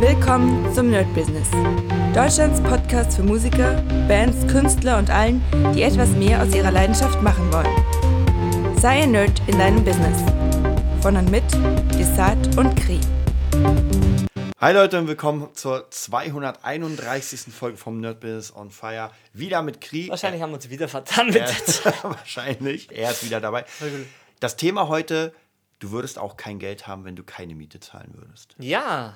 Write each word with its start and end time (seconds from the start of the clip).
Willkommen 0.00 0.72
zum 0.74 0.90
Nerd 0.90 1.12
Business. 1.14 1.48
Deutschlands 2.14 2.60
Podcast 2.62 3.16
für 3.16 3.22
Musiker, 3.22 3.80
Bands, 4.08 4.46
Künstler 4.46 4.98
und 4.98 5.10
allen, 5.10 5.42
die 5.74 5.82
etwas 5.82 6.10
mehr 6.10 6.42
aus 6.42 6.54
ihrer 6.54 6.70
Leidenschaft 6.70 7.20
machen 7.22 7.50
wollen. 7.52 8.76
Sei 8.78 9.02
ein 9.02 9.12
Nerd 9.12 9.40
in 9.46 9.58
deinem 9.58 9.84
Business. 9.84 10.18
Von 11.00 11.16
und 11.16 11.30
mit 11.30 11.44
Desart 11.98 12.56
und 12.56 12.74
Kri. 12.76 13.00
Hi 14.60 14.72
Leute 14.72 14.98
und 14.98 15.08
willkommen 15.08 15.48
zur 15.54 15.90
231. 15.90 17.52
Folge 17.54 17.76
vom 17.76 18.00
Nerd 18.00 18.20
Business 18.20 18.54
on 18.54 18.70
Fire. 18.70 19.10
Wieder 19.32 19.62
mit 19.62 19.80
Kri. 19.80 20.08
Wahrscheinlich 20.08 20.42
haben 20.42 20.50
wir 20.50 20.56
uns 20.56 20.70
wieder 20.70 20.88
vertan 20.88 21.26
mit 21.26 21.36
Er, 21.36 21.46
der 21.46 21.64
Zeit. 21.64 22.04
wahrscheinlich. 22.04 22.88
Er 22.90 23.10
ist 23.10 23.24
wieder 23.24 23.40
dabei. 23.40 23.64
Das 24.40 24.56
Thema 24.56 24.88
heute, 24.88 25.32
du 25.78 25.90
würdest 25.90 26.18
auch 26.18 26.36
kein 26.36 26.58
Geld 26.58 26.86
haben, 26.86 27.04
wenn 27.04 27.16
du 27.16 27.22
keine 27.22 27.54
Miete 27.54 27.80
zahlen 27.80 28.12
würdest. 28.14 28.54
Ja. 28.58 29.14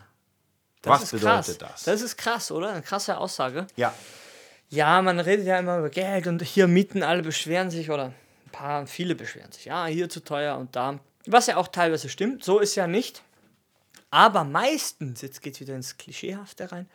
Das 0.82 0.92
Was 0.92 1.02
ist 1.04 1.10
bedeutet 1.12 1.58
krass. 1.58 1.72
das? 1.72 1.82
Das 1.84 2.02
ist 2.02 2.16
krass, 2.16 2.50
oder? 2.50 2.70
Eine 2.70 2.82
krasse 2.82 3.18
Aussage. 3.18 3.66
Ja. 3.76 3.94
Ja, 4.70 5.02
man 5.02 5.18
redet 5.20 5.46
ja 5.46 5.58
immer 5.58 5.78
über 5.78 5.90
Geld 5.90 6.26
und 6.26 6.42
hier 6.42 6.68
Mieten, 6.68 7.02
alle 7.02 7.22
beschweren 7.22 7.70
sich 7.70 7.90
oder 7.90 8.06
ein 8.06 8.50
paar, 8.52 8.86
viele 8.86 9.14
beschweren 9.14 9.50
sich. 9.52 9.64
Ja, 9.64 9.86
hier 9.86 10.08
zu 10.08 10.20
teuer 10.20 10.56
und 10.56 10.76
da. 10.76 11.00
Was 11.26 11.48
ja 11.48 11.56
auch 11.56 11.68
teilweise 11.68 12.08
stimmt, 12.08 12.44
so 12.44 12.60
ist 12.60 12.76
ja 12.76 12.86
nicht. 12.86 13.22
Aber 14.10 14.44
meistens, 14.44 15.20
jetzt 15.22 15.42
geht 15.42 15.54
es 15.54 15.60
wieder 15.60 15.74
ins 15.74 15.96
Klischeehafte 15.96 16.70
rein, 16.72 16.88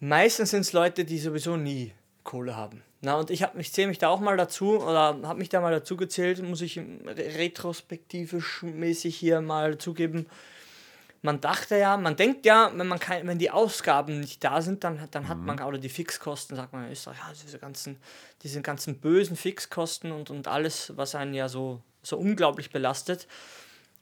meistens 0.00 0.50
sind 0.50 0.60
es 0.60 0.72
Leute, 0.72 1.04
die 1.04 1.18
sowieso 1.18 1.56
nie 1.56 1.92
Kohle 2.24 2.56
haben. 2.56 2.82
Na, 3.00 3.14
und 3.16 3.30
ich, 3.30 3.42
hab, 3.42 3.56
ich 3.56 3.72
zähle 3.72 3.88
mich 3.88 3.98
da 3.98 4.08
auch 4.08 4.20
mal 4.20 4.36
dazu, 4.36 4.80
oder 4.82 5.18
habe 5.22 5.38
mich 5.38 5.48
da 5.48 5.60
mal 5.60 5.72
dazu 5.72 5.96
gezählt, 5.96 6.42
muss 6.42 6.60
ich 6.60 6.78
re- 6.78 6.84
retrospektivisch 7.16 8.62
mäßig 8.62 9.16
hier 9.16 9.40
mal 9.40 9.78
zugeben. 9.78 10.26
Man 11.22 11.40
dachte 11.40 11.76
ja, 11.76 11.96
man 11.96 12.14
denkt 12.14 12.46
ja, 12.46 12.70
wenn, 12.74 12.86
man 12.86 13.00
kein, 13.00 13.26
wenn 13.26 13.38
die 13.38 13.50
Ausgaben 13.50 14.20
nicht 14.20 14.44
da 14.44 14.62
sind, 14.62 14.84
dann, 14.84 15.00
hat- 15.00 15.14
dann 15.16 15.26
hat 15.28 15.38
man, 15.38 15.60
oder 15.62 15.78
die 15.78 15.88
Fixkosten, 15.88 16.56
sagt 16.56 16.72
man 16.72 16.84
in 16.86 16.92
Österreich, 16.92 17.18
ja, 17.18 17.32
diese 17.44 17.58
ganzen, 17.58 17.96
diese 18.42 18.62
ganzen 18.62 18.98
bösen 19.00 19.36
Fixkosten 19.36 20.12
und, 20.12 20.30
und 20.30 20.46
alles, 20.46 20.96
was 20.96 21.14
einen 21.16 21.34
ja 21.34 21.48
so, 21.48 21.82
so 22.02 22.16
unglaublich 22.18 22.70
belastet 22.70 23.26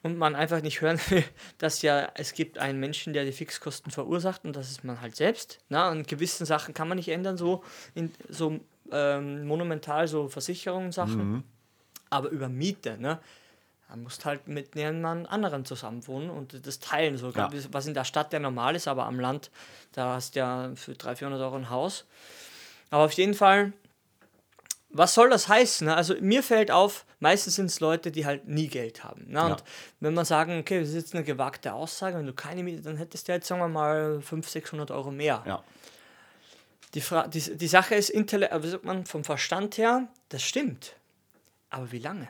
und 0.02 0.18
man 0.18 0.34
einfach 0.34 0.60
nicht 0.60 0.82
hören 0.82 1.00
will, 1.08 1.24
dass 1.58 1.80
ja 1.80 2.10
es 2.14 2.34
gibt 2.34 2.58
einen 2.58 2.78
Menschen, 2.80 3.14
der 3.14 3.24
die 3.24 3.32
Fixkosten 3.32 3.90
verursacht 3.90 4.44
und 4.44 4.54
das 4.54 4.70
ist 4.70 4.84
man 4.84 5.00
halt 5.00 5.16
selbst. 5.16 5.58
Na, 5.70 5.90
und 5.90 6.06
gewissen 6.08 6.44
Sachen 6.44 6.74
kann 6.74 6.86
man 6.86 6.96
nicht 6.96 7.08
ändern, 7.08 7.38
so, 7.38 7.64
in, 7.94 8.12
so 8.28 8.60
ähm, 8.92 9.46
monumental, 9.46 10.06
so 10.06 10.28
Versicherungssachen. 10.28 11.44
Aber 12.10 12.28
über 12.28 12.48
Miete, 12.50 12.98
ne? 12.98 13.18
Da 13.88 13.96
musst 13.96 14.24
halt 14.24 14.48
mit 14.48 14.74
jemand 14.74 15.28
anderen 15.30 15.64
zusammenwohnen 15.64 16.28
und 16.30 16.66
das 16.66 16.80
teilen, 16.80 17.18
so, 17.18 17.30
Ja. 17.30 17.50
was 17.70 17.86
in 17.86 17.94
der 17.94 18.04
Stadt 18.04 18.32
ja 18.32 18.38
normal 18.40 18.74
ist, 18.74 18.88
aber 18.88 19.04
am 19.06 19.20
Land, 19.20 19.50
da 19.92 20.14
hast 20.14 20.34
du 20.34 20.40
ja 20.40 20.72
für 20.74 20.94
300, 20.94 21.18
400 21.18 21.40
Euro 21.42 21.56
ein 21.56 21.70
Haus. 21.70 22.04
Aber 22.90 23.04
auf 23.04 23.12
jeden 23.12 23.34
Fall, 23.34 23.72
was 24.90 25.14
soll 25.14 25.30
das 25.30 25.48
heißen? 25.48 25.86
ne? 25.86 25.94
Also 25.96 26.14
mir 26.20 26.42
fällt 26.42 26.70
auf, 26.70 27.04
meistens 27.20 27.56
sind 27.56 27.66
es 27.66 27.80
Leute, 27.80 28.10
die 28.10 28.26
halt 28.26 28.48
nie 28.48 28.66
Geld 28.68 29.04
haben. 29.04 29.26
Ne? 29.30 29.42
Und 29.42 29.48
Ja. 29.60 29.66
wenn 30.00 30.14
man 30.14 30.24
sagen, 30.24 30.58
okay, 30.58 30.80
das 30.80 30.88
ist 30.90 30.94
jetzt 30.94 31.14
eine 31.14 31.22
gewagte 31.24 31.72
Aussage, 31.72 32.16
wenn 32.18 32.26
du 32.26 32.32
keine 32.32 32.62
Miete, 32.64 32.82
dann 32.82 32.96
hättest 32.96 33.28
du 33.28 33.32
jetzt, 33.32 33.46
sagen 33.46 33.60
wir 33.60 33.68
mal, 33.68 34.20
500, 34.20 34.50
600 34.50 34.90
Euro 34.90 35.10
mehr. 35.10 35.42
Ja. 35.46 35.62
Die, 36.94 37.00
Fra 37.00 37.26
die, 37.28 37.56
die 37.56 37.68
Sache 37.68 37.94
ist, 37.94 38.10
äh, 38.14 38.62
wie 38.62 38.68
sagt 38.68 38.84
man, 38.84 39.04
vom 39.06 39.22
Verstand 39.22 39.76
her, 39.78 40.08
das 40.30 40.42
stimmt. 40.42 40.96
Aber 41.70 41.92
wie 41.92 41.98
lange? 41.98 42.28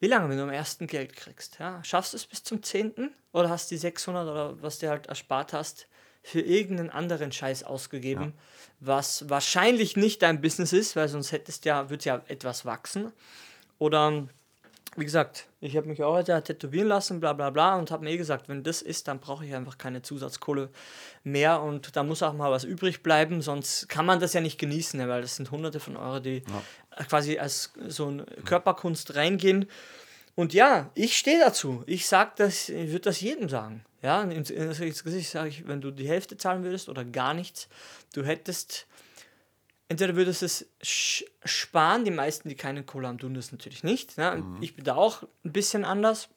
Wie 0.00 0.06
lange, 0.06 0.30
wenn 0.30 0.38
du 0.38 0.42
am 0.42 0.50
ersten 0.50 0.86
Geld 0.86 1.14
kriegst? 1.14 1.58
Ja? 1.58 1.84
Schaffst 1.84 2.14
du 2.14 2.16
es 2.16 2.26
bis 2.26 2.42
zum 2.42 2.62
10. 2.62 3.10
oder 3.32 3.50
hast 3.50 3.70
die 3.70 3.76
600 3.76 4.26
oder 4.26 4.62
was 4.62 4.78
du 4.78 4.88
halt 4.88 5.06
erspart 5.06 5.52
hast, 5.52 5.86
für 6.22 6.40
irgendeinen 6.40 6.90
anderen 6.90 7.32
Scheiß 7.32 7.62
ausgegeben, 7.64 8.34
was 8.78 9.28
wahrscheinlich 9.30 9.96
nicht 9.96 10.22
dein 10.22 10.40
Business 10.40 10.72
ist, 10.72 10.96
weil 10.96 11.08
sonst 11.08 11.32
hättest 11.32 11.64
ja, 11.64 11.88
würde 11.88 12.04
ja 12.04 12.22
etwas 12.28 12.64
wachsen. 12.64 13.12
Oder 13.78 14.28
wie 14.96 15.04
gesagt, 15.04 15.46
ich 15.60 15.76
habe 15.76 15.86
mich 15.88 16.02
auch 16.02 16.14
heute 16.14 16.42
tätowieren 16.42 16.88
lassen, 16.88 17.20
bla 17.20 17.32
bla 17.32 17.50
bla, 17.50 17.76
und 17.76 17.90
habe 17.90 18.04
mir 18.04 18.10
eh 18.10 18.16
gesagt, 18.16 18.48
wenn 18.48 18.62
das 18.62 18.82
ist, 18.82 19.08
dann 19.08 19.20
brauche 19.20 19.44
ich 19.44 19.54
einfach 19.54 19.78
keine 19.78 20.02
Zusatzkohle 20.02 20.70
mehr 21.22 21.62
und 21.62 21.96
da 21.96 22.02
muss 22.02 22.22
auch 22.22 22.32
mal 22.32 22.50
was 22.50 22.64
übrig 22.64 23.02
bleiben, 23.02 23.42
sonst 23.42 23.88
kann 23.88 24.06
man 24.06 24.20
das 24.20 24.32
ja 24.32 24.40
nicht 24.40 24.58
genießen, 24.58 24.98
ne, 24.98 25.08
weil 25.08 25.22
das 25.22 25.36
sind 25.36 25.50
hunderte 25.50 25.80
von 25.80 25.96
Euro, 25.96 26.20
die 26.20 26.42
quasi 27.08 27.38
als 27.38 27.72
so 27.88 28.08
eine 28.08 28.26
Körperkunst 28.44 29.14
reingehen. 29.14 29.66
Und 30.34 30.54
ja, 30.54 30.90
ich 30.94 31.18
stehe 31.18 31.38
dazu. 31.38 31.82
Ich 31.86 32.06
sag 32.06 32.36
das, 32.36 32.68
ich 32.68 32.90
würde 32.90 33.00
das 33.00 33.20
jedem 33.20 33.48
sagen. 33.48 33.84
Ja, 34.02 34.22
ins 34.22 34.48
ins 34.50 35.04
Gesicht 35.04 35.30
sage 35.30 35.50
ich, 35.50 35.68
wenn 35.68 35.82
du 35.82 35.90
die 35.90 36.08
Hälfte 36.08 36.38
zahlen 36.38 36.64
würdest 36.64 36.88
oder 36.88 37.04
gar 37.04 37.34
nichts, 37.34 37.68
du 38.14 38.24
hättest 38.24 38.86
entweder 39.90 40.14
würdest 40.14 40.42
du 40.42 40.46
es 40.46 40.66
sparen, 41.44 42.04
die 42.04 42.12
meisten, 42.12 42.48
die 42.48 42.54
keine 42.54 42.84
Kohle 42.84 43.08
haben, 43.08 43.18
tun 43.18 43.34
das 43.34 43.50
natürlich 43.52 43.82
nicht. 43.82 44.16
Ne? 44.16 44.42
Ich 44.60 44.76
bin 44.76 44.84
da 44.84 44.94
auch 44.94 45.24
ein 45.44 45.52
bisschen 45.52 45.84
anders, 45.84 46.28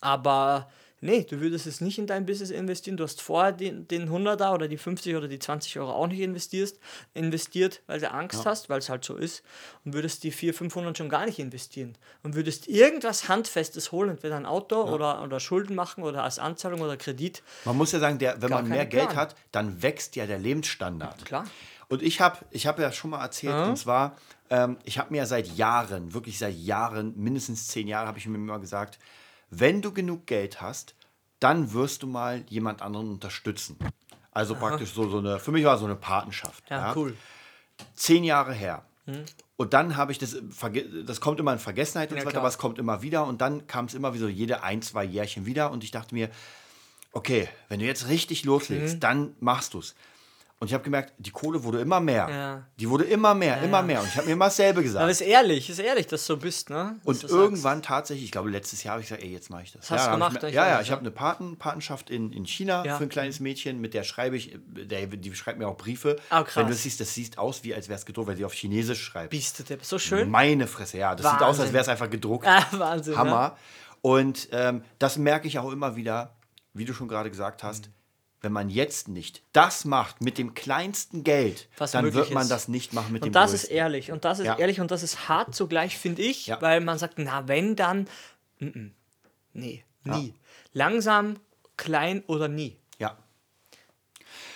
aber 0.00 0.70
nee, 1.02 1.26
du 1.28 1.40
würdest 1.40 1.66
es 1.66 1.82
nicht 1.82 1.98
in 1.98 2.06
dein 2.06 2.24
Business 2.24 2.50
investieren. 2.50 2.96
Du 2.96 3.04
hast 3.04 3.20
vorher 3.20 3.52
den, 3.52 3.86
den 3.88 4.08
100er 4.08 4.54
oder 4.54 4.68
die 4.68 4.78
50 4.78 5.16
oder 5.16 5.28
die 5.28 5.38
20 5.38 5.80
Euro 5.80 5.92
auch 5.92 6.06
nicht 6.06 6.20
investiert, 6.20 6.78
investiert 7.12 7.82
weil 7.86 8.00
du 8.00 8.10
Angst 8.10 8.46
hast, 8.46 8.70
weil 8.70 8.78
es 8.78 8.88
halt 8.88 9.04
so 9.04 9.16
ist, 9.16 9.42
und 9.84 9.92
würdest 9.92 10.24
die 10.24 10.30
400, 10.30 10.56
500 10.56 10.98
schon 10.98 11.10
gar 11.10 11.26
nicht 11.26 11.38
investieren. 11.38 11.98
Und 12.22 12.36
würdest 12.36 12.68
irgendwas 12.68 13.28
Handfestes 13.28 13.92
holen, 13.92 14.08
entweder 14.08 14.36
ein 14.36 14.46
Auto 14.46 14.82
oder, 14.84 15.22
oder 15.22 15.40
Schulden 15.40 15.74
machen 15.74 16.04
oder 16.04 16.24
als 16.24 16.38
Anzahlung 16.38 16.80
oder 16.80 16.96
Kredit. 16.96 17.42
Man 17.66 17.76
muss 17.76 17.92
ja 17.92 17.98
sagen, 17.98 18.18
der, 18.18 18.40
wenn 18.40 18.48
man 18.48 18.66
mehr 18.66 18.78
keinen 18.78 18.88
Geld 18.88 19.08
Plan. 19.10 19.16
hat, 19.16 19.36
dann 19.50 19.82
wächst 19.82 20.16
ja 20.16 20.26
der 20.26 20.38
Lebensstandard. 20.38 21.26
Klar. 21.26 21.44
Und 21.92 22.00
ich 22.02 22.22
habe 22.22 22.38
ich 22.50 22.66
hab 22.66 22.78
ja 22.78 22.90
schon 22.90 23.10
mal 23.10 23.20
erzählt, 23.22 23.54
und 23.68 23.76
zwar, 23.76 24.16
ähm, 24.48 24.78
ich 24.84 24.98
habe 24.98 25.10
mir 25.12 25.26
seit 25.26 25.46
Jahren, 25.58 26.14
wirklich 26.14 26.38
seit 26.38 26.54
Jahren, 26.56 27.12
mindestens 27.18 27.68
zehn 27.68 27.86
Jahre, 27.86 28.06
habe 28.06 28.16
ich 28.18 28.26
mir 28.26 28.36
immer 28.36 28.58
gesagt, 28.58 28.98
wenn 29.50 29.82
du 29.82 29.92
genug 29.92 30.24
Geld 30.26 30.62
hast, 30.62 30.94
dann 31.38 31.74
wirst 31.74 32.02
du 32.02 32.06
mal 32.06 32.44
jemand 32.48 32.80
anderen 32.80 33.10
unterstützen. 33.10 33.76
Also 34.30 34.54
praktisch 34.54 34.94
so, 34.94 35.06
so 35.10 35.18
eine, 35.18 35.38
für 35.38 35.52
mich 35.52 35.66
war 35.66 35.76
so 35.76 35.84
eine 35.84 35.94
Patenschaft. 35.96 36.64
Ja, 36.70 36.94
cool. 36.96 37.14
Zehn 37.94 38.24
Jahre 38.24 38.54
her. 38.54 38.86
Und 39.58 39.74
dann 39.74 39.98
habe 39.98 40.12
ich 40.12 40.18
das, 40.18 40.34
das 41.04 41.20
kommt 41.20 41.40
immer 41.40 41.52
in 41.52 41.58
Vergessenheit 41.58 42.08
und 42.10 42.16
Ja, 42.16 42.22
so 42.22 42.26
weiter, 42.28 42.32
klar. 42.36 42.42
aber 42.44 42.48
es 42.48 42.56
kommt 42.56 42.78
immer 42.78 43.02
wieder. 43.02 43.26
Und 43.26 43.42
dann 43.42 43.66
kam 43.66 43.84
es 43.84 43.92
immer 43.92 44.14
wieder 44.14 44.22
so 44.24 44.28
jede 44.30 44.62
ein, 44.62 44.80
zwei 44.80 45.04
Jährchen 45.04 45.44
wieder. 45.44 45.70
Und 45.70 45.84
ich 45.84 45.90
dachte 45.90 46.14
mir, 46.14 46.30
okay, 47.12 47.50
wenn 47.68 47.80
du 47.80 47.84
jetzt 47.84 48.08
richtig 48.08 48.44
loslegst, 48.44 48.94
Mhm. 48.94 49.00
dann 49.00 49.34
machst 49.40 49.74
du 49.74 49.80
es. 49.80 49.94
Und 50.62 50.68
ich 50.68 50.74
habe 50.74 50.84
gemerkt, 50.84 51.14
die 51.18 51.32
Kohle 51.32 51.64
wurde 51.64 51.80
immer 51.80 51.98
mehr. 51.98 52.28
Ja. 52.30 52.66
Die 52.78 52.88
wurde 52.88 53.02
immer 53.02 53.34
mehr, 53.34 53.60
immer 53.62 53.82
mehr. 53.82 54.00
Und 54.00 54.06
ich 54.06 54.14
habe 54.16 54.26
mir 54.28 54.34
immer 54.34 54.44
dasselbe 54.44 54.80
gesagt. 54.84 55.02
Aber 55.02 55.10
ist 55.10 55.20
ehrlich, 55.20 55.68
ist 55.68 55.80
ehrlich, 55.80 56.06
dass 56.06 56.24
du 56.24 56.34
so 56.34 56.36
bist, 56.36 56.70
ne? 56.70 56.94
Dass 56.98 57.04
und 57.04 57.16
du 57.24 57.26
sagst. 57.26 57.32
irgendwann 57.34 57.82
tatsächlich, 57.82 58.26
ich 58.26 58.30
glaube 58.30 58.48
letztes 58.48 58.84
Jahr 58.84 58.92
habe 58.92 59.02
ich 59.02 59.08
gesagt, 59.08 59.24
ey, 59.24 59.32
jetzt 59.32 59.50
mache 59.50 59.64
ich 59.64 59.72
das. 59.72 59.90
hast 59.90 60.06
du 60.06 60.12
gemacht, 60.12 60.36
ich, 60.44 60.54
ja, 60.54 60.68
ja, 60.68 60.74
weiß, 60.76 60.82
ich 60.82 60.86
ja. 60.86 60.92
habe 60.92 61.00
eine 61.00 61.10
Paten, 61.10 61.56
Patenschaft 61.56 62.10
in, 62.10 62.32
in 62.32 62.46
China 62.46 62.84
Ja. 62.86 62.96
für 62.96 63.02
ein 63.02 63.08
kleines 63.08 63.40
Mädchen, 63.40 63.80
mit 63.80 63.92
der 63.92 64.04
schreibe 64.04 64.36
ich, 64.36 64.56
der, 64.68 65.08
die 65.08 65.34
schreibt 65.34 65.58
mir 65.58 65.66
auch 65.66 65.76
Briefe. 65.76 66.14
Ah, 66.30 66.44
krass. 66.44 66.54
Wenn 66.54 66.66
du 66.66 66.74
das 66.74 66.84
siehst, 66.84 67.00
das 67.00 67.12
sieht 67.12 67.38
aus, 67.38 67.64
wie 67.64 67.74
als 67.74 67.88
wäre 67.88 67.98
es 67.98 68.06
gedruckt, 68.06 68.28
weil 68.28 68.36
sie 68.36 68.44
auf 68.44 68.52
Chinesisch 68.54 69.02
schreibt. 69.02 69.30
Bist 69.30 69.58
du 69.58 69.64
der 69.64 69.78
so 69.82 69.98
schön? 69.98 70.30
Meine 70.30 70.68
Fresse, 70.68 70.96
ja. 70.98 71.16
Das 71.16 71.28
sieht 71.28 71.40
aus, 71.40 71.42
als 71.42 71.58
Wahnsinn. 71.58 71.72
wäre 71.72 71.82
es 71.82 71.88
einfach 71.88 72.08
gedruckt. 72.08 72.46
Ah, 72.46 72.64
Wahnsinn. 72.70 73.16
Hammer. 73.16 73.56
Und 74.00 74.48
ähm, 74.52 74.84
das 75.00 75.18
merke 75.18 75.48
ich 75.48 75.58
auch 75.58 75.72
immer 75.72 75.96
wieder, 75.96 76.36
wie 76.72 76.84
du 76.84 76.94
schon 76.94 77.08
gerade 77.08 77.30
gesagt 77.30 77.64
hast, 77.64 77.90
wenn 78.42 78.52
man 78.52 78.68
jetzt 78.68 79.08
nicht 79.08 79.42
das 79.52 79.84
macht 79.84 80.20
mit 80.20 80.36
dem 80.36 80.52
kleinsten 80.54 81.22
Geld, 81.24 81.68
Was 81.78 81.92
dann 81.92 82.12
wird 82.12 82.32
man 82.32 82.42
ist. 82.42 82.48
das 82.50 82.68
nicht 82.68 82.92
machen 82.92 83.12
mit 83.12 83.22
dem 83.22 83.28
Und 83.28 83.32
das 83.36 83.52
ist 83.52 83.60
größten. 83.62 83.76
ehrlich. 83.76 84.12
Und 84.12 84.24
das 84.24 84.40
ist 84.40 84.46
Ja. 84.46 84.58
ehrlich 84.58 84.80
und 84.80 84.90
das 84.90 85.02
ist 85.02 85.28
hart 85.28 85.54
zugleich, 85.54 85.96
finde 85.96 86.22
ich, 86.22 86.48
Ja. 86.48 86.60
weil 86.60 86.80
man 86.80 86.98
sagt, 86.98 87.14
na, 87.18 87.46
wenn 87.48 87.76
dann. 87.76 88.08
Mm 88.58 88.66
-mm. 88.66 88.90
Nee, 89.54 89.84
nie. 90.04 90.34
Langsam, 90.72 91.38
klein 91.76 92.22
oder 92.26 92.48
nie. 92.48 92.76
Ja. 92.98 93.16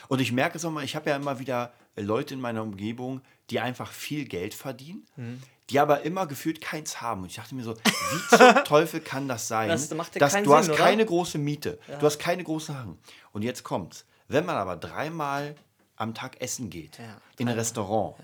Und 0.09 0.21
ich 0.21 0.33
merke 0.33 0.59
es 0.59 0.65
auch 0.65 0.71
mal, 0.71 0.85
ich 0.85 0.97
habe 0.97 1.11
ja 1.11 1.17
immer 1.17 1.39
wieder 1.39 1.73
Leute 1.97 2.35
in 2.35 2.41
meiner 2.41 2.63
Umgebung, 2.63 3.21
die 3.51 3.61
einfach 3.61 3.93
viel 3.93 4.25
Geld 4.25 4.55
verdienen, 4.55 5.07
Mhm. 5.17 5.43
Die 5.71 5.81
aber 5.81 6.03
immer 6.03 6.27
gefühlt 6.27 6.61
keins 6.61 7.01
haben. 7.01 7.23
Und 7.23 7.29
ich 7.31 7.37
dachte 7.37 7.55
mir 7.55 7.65
so, 7.65 7.75
wie 7.77 8.37
zum 8.37 8.55
Teufel 8.65 9.01
kann 9.01 9.27
das 9.29 9.49
sein? 9.49 9.69
Das 9.69 9.91
macht 9.95 10.15
ja 10.15 10.21
dass 10.21 10.33
du 10.43 10.55
hast 10.55 10.67
Sinn, 10.67 10.75
oder? 10.75 10.83
keine 10.85 11.05
große 11.05 11.39
Miete, 11.39 11.79
du 12.01 12.07
hast 12.07 12.19
keine 12.19 12.45
großen 12.45 12.75
Sachen. 12.75 12.99
Und 13.33 13.43
jetzt 13.43 13.63
kommt's. 13.65 14.05
Wenn 14.29 14.45
man 14.45 14.57
aber 14.57 14.77
dreimal 14.77 15.55
am 15.97 16.15
Tag 16.15 16.41
essen 16.41 16.69
geht, 16.71 16.99
Ja, 16.99 17.17
in 17.39 17.49
ein 17.49 17.55
Restaurant, 17.57 18.17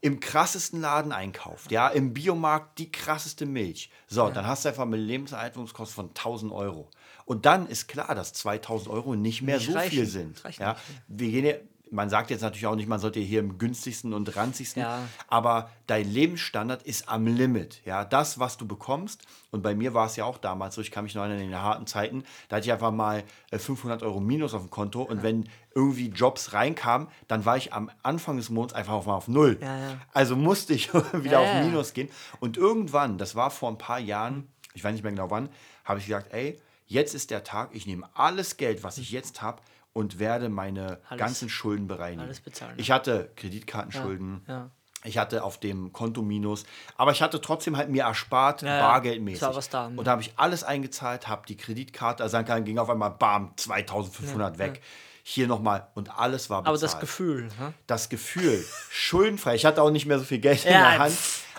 im 0.00 0.20
krassesten 0.20 0.80
Laden 0.80 1.10
einkauft, 1.12 1.70
ja, 1.72 1.88
im 1.88 2.12
Biomarkt 2.14 2.78
die 2.78 2.92
krasseste 2.92 3.44
Milch. 3.46 3.90
So, 4.06 4.28
dann 4.30 4.46
hast 4.46 4.64
du 4.64 4.68
einfach 4.68 4.84
eine 4.84 4.96
Lebenserhaltungskosten 4.96 5.94
von 5.94 6.08
1000 6.10 6.52
Euro. 6.52 6.90
Und 7.24 7.44
dann 7.44 7.66
ist 7.66 7.88
klar, 7.88 8.14
dass 8.14 8.32
2000 8.34 8.88
Euro 8.88 9.16
nicht 9.16 9.42
mehr 9.42 9.56
Nicht 9.56 9.66
so 9.68 9.72
reichen. 9.72 9.90
viel 9.90 10.06
sind. 10.06 10.42
Ja. 10.58 10.76
Wir 11.08 11.30
gehen 11.30 11.44
ja, 11.44 11.54
man 11.90 12.10
sagt 12.10 12.30
jetzt 12.30 12.40
natürlich 12.40 12.66
auch 12.66 12.74
nicht, 12.74 12.88
man 12.88 12.98
sollte 12.98 13.20
hier 13.20 13.40
im 13.40 13.58
günstigsten 13.58 14.12
und 14.12 14.34
ranzigsten, 14.36 14.82
Ja. 14.82 15.00
aber 15.28 15.70
dein 15.86 16.10
Lebensstandard 16.10 16.82
ist 16.82 17.08
am 17.08 17.26
Limit. 17.26 17.80
Ja, 17.84 18.04
das, 18.04 18.38
was 18.40 18.56
du 18.56 18.66
bekommst, 18.66 19.22
und 19.52 19.62
bei 19.62 19.74
mir 19.74 19.94
war 19.94 20.06
es 20.06 20.16
ja 20.16 20.24
auch 20.24 20.38
damals 20.38 20.74
so, 20.74 20.80
ich 20.80 20.90
kann 20.90 21.04
mich 21.04 21.14
noch 21.14 21.22
erinnern, 21.22 21.40
in 21.40 21.50
den 21.50 21.60
harten 21.62 21.86
Zeiten, 21.86 22.24
da 22.48 22.56
hatte 22.56 22.66
ich 22.66 22.72
einfach 22.72 22.90
mal 22.90 23.22
äh, 23.50 23.58
500 23.58 24.02
Euro 24.02 24.18
Minus 24.20 24.52
auf 24.54 24.62
dem 24.62 24.70
Konto 24.70 25.02
und 25.02 25.22
wenn 25.22 25.48
irgendwie 25.74 26.08
Jobs 26.08 26.52
reinkamen, 26.52 27.08
dann 27.28 27.44
war 27.44 27.56
ich 27.56 27.72
am 27.72 27.90
Anfang 28.02 28.36
des 28.36 28.50
Monats 28.50 28.74
einfach 28.74 28.94
auf, 28.94 29.06
mal 29.06 29.14
auf 29.14 29.28
Null. 29.28 29.58
Ja, 29.60 29.78
ja. 29.78 30.00
Also 30.12 30.34
musste 30.34 30.74
ich 30.74 30.92
wieder 31.12 31.32
Ja, 31.32 31.38
auf 31.40 31.46
ja. 31.46 31.62
Minus 31.64 31.92
gehen. 31.92 32.08
Und 32.40 32.56
irgendwann, 32.56 33.16
das 33.18 33.36
war 33.36 33.50
vor 33.50 33.68
ein 33.70 33.78
paar 33.78 34.00
Jahren, 34.00 34.48
ich 34.74 34.82
weiß 34.82 34.92
nicht 34.92 35.02
mehr 35.02 35.12
genau 35.12 35.30
wann, 35.30 35.48
habe 35.84 36.00
ich 36.00 36.06
gesagt, 36.06 36.32
ey, 36.32 36.60
jetzt 36.86 37.14
ist 37.14 37.30
der 37.30 37.44
Tag, 37.44 37.70
ich 37.72 37.86
nehme 37.86 38.08
alles 38.14 38.56
Geld, 38.56 38.82
was 38.84 38.98
ich 38.98 39.10
jetzt 39.10 39.40
habe 39.42 39.60
und 39.96 40.18
werde 40.18 40.50
meine 40.50 40.98
Alles- 41.08 41.18
ganzen 41.18 41.48
Schulden 41.48 41.86
bereinigen. 41.86 42.20
alles 42.20 42.40
bezahlen. 42.40 42.74
Ich 42.76 42.90
hatte 42.90 43.30
Kreditkartenschulden. 43.36 44.42
Ja. 44.46 44.70
Ich 45.04 45.18
hatte 45.18 45.42
auf 45.44 45.58
dem 45.58 45.92
Konto 45.92 46.20
Minus, 46.20 46.64
aber 46.96 47.12
ich 47.12 47.22
hatte 47.22 47.40
trotzdem 47.40 47.76
halt 47.76 47.88
mir 47.88 48.02
erspart, 48.04 48.62
Ja, 48.62 48.76
ja. 48.76 48.80
bargeldmäßig. 48.88 49.40
War 49.42 49.54
was 49.54 49.68
da. 49.70 49.86
Und 49.86 50.04
da 50.04 50.10
habe 50.10 50.22
ich 50.22 50.32
alles 50.36 50.64
eingezahlt, 50.64 51.28
habe 51.28 51.46
die 51.46 51.56
Kreditkarte, 51.56 52.22
also 52.24 52.40
dann 52.42 52.64
ging 52.64 52.78
auf 52.78 52.90
einmal 52.90 53.10
bam, 53.12 53.52
2500 53.56 54.58
weg. 54.58 54.82
Hier 55.22 55.46
nochmal 55.48 55.86
und 55.94 56.16
alles 56.18 56.50
war 56.50 56.62
bezahlt. 56.62 56.68
Aber 56.76 56.80
das 56.80 57.00
Gefühl, 57.00 57.44
ne? 57.58 57.72
das 57.86 58.08
Gefühl, 58.08 58.64
schuldenfrei. 58.90 59.54
Ich 59.54 59.64
hatte 59.64 59.82
auch 59.82 59.90
nicht 59.90 60.06
mehr 60.06 60.18
so 60.18 60.24
viel 60.24 60.38
Geld 60.38 60.64
in 60.64 60.72
Ja, 60.72 60.90
der 60.90 60.98
Hand. 60.98 61.16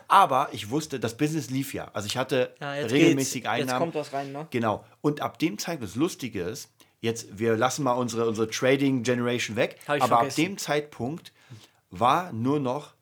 Aber 0.10 0.50
ich 0.54 0.70
wusste, 0.70 1.00
das 1.00 1.18
Business 1.18 1.50
lief 1.50 1.74
ja. 1.74 1.90
Also 1.94 2.06
ich 2.08 2.16
hatte 2.18 2.54
Ja, 2.62 2.72
regelmäßig 2.72 3.44
geht's. 3.44 3.58
Jetzt 3.58 3.62
Einnahmen. 3.64 3.80
kommt 3.80 3.96
was 3.96 4.14
rein, 4.14 4.32
ne? 4.32 4.48
Genau. 4.52 4.86
Und 5.02 5.22
ab 5.22 5.38
dem 5.40 5.58
Zeitpunkt, 5.58 5.92
das 5.92 5.96
Lustige 5.98 6.44
ist, 6.44 6.70
jetzt, 7.02 7.38
wir 7.38 7.56
lassen 7.58 7.84
mal 7.84 7.94
unsere, 7.94 8.28
unsere 8.28 8.50
Trading 8.50 9.04
Generation 9.04 9.56
weg, 9.56 9.78
aber 9.86 10.02
ab 10.04 10.08
vergessen. 10.10 10.42
dem 10.42 10.58
Zeitpunkt 10.58 11.32
war 11.90 12.32
nur 12.34 12.60
noch 12.60 12.94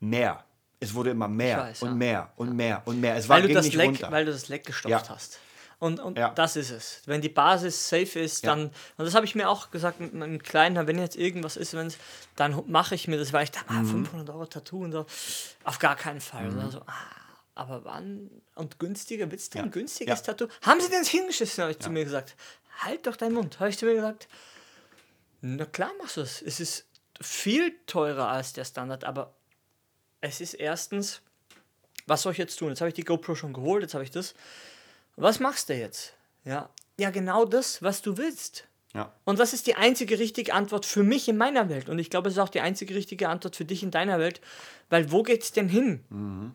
mehr. 0.00 0.44
Es 0.80 0.94
wurde 0.94 1.10
immer 1.10 1.28
mehr 1.28 1.58
weiß, 1.58 1.82
und 1.82 1.88
ja. 1.90 1.94
mehr 1.94 2.32
und 2.36 2.56
mehr 2.56 2.82
und 2.86 3.00
mehr. 3.00 3.16
Es 3.16 3.28
war 3.28 3.36
Weil 3.40 3.48
du, 3.48 3.54
das 3.54 3.66
nicht 3.66 3.74
Leck, 3.76 3.86
runter. 3.86 4.10
weil 4.10 4.24
du 4.24 4.32
das 4.32 4.48
Leck 4.48 4.66
gestopft 4.66 4.90
Ja. 4.90 5.08
hast. 5.08 5.38
Und, 5.78 5.98
und 6.00 6.16
Ja. 6.18 6.30
das 6.30 6.54
ist 6.56 6.70
es. 6.70 7.02
Wenn 7.06 7.20
die 7.20 7.28
Basis 7.28 7.88
safe 7.88 8.18
ist, 8.20 8.44
Ja. 8.44 8.50
dann, 8.54 8.66
und 8.96 9.04
das 9.04 9.14
habe 9.14 9.24
ich 9.26 9.34
mir 9.34 9.48
auch 9.48 9.70
gesagt 9.70 9.98
mit 10.00 10.14
meinem 10.14 10.40
Kleinen, 10.42 10.86
wenn 10.86 10.98
jetzt 10.98 11.16
irgendwas 11.16 11.56
ist, 11.56 11.74
wenn's, 11.74 11.98
dann 12.36 12.62
mache 12.68 12.94
ich 12.94 13.08
mir 13.08 13.16
das, 13.18 13.32
weil 13.32 13.44
ich 13.44 13.50
dachte, 13.50 13.72
Mhm. 13.72 13.78
ah, 13.78 13.90
500 13.90 14.30
Euro 14.30 14.46
Tattoo 14.46 14.82
und 14.84 14.92
so. 14.92 15.06
Auf 15.64 15.78
gar 15.80 15.96
keinen 15.96 16.20
Fall. 16.20 16.50
Dann 16.50 16.70
so, 16.70 16.80
ah, 16.86 16.92
aber 17.56 17.84
wann? 17.84 18.30
Und 18.54 18.78
günstiger, 18.78 19.30
willst 19.30 19.54
du 19.54 19.58
Ja. 19.58 19.64
ein 19.64 19.70
günstiges 19.72 20.20
Ja. 20.20 20.24
Tattoo? 20.34 20.46
Haben 20.62 20.80
sie 20.80 20.88
denn 20.88 21.04
hingeschissen, 21.04 21.62
habe 21.62 21.72
ich 21.72 21.78
zu 21.80 21.90
mir 21.90 22.04
gesagt. 22.04 22.36
Halt 22.78 23.06
doch 23.06 23.16
deinen 23.16 23.34
Mund, 23.34 23.60
habe 23.60 23.70
ich 23.70 23.78
zu 23.78 23.86
mir 23.86 23.94
gesagt. 23.94 24.28
Na 25.40 25.64
klar 25.66 25.90
machst 25.98 26.16
du 26.16 26.20
es. 26.22 26.42
Es 26.42 26.60
ist 26.60 26.86
viel 27.20 27.74
teurer 27.86 28.28
als 28.28 28.52
der 28.52 28.64
Standard, 28.64 29.04
aber 29.04 29.34
es 30.20 30.40
ist 30.40 30.54
erstens, 30.54 31.20
was 32.06 32.22
soll 32.22 32.32
ich 32.32 32.38
jetzt 32.38 32.56
tun? 32.58 32.68
Jetzt 32.70 32.80
habe 32.80 32.88
ich 32.88 32.94
die 32.94 33.04
GoPro 33.04 33.34
schon 33.34 33.52
geholt, 33.52 33.82
jetzt 33.82 33.94
habe 33.94 34.04
ich 34.04 34.10
das. 34.10 34.34
Was 35.16 35.40
machst 35.40 35.68
du 35.68 35.74
jetzt? 35.74 36.14
Ja, 36.44 36.70
ja, 36.98 37.10
genau 37.10 37.44
das, 37.44 37.82
was 37.82 38.02
du 38.02 38.16
willst. 38.16 38.66
ja. 38.94 39.12
Und 39.24 39.38
das 39.38 39.52
ist 39.52 39.66
die 39.66 39.76
einzige 39.76 40.18
richtige 40.18 40.54
Antwort 40.54 40.86
für 40.86 41.02
mich 41.02 41.28
in 41.28 41.36
meiner 41.36 41.68
Welt. 41.68 41.88
Und 41.88 41.98
ich 41.98 42.10
glaube, 42.10 42.28
es 42.28 42.34
ist 42.34 42.40
auch 42.40 42.48
die 42.48 42.60
einzige 42.60 42.94
richtige 42.94 43.28
Antwort 43.28 43.56
für 43.56 43.64
dich 43.64 43.82
in 43.82 43.90
deiner 43.90 44.18
Welt. 44.18 44.40
Weil 44.90 45.10
wo 45.12 45.22
geht's 45.22 45.52
denn 45.52 45.68
hin? 45.68 46.54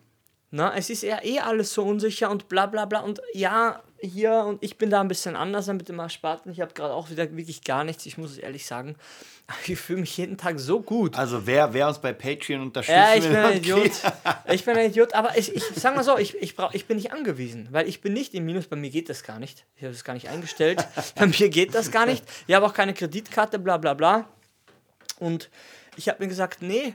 Na, 0.50 0.74
es 0.74 0.90
ist 0.90 1.02
ja 1.02 1.22
eh 1.22 1.40
alles 1.40 1.72
so 1.74 1.84
unsicher 1.84 2.30
und 2.30 2.48
bla 2.48 2.66
bla 2.66 2.84
bla. 2.86 3.00
Und 3.00 3.20
ja, 3.32 3.82
hier 4.00 4.44
und 4.44 4.62
ich 4.62 4.78
bin 4.78 4.90
da 4.90 5.00
ein 5.00 5.08
bisschen 5.08 5.36
anders 5.36 5.66
mit 5.68 5.88
dem 5.88 5.98
Ersparten. 5.98 6.52
Ich 6.52 6.60
habe 6.60 6.72
gerade 6.72 6.94
auch 6.94 7.10
wieder 7.10 7.36
wirklich 7.36 7.64
gar 7.64 7.84
nichts, 7.84 8.06
ich 8.06 8.18
muss 8.18 8.32
es 8.32 8.38
ehrlich 8.38 8.66
sagen. 8.66 8.96
Ich 9.66 9.78
fühle 9.78 10.00
mich 10.00 10.14
jeden 10.18 10.36
Tag 10.36 10.60
so 10.60 10.82
gut. 10.82 11.16
Also 11.16 11.46
wer, 11.46 11.72
wer 11.72 11.88
uns 11.88 11.98
bei 11.98 12.12
Patreon 12.12 12.60
unterstützt, 12.60 12.94
Ja, 12.94 13.14
ich 13.14 13.26
bin 13.26 13.36
ein. 13.36 13.56
Idiot. 13.56 13.92
Ich 14.52 14.62
bin 14.66 14.76
ein 14.76 14.90
Idiot, 14.90 15.14
aber 15.14 15.38
ich, 15.38 15.54
ich 15.54 15.64
sag 15.74 15.96
mal 15.96 16.04
so, 16.04 16.18
ich, 16.18 16.34
ich, 16.36 16.54
brauch, 16.54 16.74
ich 16.74 16.84
bin 16.84 16.98
nicht 16.98 17.12
angewiesen, 17.12 17.66
weil 17.70 17.88
ich 17.88 18.02
bin 18.02 18.12
nicht 18.12 18.34
im 18.34 18.44
Minus, 18.44 18.66
bei 18.66 18.76
mir 18.76 18.90
geht 18.90 19.08
das 19.08 19.22
gar 19.22 19.38
nicht. 19.38 19.64
Ich 19.76 19.84
habe 19.84 19.94
das 19.94 20.04
gar 20.04 20.12
nicht 20.12 20.28
eingestellt. 20.28 20.86
bei 21.14 21.26
mir 21.26 21.48
geht 21.48 21.74
das 21.74 21.90
gar 21.90 22.04
nicht. 22.04 22.22
Ich 22.46 22.54
habe 22.54 22.66
auch 22.66 22.74
keine 22.74 22.92
Kreditkarte, 22.92 23.58
bla 23.58 23.78
bla 23.78 23.94
bla. 23.94 24.28
Und 25.18 25.48
ich 25.96 26.10
habe 26.10 26.22
mir 26.22 26.28
gesagt, 26.28 26.60
nee, 26.60 26.92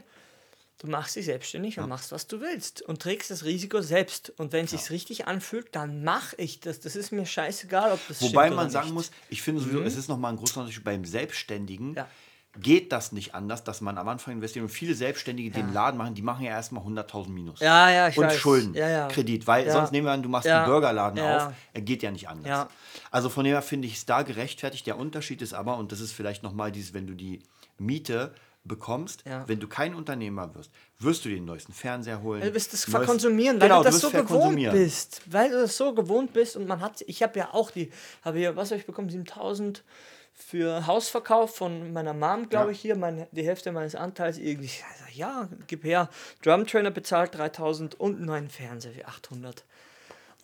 du 0.78 0.88
machst 0.88 1.16
dich 1.16 1.24
selbstständig 1.26 1.78
und 1.78 1.88
machst, 1.88 2.12
was 2.12 2.26
du 2.26 2.40
willst 2.40 2.82
und 2.82 3.00
trägst 3.00 3.30
das 3.30 3.44
Risiko 3.44 3.80
selbst. 3.80 4.30
Und 4.38 4.52
wenn 4.52 4.64
es 4.64 4.72
sich 4.72 4.90
richtig 4.90 5.26
anfühlt, 5.26 5.68
dann 5.74 6.02
mache 6.04 6.36
ich 6.36 6.60
das. 6.60 6.80
Das 6.80 6.96
ist 6.96 7.12
mir 7.12 7.26
scheißegal, 7.26 7.92
ob 7.92 8.00
das 8.08 8.20
Wobei 8.22 8.50
man 8.50 8.58
oder 8.60 8.70
sagen 8.70 8.86
nicht. 8.86 8.94
muss, 8.94 9.10
ich 9.28 9.42
finde 9.42 9.60
sowieso, 9.62 9.82
es 9.82 9.96
ist 9.96 10.08
nochmal 10.08 10.32
ein 10.32 10.36
großer 10.38 10.60
Unterschied 10.60 10.84
beim 10.84 11.04
Selbstständigen. 11.04 11.94
Ja. 11.94 12.08
Geht 12.56 12.92
das 12.92 13.10
nicht 13.10 13.34
anders, 13.34 13.64
dass 13.64 13.80
man 13.80 13.98
am 13.98 14.06
Anfang 14.06 14.34
investiert 14.34 14.62
und 14.62 14.68
viele 14.68 14.94
Selbstständige, 14.94 15.50
die 15.50 15.60
den 15.60 15.72
Laden 15.72 15.96
machen, 15.98 16.14
die 16.14 16.22
machen 16.22 16.44
ja 16.44 16.52
erstmal 16.52 16.84
100.000 16.84 17.28
Minus. 17.30 17.58
Ja, 17.58 17.90
ja, 17.90 18.06
ich 18.08 18.16
und 18.16 18.26
weiß. 18.26 18.36
Schulden, 18.36 18.74
Ja, 18.74 18.88
ja. 18.88 19.08
Kredit, 19.08 19.48
weil 19.48 19.66
Ja. 19.66 19.72
sonst 19.72 19.90
nehmen 19.90 20.06
wir 20.06 20.12
an, 20.12 20.22
du 20.22 20.28
machst 20.28 20.46
Ja. 20.46 20.58
einen 20.62 20.70
Burgerladen 20.70 21.18
Ja. 21.18 21.48
auf, 21.48 21.52
er 21.72 21.80
geht 21.80 22.04
ja 22.04 22.12
nicht 22.12 22.28
anders. 22.28 22.46
Ja. 22.46 22.68
Also 23.10 23.28
von 23.28 23.42
dem 23.44 23.54
her 23.54 23.62
finde 23.62 23.88
ich 23.88 23.94
es 23.94 24.06
da 24.06 24.22
gerechtfertigt. 24.22 24.86
Der 24.86 24.98
Unterschied 24.98 25.42
ist 25.42 25.52
aber, 25.52 25.76
und 25.78 25.90
das 25.90 25.98
ist 25.98 26.12
vielleicht 26.12 26.44
nochmal 26.44 26.70
dieses, 26.70 26.94
wenn 26.94 27.08
du 27.08 27.14
die 27.14 27.42
Miete 27.76 28.32
bekommst, 28.64 29.22
Ja. 29.26 29.46
wenn 29.46 29.60
du 29.60 29.68
kein 29.68 29.94
Unternehmer 29.94 30.54
wirst, 30.54 30.70
wirst 30.98 31.24
du 31.24 31.28
den 31.28 31.44
neuesten 31.44 31.72
Fernseher 31.72 32.22
holen. 32.22 32.40
Du 32.42 32.54
wirst 32.54 32.72
das 32.72 32.88
neues- 32.88 32.96
verkonsumieren, 33.04 33.60
weil 33.60 33.68
genau, 33.68 33.78
du 33.82 33.84
das 33.84 34.02
wirst 34.02 34.12
so 34.12 34.22
gewohnt 34.22 34.56
bist. 34.72 35.22
Weil 35.26 35.50
du 35.50 35.60
das 35.60 35.76
so 35.76 35.94
gewohnt 35.94 36.32
bist 36.32 36.56
und 36.56 36.66
man 36.66 36.80
hat, 36.80 37.02
ich 37.06 37.22
habe 37.22 37.38
ja 37.38 37.50
auch 37.52 37.70
die, 37.70 37.90
habe 38.22 38.38
hier, 38.38 38.56
was 38.56 38.70
habe 38.70 38.80
ich 38.80 38.86
bekommen, 38.86 39.10
7000 39.10 39.84
für 40.32 40.86
Hausverkauf 40.86 41.54
von 41.54 41.92
meiner 41.92 42.12
Mom, 42.14 42.48
glaube 42.48 42.66
Ja. 42.66 42.70
ich, 42.72 42.80
hier, 42.80 42.96
meine, 42.96 43.28
die 43.30 43.44
Hälfte 43.46 43.70
meines 43.70 43.94
Anteils 43.94 44.38
irgendwie. 44.38 44.66
Sag, 44.68 45.14
ja, 45.14 45.48
gib 45.68 45.84
her. 45.84 46.08
Drumtrainer 46.42 46.90
bezahlt 46.90 47.36
3000 47.36 48.00
und 48.00 48.16
einen 48.16 48.24
neuen 48.24 48.48
Fernseher 48.50 48.92
für 48.92 49.06
800. 49.06 49.62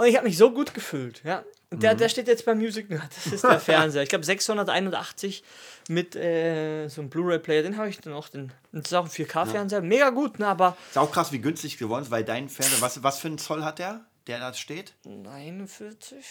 Und 0.00 0.06
ich 0.06 0.16
habe 0.16 0.26
mich 0.26 0.38
so 0.38 0.50
gut 0.50 0.72
gefühlt, 0.72 1.22
ja. 1.24 1.44
Und 1.70 1.76
Mhm. 1.76 1.80
der, 1.80 1.94
der 1.94 2.08
steht 2.08 2.26
jetzt 2.26 2.44
bei 2.46 2.54
Music 2.54 2.88
Nerd. 2.88 3.10
Das 3.14 3.32
ist 3.34 3.44
der 3.44 3.60
Fernseher. 3.60 4.02
Ich 4.02 4.08
glaube 4.08 4.24
681 4.24 5.44
mit 5.88 6.16
äh, 6.16 6.88
so 6.88 7.02
einem 7.02 7.10
Blu-ray-Player. 7.10 7.62
Den 7.62 7.76
habe 7.76 7.88
ich 7.90 8.00
dann 8.00 8.12
auch. 8.14 8.28
Den, 8.28 8.50
das 8.72 8.86
ist 8.86 8.94
auch 8.94 9.04
ein 9.04 9.10
4K-Fernseher. 9.10 9.82
Mega 9.82 10.08
gut, 10.10 10.38
ne? 10.38 10.46
Aber 10.48 10.76
Ist 10.88 10.96
auch 10.98 11.12
krass, 11.12 11.32
wie 11.32 11.38
günstig 11.40 11.76
geworden 11.78 12.02
ist, 12.02 12.10
weil 12.10 12.24
dein 12.24 12.48
Fernseher, 12.48 12.80
was, 12.80 13.02
was 13.02 13.18
für 13.18 13.28
ein 13.28 13.38
Zoll 13.38 13.62
hat 13.62 13.78
der, 13.78 14.00
der 14.26 14.40
da 14.40 14.54
steht? 14.54 14.94
41, 15.06 16.24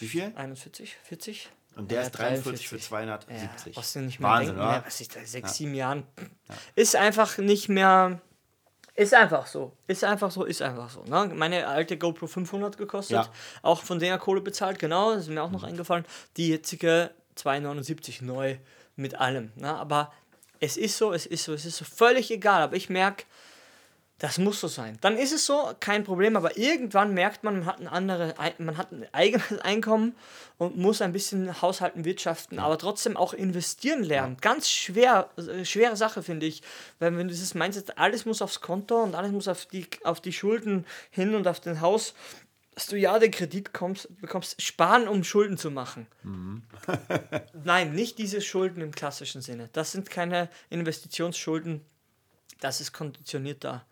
Wie 0.00 0.08
viel? 0.08 0.32
41, 0.34 0.96
40. 1.02 1.50
Und 1.74 1.90
der 1.90 2.00
Ja, 2.02 2.06
ist 2.06 2.12
43 2.12 2.68
für 2.68 2.76
43. 2.78 2.88
270. 2.88 3.74
Ja, 3.74 3.80
was 3.80 3.92
du 3.92 3.98
nicht 4.00 4.20
mehr 4.20 4.30
Wahnsinn, 4.30 4.54
denken, 4.54 4.62
oder? 4.62 4.78
ne? 4.78 4.82
was 4.86 5.00
ich 5.00 5.08
da 5.08 5.20
sechs, 5.24 5.56
sieben 5.56 5.74
Jahren. 5.74 6.04
Ist 6.74 6.96
einfach 6.96 7.36
nicht 7.38 7.68
mehr. 7.68 8.20
Ist 8.96 9.12
einfach 9.12 9.46
so. 9.46 9.72
Ist 9.86 10.04
einfach 10.04 10.30
so, 10.30 10.44
ist 10.44 10.62
einfach 10.62 10.88
so. 10.88 11.04
Ne? 11.04 11.30
Meine 11.34 11.66
alte 11.66 11.98
GoPro 11.98 12.26
500 12.26 12.78
gekostet. 12.78 13.16
Ja. 13.16 13.22
Mhm. 13.22 13.28
Auch 13.62 13.82
von 13.82 13.98
der 13.98 14.16
Kohle 14.18 14.40
bezahlt, 14.40 14.78
genau. 14.78 15.12
Das 15.12 15.24
ist 15.24 15.28
mir 15.28 15.42
auch 15.42 15.50
noch 15.50 15.64
eingefallen. 15.64 16.06
Die 16.38 16.48
jetzige 16.48 17.10
279 17.34 18.22
neu 18.22 18.56
mit 18.96 19.14
allem. 19.14 19.52
Ne? 19.56 19.68
Aber 19.74 20.12
es 20.60 20.78
ist 20.78 20.96
so, 20.96 21.12
es 21.12 21.26
ist 21.26 21.44
so, 21.44 21.52
es 21.52 21.66
ist 21.66 21.76
so 21.76 21.84
völlig 21.84 22.30
egal. 22.30 22.62
Aber 22.62 22.74
ich 22.74 22.88
merke, 22.88 23.24
das 24.18 24.38
muss 24.38 24.60
so 24.60 24.68
sein. 24.68 24.96
Dann 25.02 25.18
ist 25.18 25.32
es 25.32 25.44
so, 25.44 25.72
kein 25.78 26.02
Problem, 26.02 26.36
aber 26.36 26.56
irgendwann 26.56 27.12
merkt 27.12 27.44
man, 27.44 27.58
man 27.58 27.66
hat 27.66 27.80
ein, 27.80 27.88
andere, 27.88 28.34
man 28.58 28.78
hat 28.78 28.90
ein 28.90 29.06
eigenes 29.12 29.58
Einkommen 29.62 30.14
und 30.56 30.78
muss 30.78 31.02
ein 31.02 31.12
bisschen 31.12 31.60
haushalten, 31.60 32.06
wirtschaften, 32.06 32.58
aber 32.58 32.78
trotzdem 32.78 33.18
auch 33.18 33.34
investieren 33.34 34.02
lernen. 34.02 34.38
Ganz 34.40 34.70
schwer, 34.70 35.28
äh, 35.36 35.66
schwere 35.66 35.96
Sache, 35.96 36.22
finde 36.22 36.46
ich. 36.46 36.62
Weil 36.98 37.14
wenn 37.14 37.28
du 37.28 37.34
dieses 37.34 37.54
Mindset, 37.54 37.98
alles 37.98 38.24
muss 38.24 38.40
aufs 38.40 38.62
Konto 38.62 39.02
und 39.02 39.14
alles 39.14 39.32
muss 39.32 39.48
auf 39.48 39.66
die, 39.66 39.86
auf 40.04 40.22
die 40.22 40.32
Schulden 40.32 40.86
hin 41.10 41.34
und 41.34 41.46
auf 41.46 41.60
den 41.60 41.82
Haus, 41.82 42.14
dass 42.74 42.86
du 42.86 42.96
ja 42.96 43.18
den 43.18 43.30
Kredit 43.30 43.74
kommst, 43.74 44.18
bekommst, 44.18 44.62
sparen, 44.62 45.08
um 45.08 45.24
Schulden 45.24 45.58
zu 45.58 45.70
machen. 45.70 46.06
Nein, 47.64 47.92
nicht 47.92 48.16
diese 48.16 48.40
Schulden 48.40 48.80
im 48.80 48.92
klassischen 48.92 49.42
Sinne. 49.42 49.68
Das 49.74 49.92
sind 49.92 50.08
keine 50.08 50.48
Investitionsschulden. 50.70 51.84
Das 52.60 52.80
ist 52.80 52.94
konditionierter 52.94 53.84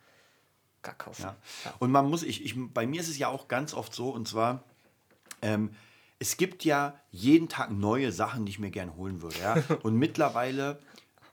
Kackhaufen. 0.85 1.25
Ja. 1.25 1.75
Und 1.81 1.91
man 1.91 2.09
muss, 2.09 2.23
ich, 2.23 2.45
ich, 2.45 2.55
bei 2.57 2.87
mir 2.87 3.00
ist 3.00 3.09
es 3.09 3.19
ja 3.19 3.29
auch 3.29 3.49
ganz 3.49 3.75
oft 3.75 3.93
so, 3.93 4.11
und 4.11 4.29
zwar, 4.29 4.62
ähm, 5.43 5.71
es 6.21 6.37
gibt 6.37 6.64
ja 6.64 6.95
jeden 7.11 7.49
Tag 7.49 7.73
neue 7.73 8.12
Sachen, 8.12 8.47
die 8.47 8.50
ich 8.50 8.59
mir 8.61 8.71
gern 8.71 8.95
holen 8.95 9.21
würde. 9.21 9.37
Ja? 9.41 9.57
Und 9.83 9.97
mittlerweile 9.97 10.79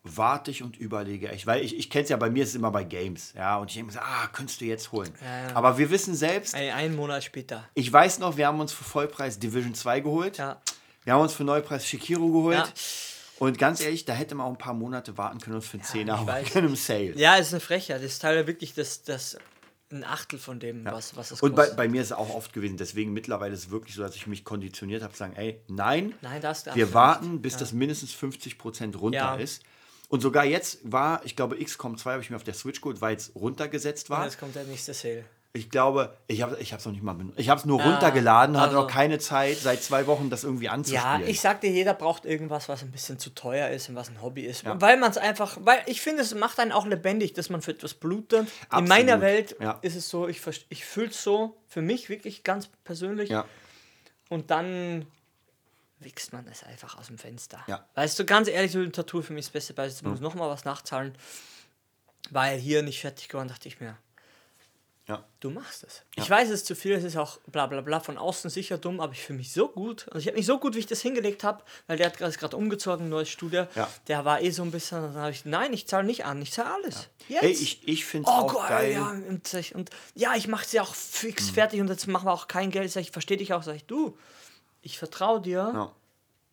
warte 0.03 0.49
ich 0.49 0.63
und 0.63 0.77
überlege 0.77 1.29
echt, 1.29 1.45
weil 1.45 1.63
ich, 1.63 1.77
ich 1.77 1.91
kenne 1.91 2.03
es 2.03 2.09
ja, 2.09 2.17
bei 2.17 2.31
mir 2.31 2.41
ist 2.41 2.49
es 2.49 2.55
immer 2.55 2.71
bei 2.71 2.83
Games. 2.83 3.33
Ja? 3.37 3.57
Und 3.57 3.69
ich 3.69 3.75
denke 3.75 3.87
mir 3.87 3.93
so, 3.93 3.99
ah, 3.99 4.27
könntest 4.33 4.59
du 4.59 4.65
jetzt 4.65 4.91
holen. 4.91 5.13
Ja, 5.21 5.49
ja. 5.49 5.55
Aber 5.55 5.77
wir 5.77 5.91
wissen 5.91 6.15
selbst, 6.15 6.55
Ein, 6.55 6.71
einen 6.71 6.95
Monat 6.95 7.23
später. 7.23 7.69
ich 7.75 7.93
weiß 7.93 8.17
noch, 8.17 8.35
wir 8.35 8.47
haben 8.47 8.59
uns 8.59 8.73
für 8.73 8.83
Vollpreis 8.83 9.37
Division 9.37 9.75
2 9.75 9.99
geholt. 9.99 10.39
Ja. 10.39 10.59
Wir 11.03 11.13
haben 11.13 11.21
uns 11.21 11.33
für 11.33 11.43
Neupreis 11.43 11.87
Shikiro 11.87 12.27
geholt. 12.29 12.57
Ja. 12.57 12.67
Und 13.41 13.57
ganz 13.57 13.81
ehrlich, 13.81 14.05
da 14.05 14.13
hätte 14.13 14.35
man 14.35 14.45
auch 14.45 14.51
ein 14.51 14.57
paar 14.59 14.75
Monate 14.75 15.17
warten 15.17 15.39
können 15.39 15.55
und 15.55 15.61
für 15.63 15.77
einen 15.77 15.83
Zehner 15.83 16.17
holen 16.19 16.27
weiß. 16.27 16.49
können 16.51 16.67
im 16.69 16.75
Sale. 16.75 17.13
Ja, 17.17 17.35
ist 17.37 17.51
eine 17.53 17.59
Frechheit. 17.59 17.97
Das 17.97 18.11
ist 18.11 18.19
teilweise 18.21 18.45
wirklich 18.45 18.75
das, 18.75 19.01
das 19.01 19.35
ein 19.91 20.03
Achtel 20.03 20.37
von 20.37 20.59
dem, 20.59 20.85
was, 20.85 21.15
was 21.15 21.31
es 21.31 21.41
Und 21.41 21.55
bei, 21.55 21.63
kostet. 21.63 21.77
bei 21.77 21.87
mir 21.89 22.01
ist 22.01 22.07
es 22.07 22.13
auch 22.13 22.29
oft 22.35 22.53
gewesen, 22.53 22.77
deswegen 22.77 23.11
mittlerweile 23.13 23.53
ist 23.53 23.61
es 23.65 23.69
wirklich 23.71 23.95
so, 23.95 24.03
dass 24.03 24.15
ich 24.15 24.27
mich 24.27 24.45
konditioniert 24.45 25.01
habe, 25.01 25.11
zu 25.13 25.19
sagen, 25.19 25.35
ey, 25.35 25.59
nein, 25.67 26.13
Nein, 26.21 26.41
wir 26.75 26.93
warten, 26.93 27.41
bis 27.41 27.57
das 27.57 27.73
mindestens 27.73 28.13
50% 28.13 28.95
runter 28.97 29.17
Ja. 29.17 29.35
ist. 29.35 29.63
Und 30.07 30.21
sogar 30.21 30.45
jetzt 30.45 30.79
war, 30.83 31.21
ich 31.25 31.35
glaube, 31.35 31.57
XCOM 31.57 31.97
2 31.97 32.11
habe 32.11 32.21
ich 32.21 32.29
mir 32.29 32.35
auf 32.35 32.43
der 32.43 32.53
Switch 32.53 32.79
geholt, 32.79 33.01
weil 33.01 33.15
es 33.15 33.31
runtergesetzt 33.33 34.09
Und 34.09 34.17
war. 34.17 34.23
jetzt 34.25 34.39
kommt 34.39 34.55
der 34.55 34.65
nächste 34.65 34.93
Sale. 34.93 35.23
Ich 35.53 35.69
glaube, 35.69 36.17
ich 36.27 36.41
habe 36.43 36.55
es 36.55 36.85
noch 36.85 36.93
nicht 36.93 37.03
mal 37.03 37.11
benutzt. 37.13 37.37
Ich 37.37 37.49
habe 37.49 37.59
es 37.59 37.65
nur 37.65 37.81
runtergeladen, 37.81 38.55
hatte 38.55 38.69
also- 38.69 38.81
noch 38.83 38.87
keine 38.87 39.19
Zeit, 39.19 39.57
seit 39.57 39.83
zwei 39.83 40.07
Wochen 40.07 40.29
das 40.29 40.45
irgendwie 40.45 40.65
Ja, 40.65 40.71
anzuspielen. 40.71 41.27
ich 41.27 41.41
sagte, 41.41 41.67
jeder 41.67 41.93
braucht 41.93 42.23
irgendwas, 42.23 42.69
was 42.69 42.83
ein 42.83 42.91
bisschen 42.91 43.19
zu 43.19 43.31
teuer 43.31 43.67
ist 43.69 43.89
und 43.89 43.95
was 43.95 44.07
ein 44.09 44.21
Hobby 44.21 44.43
ist. 44.43 44.63
Ja. 44.63 44.79
Weil 44.79 44.95
man 44.95 45.11
es 45.11 45.17
einfach, 45.17 45.57
weil 45.59 45.81
ich 45.87 46.01
finde, 46.01 46.21
es 46.21 46.33
macht 46.33 46.57
einen 46.59 46.71
auch 46.71 46.85
lebendig, 46.85 47.33
dass 47.33 47.49
man 47.49 47.61
für 47.61 47.71
etwas 47.71 47.95
blutet. 47.95 48.47
In 48.77 48.87
meiner 48.87 49.19
Welt 49.19 49.57
ja. 49.59 49.77
ist 49.81 49.95
es 49.95 50.09
so, 50.09 50.29
ich, 50.29 50.41
ich 50.69 50.85
fühle 50.85 51.09
es 51.09 51.21
so, 51.21 51.57
für 51.67 51.81
mich 51.81 52.07
wirklich 52.07 52.43
ganz 52.43 52.69
persönlich. 52.85 53.29
ja. 53.29 53.45
Und 54.29 54.49
dann 54.51 55.05
wichst 55.99 56.31
man 56.31 56.47
es 56.47 56.63
einfach 56.63 56.97
aus 56.97 57.07
dem 57.07 57.17
Fenster. 57.17 57.59
Ja. 57.67 57.85
Weißt 57.95 58.17
du, 58.17 58.25
ganz 58.25 58.47
ehrlich, 58.47 58.71
so 58.71 58.79
ein 58.79 58.93
Tattoo 58.93 59.21
für 59.21 59.33
mich 59.33 59.41
ist 59.41 59.47
das 59.49 59.53
beste 59.53 59.73
Beispiel. 59.73 59.97
Ich 59.97 60.09
muss 60.09 60.21
noch 60.21 60.35
mal 60.35 60.49
was 60.49 60.63
nachzahlen, 60.63 61.13
weil 62.29 62.57
hier 62.57 62.81
nicht 62.83 63.01
fertig 63.01 63.27
geworden, 63.27 63.49
dachte 63.49 63.67
ich 63.67 63.81
mir, 63.81 63.97
ja. 65.07 65.23
du 65.39 65.49
machst 65.49 65.83
es. 65.83 66.03
Ich 66.15 66.29
weiß, 66.29 66.47
es 66.49 66.55
ist 66.61 66.65
zu 66.67 66.75
viel, 66.75 66.93
es 66.93 67.03
ist 67.03 67.17
auch 67.17 67.39
bla 67.47 67.67
bla 67.67 67.81
bla, 67.81 67.99
von 67.99 68.17
außen 68.17 68.49
sicher 68.49 68.77
dumm, 68.77 68.99
aber 68.99 69.13
ich 69.13 69.21
fühle 69.21 69.37
mich 69.39 69.51
so 69.51 69.67
gut. 69.67 70.05
Also 70.07 70.19
ich 70.19 70.27
habe 70.27 70.37
mich 70.37 70.45
so 70.45 70.59
gut, 70.59 70.75
wie 70.75 70.79
ich 70.79 70.85
das 70.87 71.01
hingelegt 71.01 71.43
habe, 71.43 71.63
weil 71.87 71.97
der 71.97 72.07
hat 72.07 72.17
gerade- 72.17 72.55
umgezogen, 72.55 73.09
neues 73.09 73.29
Studio. 73.29 73.67
Ja. 73.75 73.89
Der 74.07 74.23
war 74.25 74.41
eh 74.41 74.51
so 74.51 74.63
ein 74.63 74.71
bisschen, 74.71 75.01
dann 75.01 75.15
habe 75.15 75.31
ich, 75.31 75.43
nein, 75.45 75.73
ich 75.73 75.87
zahle 75.87 76.05
nicht 76.05 76.25
an, 76.25 76.41
ich 76.41 76.51
zahle 76.51 76.73
alles. 76.75 77.09
Jetzt. 77.27 77.43
Ey, 77.43 77.51
ich, 77.51 77.87
ich 77.87 78.05
finde 78.05 78.29
es 78.29 78.35
Oh 78.35 78.39
auch 78.47 78.53
geil, 78.67 78.69
geil. 78.69 78.91
ja. 78.93 79.09
Und, 79.09 79.53
ich- 79.53 79.75
und 79.75 79.89
ja, 80.15 80.35
ich 80.35 80.47
mache 80.47 80.65
es 80.65 80.71
ja 80.71 80.81
auch 80.83 80.93
fix 80.95 81.47
Mhm. 81.49 81.53
fertig 81.55 81.81
und 81.81 81.89
jetzt 81.89 82.07
machen 82.07 82.25
wir 82.27 82.33
auch 82.33 82.47
kein 82.47 82.71
Geld. 82.71 82.91
Sag 82.91 83.01
ich 83.01 83.11
verstehe 83.11 83.37
dich 83.37 83.53
auch, 83.53 83.63
sag 83.63 83.75
ich, 83.75 83.85
du, 83.85 84.17
ich 84.81 84.97
vertraue 84.99 85.41
dir, 85.41 85.71
Ja. 85.73 85.91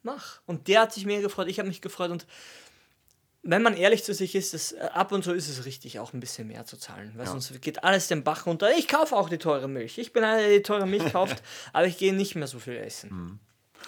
mach. 0.03 0.41
Und 0.47 0.69
der 0.69 0.83
hat 0.83 0.93
sich 0.93 1.05
mega 1.07 1.21
gefreut, 1.23 1.49
ich 1.49 1.59
habe 1.59 1.69
mich 1.69 1.81
gefreut 1.83 2.11
und 2.11 2.27
wenn 3.43 3.63
man 3.63 3.77
ehrlich 3.77 4.05
zu 4.05 4.13
sich 4.13 4.35
ist, 4.35 4.55
das, 4.55 4.73
äh, 4.73 4.89
ab 4.93 5.13
und 5.13 5.25
zu 5.25 5.33
ist 5.33 5.49
es 5.49 5.65
richtig, 5.65 5.99
auch 5.99 6.13
ein 6.13 6.21
bisschen 6.21 6.49
mehr 6.49 6.65
zu 6.67 6.77
zahlen. 6.77 7.13
Weil 7.17 7.27
sonst 7.27 7.61
geht 7.63 7.85
alles 7.85 8.09
den 8.09 8.25
Bach 8.25 8.47
runter. 8.47 8.71
Ich 8.77 8.89
kaufe 8.89 9.17
auch 9.17 9.29
die 9.29 9.39
teure 9.39 9.69
Milch. 9.69 9.99
Ich 9.99 10.13
bin 10.13 10.25
einer, 10.25 10.43
der 10.43 10.51
die 10.51 10.63
teure 10.63 10.87
Milch 10.87 11.13
kauft, 11.13 11.43
aber 11.73 11.87
ich 11.87 11.99
gehe 11.99 12.15
nicht 12.15 12.35
mehr 12.35 12.49
so 12.49 12.59
viel 12.59 12.77
essen. 12.77 13.11
Mhm. 13.11 13.39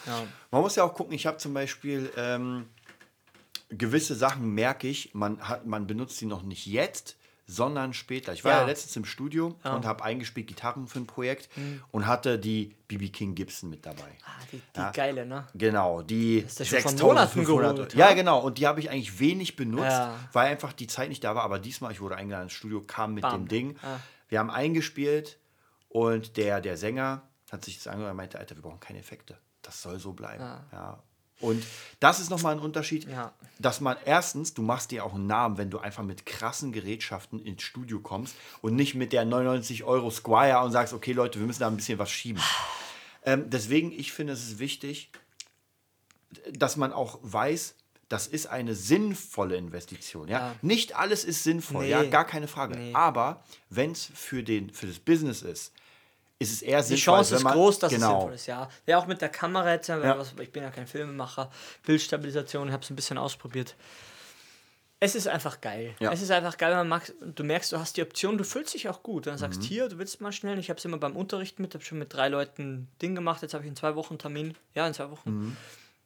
Ja. 0.06 0.26
Man 0.50 0.62
muss 0.62 0.76
ja 0.76 0.84
auch 0.84 0.94
gucken, 0.94 1.14
ich 1.14 1.26
habe 1.26 1.38
zum 1.38 1.52
Beispiel 1.52 2.10
ähm, 2.16 2.68
gewisse 3.68 4.14
Sachen, 4.14 4.54
merke 4.54 4.88
ich, 4.88 5.14
man, 5.14 5.46
hat, 5.46 5.66
man 5.66 5.86
benutzt 5.86 6.18
sie 6.18 6.26
noch 6.26 6.42
nicht 6.42 6.66
jetzt, 6.66 7.16
sondern 7.50 7.92
später. 7.92 8.32
Ich 8.32 8.44
war 8.44 8.52
ja, 8.52 8.60
Ja. 8.60 8.66
letztens 8.66 8.94
im 8.96 9.04
Studio 9.04 9.56
und 9.64 9.84
habe 9.84 10.04
eingespielt 10.04 10.46
Gitarren 10.46 10.86
für 10.86 11.00
ein 11.00 11.06
Projekt 11.06 11.48
Mhm. 11.56 11.82
und 11.90 12.06
hatte 12.06 12.38
die 12.38 12.76
BB 12.88 13.08
King 13.12 13.34
Gibson 13.34 13.70
mit 13.70 13.84
dabei. 13.84 14.08
Ah, 14.24 14.30
die 14.52 14.56
die 14.58 14.78
Ja. 14.80 14.90
geile, 14.92 15.26
ne? 15.26 15.46
Genau, 15.54 16.02
die 16.02 16.44
Hast 16.44 16.60
du 16.60 16.64
schon 16.64 16.80
vor 16.80 16.90
6500. 16.90 17.34
Monaten 17.36 17.44
geholt, 17.76 17.94
ja, 17.94 18.08
ja? 18.08 18.14
genau. 18.14 18.38
Und 18.40 18.58
die 18.58 18.66
habe 18.66 18.80
ich 18.80 18.90
eigentlich 18.90 19.18
wenig 19.20 19.56
benutzt, 19.56 19.84
Ja. 19.90 20.14
weil 20.32 20.48
einfach 20.48 20.72
die 20.72 20.86
Zeit 20.86 21.08
nicht 21.08 21.24
da 21.24 21.34
war. 21.34 21.42
Aber 21.42 21.58
diesmal, 21.58 21.92
ich 21.92 22.00
wurde 22.00 22.16
eingeladen 22.16 22.44
ins 22.44 22.52
Studio, 22.52 22.80
kam 22.86 23.14
mit 23.14 23.22
Bam. 23.22 23.32
dem 23.42 23.48
Ding. 23.48 23.76
Ja. 23.82 24.00
Wir 24.28 24.38
haben 24.38 24.50
eingespielt 24.50 25.38
und 25.88 26.36
der, 26.36 26.60
der 26.60 26.76
Sänger 26.76 27.22
hat 27.50 27.64
sich 27.64 27.78
das 27.78 27.88
angehört 27.88 28.12
und 28.12 28.16
meinte, 28.16 28.38
Alter, 28.38 28.54
wir 28.54 28.62
brauchen 28.62 28.78
keine 28.80 29.00
Effekte. 29.00 29.36
Das 29.62 29.82
soll 29.82 29.98
so 29.98 30.12
bleiben. 30.12 30.44
Ja. 30.72 31.02
Und 31.40 31.64
das 32.00 32.20
ist 32.20 32.30
nochmal 32.30 32.54
ein 32.54 32.60
Unterschied, 32.60 33.08
Ja. 33.08 33.32
dass 33.58 33.80
man 33.80 33.96
erstens, 34.04 34.52
du 34.54 34.62
machst 34.62 34.90
dir 34.90 35.04
auch 35.04 35.14
einen 35.14 35.26
Namen, 35.26 35.56
wenn 35.58 35.70
du 35.70 35.78
einfach 35.78 36.02
mit 36.02 36.26
krassen 36.26 36.70
Gerätschaften 36.72 37.38
ins 37.44 37.62
Studio 37.62 38.00
kommst 38.00 38.34
und 38.62 38.74
nicht 38.76 38.94
mit 38.94 39.12
der 39.12 39.24
99 39.24 39.84
Euro 39.84 40.10
Squire 40.10 40.60
und 40.60 40.72
sagst, 40.72 40.92
okay 40.92 41.12
Leute, 41.12 41.38
wir 41.40 41.46
müssen 41.46 41.60
da 41.60 41.66
ein 41.68 41.76
bisschen 41.76 41.98
was 41.98 42.10
schieben. 42.10 42.42
Ähm, 43.24 43.50
deswegen, 43.50 43.90
ich 43.92 44.12
finde, 44.12 44.32
es 44.34 44.42
ist 44.46 44.58
wichtig, 44.58 45.10
dass 46.52 46.76
man 46.76 46.92
auch 46.92 47.18
weiß, 47.22 47.74
das 48.08 48.26
ist 48.26 48.46
eine 48.46 48.74
sinnvolle 48.74 49.56
Investition. 49.56 50.28
Ja? 50.28 50.38
Ja. 50.38 50.54
Nicht 50.62 50.96
alles 50.96 51.24
ist 51.24 51.44
sinnvoll, 51.44 51.84
Nee. 51.84 51.90
ja, 51.90 52.02
gar 52.04 52.24
keine 52.26 52.48
Frage. 52.48 52.76
Nee. 52.76 52.92
Aber 52.94 53.44
wenn 53.68 53.92
es 53.92 54.10
für, 54.14 54.42
den- 54.42 54.70
für 54.70 54.86
das 54.86 54.98
Business 54.98 55.42
ist, 55.42 55.72
ist 56.40 56.52
es 56.52 56.62
eher 56.62 56.78
Die 56.80 56.88
sinnvoll. 56.88 57.14
Chance 57.14 57.34
ist 57.36 57.44
man, 57.44 57.52
groß, 57.52 57.78
dass 57.78 57.92
es 57.92 57.98
genau. 57.98 58.12
sinnvoll 58.12 58.34
ist, 58.34 58.46
ja. 58.46 58.68
Ja, 58.86 58.98
auch 58.98 59.06
mit 59.06 59.20
der 59.20 59.28
Kamera 59.28 59.70
jetzt, 59.72 59.86
Ja. 59.88 60.18
was, 60.18 60.34
ich 60.40 60.50
bin 60.50 60.62
ja 60.64 60.70
kein 60.70 60.86
Filmemacher, 60.88 61.50
Bildstabilisation, 61.86 62.66
ich 62.68 62.72
habe 62.72 62.82
es 62.82 62.90
ein 62.90 62.96
bisschen 62.96 63.18
ausprobiert. 63.18 63.76
Es 65.02 65.14
ist 65.14 65.28
einfach 65.28 65.60
geil. 65.62 65.94
Ja. 65.98 66.12
Es 66.12 66.20
ist 66.20 66.30
einfach 66.30 66.58
geil, 66.58 66.74
man 66.74 66.88
mag, 66.88 67.10
du 67.20 67.42
merkst, 67.42 67.72
du 67.72 67.78
hast 67.78 67.96
die 67.96 68.02
Option, 68.02 68.36
du 68.36 68.44
fühlst 68.44 68.74
dich 68.74 68.88
auch 68.88 69.02
gut. 69.02 69.26
Dann 69.26 69.34
Mhm. 69.34 69.38
sagst 69.38 69.62
hier, 69.62 69.88
du 69.88 69.96
willst 69.98 70.20
mal 70.20 70.30
schnell. 70.32 70.58
Ich 70.58 70.68
habe 70.68 70.78
es 70.78 70.84
immer 70.84 70.98
beim 70.98 71.16
Unterricht 71.16 71.58
mit, 71.58 71.72
habe 71.72 71.82
schon 71.82 71.98
mit 71.98 72.12
drei 72.12 72.28
Leuten 72.28 72.62
ein 72.74 72.88
Ding 73.00 73.14
gemacht. 73.14 73.40
Jetzt 73.40 73.54
habe 73.54 73.64
ich 73.64 73.70
in 73.70 73.76
zwei 73.76 73.94
Wochen 73.94 74.18
Termin. 74.18 74.54
Ja, 74.74 74.86
in 74.86 74.92
zwei 74.92 75.10
Wochen. 75.10 75.30
Mhm. 75.30 75.56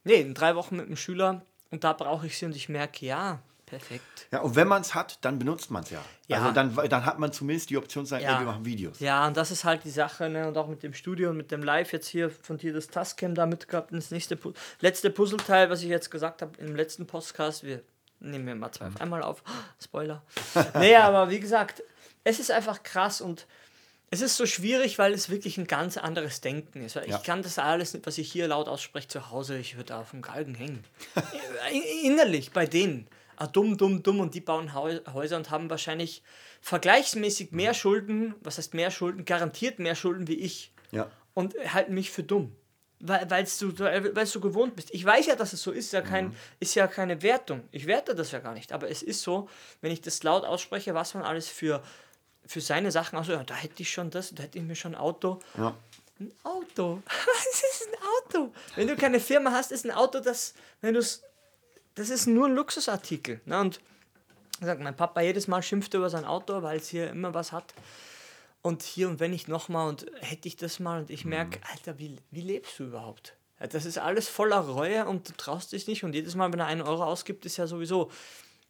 Nee, 0.04 0.20
in 0.20 0.34
drei 0.34 0.54
Wochen 0.54 0.76
mit 0.76 0.86
einem 0.86 0.96
Schüler. 0.96 1.42
Und 1.72 1.82
da 1.82 1.92
brauche 1.92 2.26
ich 2.28 2.38
sie 2.38 2.44
und 2.46 2.54
ich 2.54 2.68
merke, 2.68 3.04
ja, 3.04 3.40
perfekt. 3.66 4.26
Ja, 4.30 4.40
und 4.40 4.56
wenn 4.56 4.68
man 4.68 4.82
es 4.82 4.94
hat, 4.94 5.18
dann 5.22 5.38
benutzt 5.38 5.70
man 5.70 5.82
es 5.82 5.90
ja. 5.90 6.02
Ja. 6.28 6.38
Also 6.38 6.52
dann, 6.52 6.74
dann 6.88 7.04
hat 7.06 7.18
man 7.18 7.32
zumindest 7.32 7.70
die 7.70 7.76
Option 7.76 8.04
zu 8.06 8.10
sagen, 8.10 8.24
Ja. 8.24 8.34
ey, 8.34 8.38
wir 8.40 8.46
machen 8.46 8.64
Videos. 8.64 9.00
Ja, 9.00 9.26
und 9.26 9.36
das 9.36 9.50
ist 9.50 9.64
halt 9.64 9.84
die 9.84 9.90
Sache, 9.90 10.28
ne? 10.28 10.46
Und 10.48 10.56
auch 10.56 10.68
mit 10.68 10.82
dem 10.82 10.94
Studio 10.94 11.30
und 11.30 11.36
mit 11.36 11.50
dem 11.50 11.62
Live 11.62 11.92
jetzt 11.92 12.08
hier 12.08 12.30
von 12.30 12.56
dir 12.58 12.72
das 12.72 12.88
Tascam 12.88 13.34
da 13.34 13.46
mitgehabt. 13.46 13.92
Und 13.92 13.98
das 14.02 14.10
nächste 14.10 14.36
Pu 14.36 14.52
letzte 14.80 15.10
Puzzleteil, 15.10 15.70
was 15.70 15.82
ich 15.82 15.88
jetzt 15.88 16.10
gesagt 16.10 16.42
habe 16.42 16.52
im 16.58 16.74
letzten 16.76 17.06
Podcast, 17.06 17.64
wir 17.64 17.82
nehmen 18.20 18.46
wir 18.46 18.54
mal 18.54 18.72
zwei 18.72 18.86
auf 18.86 19.00
einmal 19.00 19.22
auf. 19.22 19.42
Spoiler. 19.82 20.22
nee, 20.78 20.96
aber 20.96 21.30
wie 21.30 21.40
gesagt, 21.40 21.82
es 22.24 22.38
ist 22.40 22.50
einfach 22.50 22.82
krass 22.82 23.20
und 23.20 23.46
es 24.10 24.20
ist 24.20 24.36
so 24.36 24.46
schwierig, 24.46 24.98
weil 24.98 25.12
es 25.12 25.28
wirklich 25.28 25.58
ein 25.58 25.66
ganz 25.66 25.96
anderes 25.96 26.40
Denken 26.40 26.82
ist. 26.84 26.94
Weil 26.94 27.08
Ja. 27.08 27.16
Ich 27.16 27.24
kann 27.24 27.42
das 27.42 27.58
alles, 27.58 27.94
nicht, 27.94 28.06
was 28.06 28.16
ich 28.16 28.30
hier 28.30 28.46
laut 28.46 28.68
ausspreche, 28.68 29.08
zu 29.08 29.30
Hause, 29.30 29.58
ich 29.58 29.76
würde 29.76 29.96
auf 29.96 30.10
dem 30.12 30.22
Galgen 30.22 30.54
hängen. 30.54 30.84
In- 31.72 31.82
Innerlich 32.12 32.52
bei 32.52 32.64
denen. 32.66 33.08
Ah, 33.36 33.46
dumm, 33.46 33.76
dumm, 33.76 34.02
dumm 34.02 34.20
und 34.20 34.34
die 34.34 34.40
bauen 34.40 34.74
Häuser 34.74 35.36
und 35.36 35.50
haben 35.50 35.70
wahrscheinlich 35.70 36.22
vergleichsmäßig 36.60 37.52
mehr 37.52 37.74
Schulden, 37.74 38.34
was 38.40 38.58
heißt 38.58 38.74
mehr 38.74 38.90
Schulden, 38.90 39.24
garantiert 39.24 39.78
mehr 39.78 39.94
Schulden 39.94 40.28
wie 40.28 40.34
ich 40.38 40.72
Ja. 40.92 41.10
und 41.34 41.54
halten 41.72 41.94
mich 41.94 42.10
für 42.10 42.22
dumm. 42.22 42.54
Weil 43.00 43.28
weil's 43.30 43.58
du, 43.58 43.70
du 43.72 44.40
gewohnt 44.40 44.76
bist. 44.76 44.88
Ich 44.94 45.04
weiß 45.04 45.26
ja, 45.26 45.36
dass 45.36 45.52
es 45.52 45.62
so 45.62 45.72
ist, 45.72 45.92
ja 45.92 46.00
kein, 46.00 46.34
ist 46.58 46.74
ja 46.74 46.86
keine 46.86 47.20
Wertung. 47.22 47.62
Ich 47.70 47.86
werte 47.86 48.14
das 48.14 48.32
ja 48.32 48.38
gar 48.38 48.54
nicht. 48.54 48.72
Aber 48.72 48.88
es 48.88 49.02
ist 49.02 49.20
so, 49.20 49.48
wenn 49.82 49.92
ich 49.92 50.00
das 50.00 50.22
laut 50.22 50.44
ausspreche, 50.44 50.94
was 50.94 51.12
man 51.12 51.22
alles 51.22 51.48
für, 51.48 51.82
für 52.46 52.62
seine 52.62 52.90
Sachen 52.92 53.18
ausspricht, 53.18 53.40
ja, 53.40 53.44
da 53.44 53.54
hätte 53.56 53.82
ich 53.82 53.90
schon 53.90 54.10
das, 54.10 54.34
da 54.34 54.44
hätte 54.44 54.56
ich 54.58 54.64
mir 54.64 54.74
schon 54.76 54.94
ein 54.94 55.00
Auto. 55.00 55.38
Ja. 55.58 55.76
Ein 56.18 56.32
Auto. 56.44 57.02
Was 57.26 57.46
ist 57.62 57.88
ein 57.88 57.98
Auto? 58.38 58.54
Wenn 58.76 58.86
du 58.86 58.96
keine 58.96 59.18
Firma 59.20 59.50
hast, 59.50 59.72
ist 59.72 59.84
ein 59.84 59.90
Auto 59.90 60.20
das, 60.20 60.54
wenn 60.80 60.94
du 60.94 61.00
das 61.94 62.10
ist 62.10 62.26
nur 62.26 62.46
ein 62.46 62.54
Luxusartikel. 62.54 63.40
Ne? 63.44 63.60
Und 63.60 63.80
gesagt, 64.60 64.80
mein 64.80 64.96
Papa 64.96 65.20
jedes 65.20 65.48
Mal 65.48 65.62
schimpft 65.62 65.94
über 65.94 66.10
sein 66.10 66.24
Auto, 66.24 66.62
weil 66.62 66.78
es 66.78 66.88
hier 66.88 67.10
immer 67.10 67.34
was 67.34 67.52
hat. 67.52 67.74
Und 68.62 68.82
hier 68.82 69.08
und 69.08 69.20
wenn 69.20 69.32
ich 69.32 69.46
nochmal 69.46 69.88
und 69.88 70.06
hätte 70.20 70.48
ich 70.48 70.56
das 70.56 70.80
mal 70.80 71.00
und 71.00 71.10
ich 71.10 71.24
merke, 71.24 71.60
Alter, 71.70 71.98
wie, 71.98 72.16
wie 72.30 72.40
lebst 72.40 72.78
du 72.78 72.84
überhaupt? 72.84 73.36
Ja, 73.60 73.66
das 73.66 73.84
ist 73.84 73.98
alles 73.98 74.28
voller 74.28 74.60
Reue 74.60 75.06
und 75.06 75.28
du 75.28 75.32
traust 75.36 75.72
dich 75.72 75.86
nicht 75.86 76.02
und 76.02 76.14
jedes 76.14 76.34
Mal, 76.34 76.50
wenn 76.52 76.60
er 76.60 76.66
einen 76.66 76.82
Euro 76.82 77.04
ausgibt, 77.04 77.44
ist 77.44 77.58
ja 77.58 77.66
sowieso, 77.66 78.10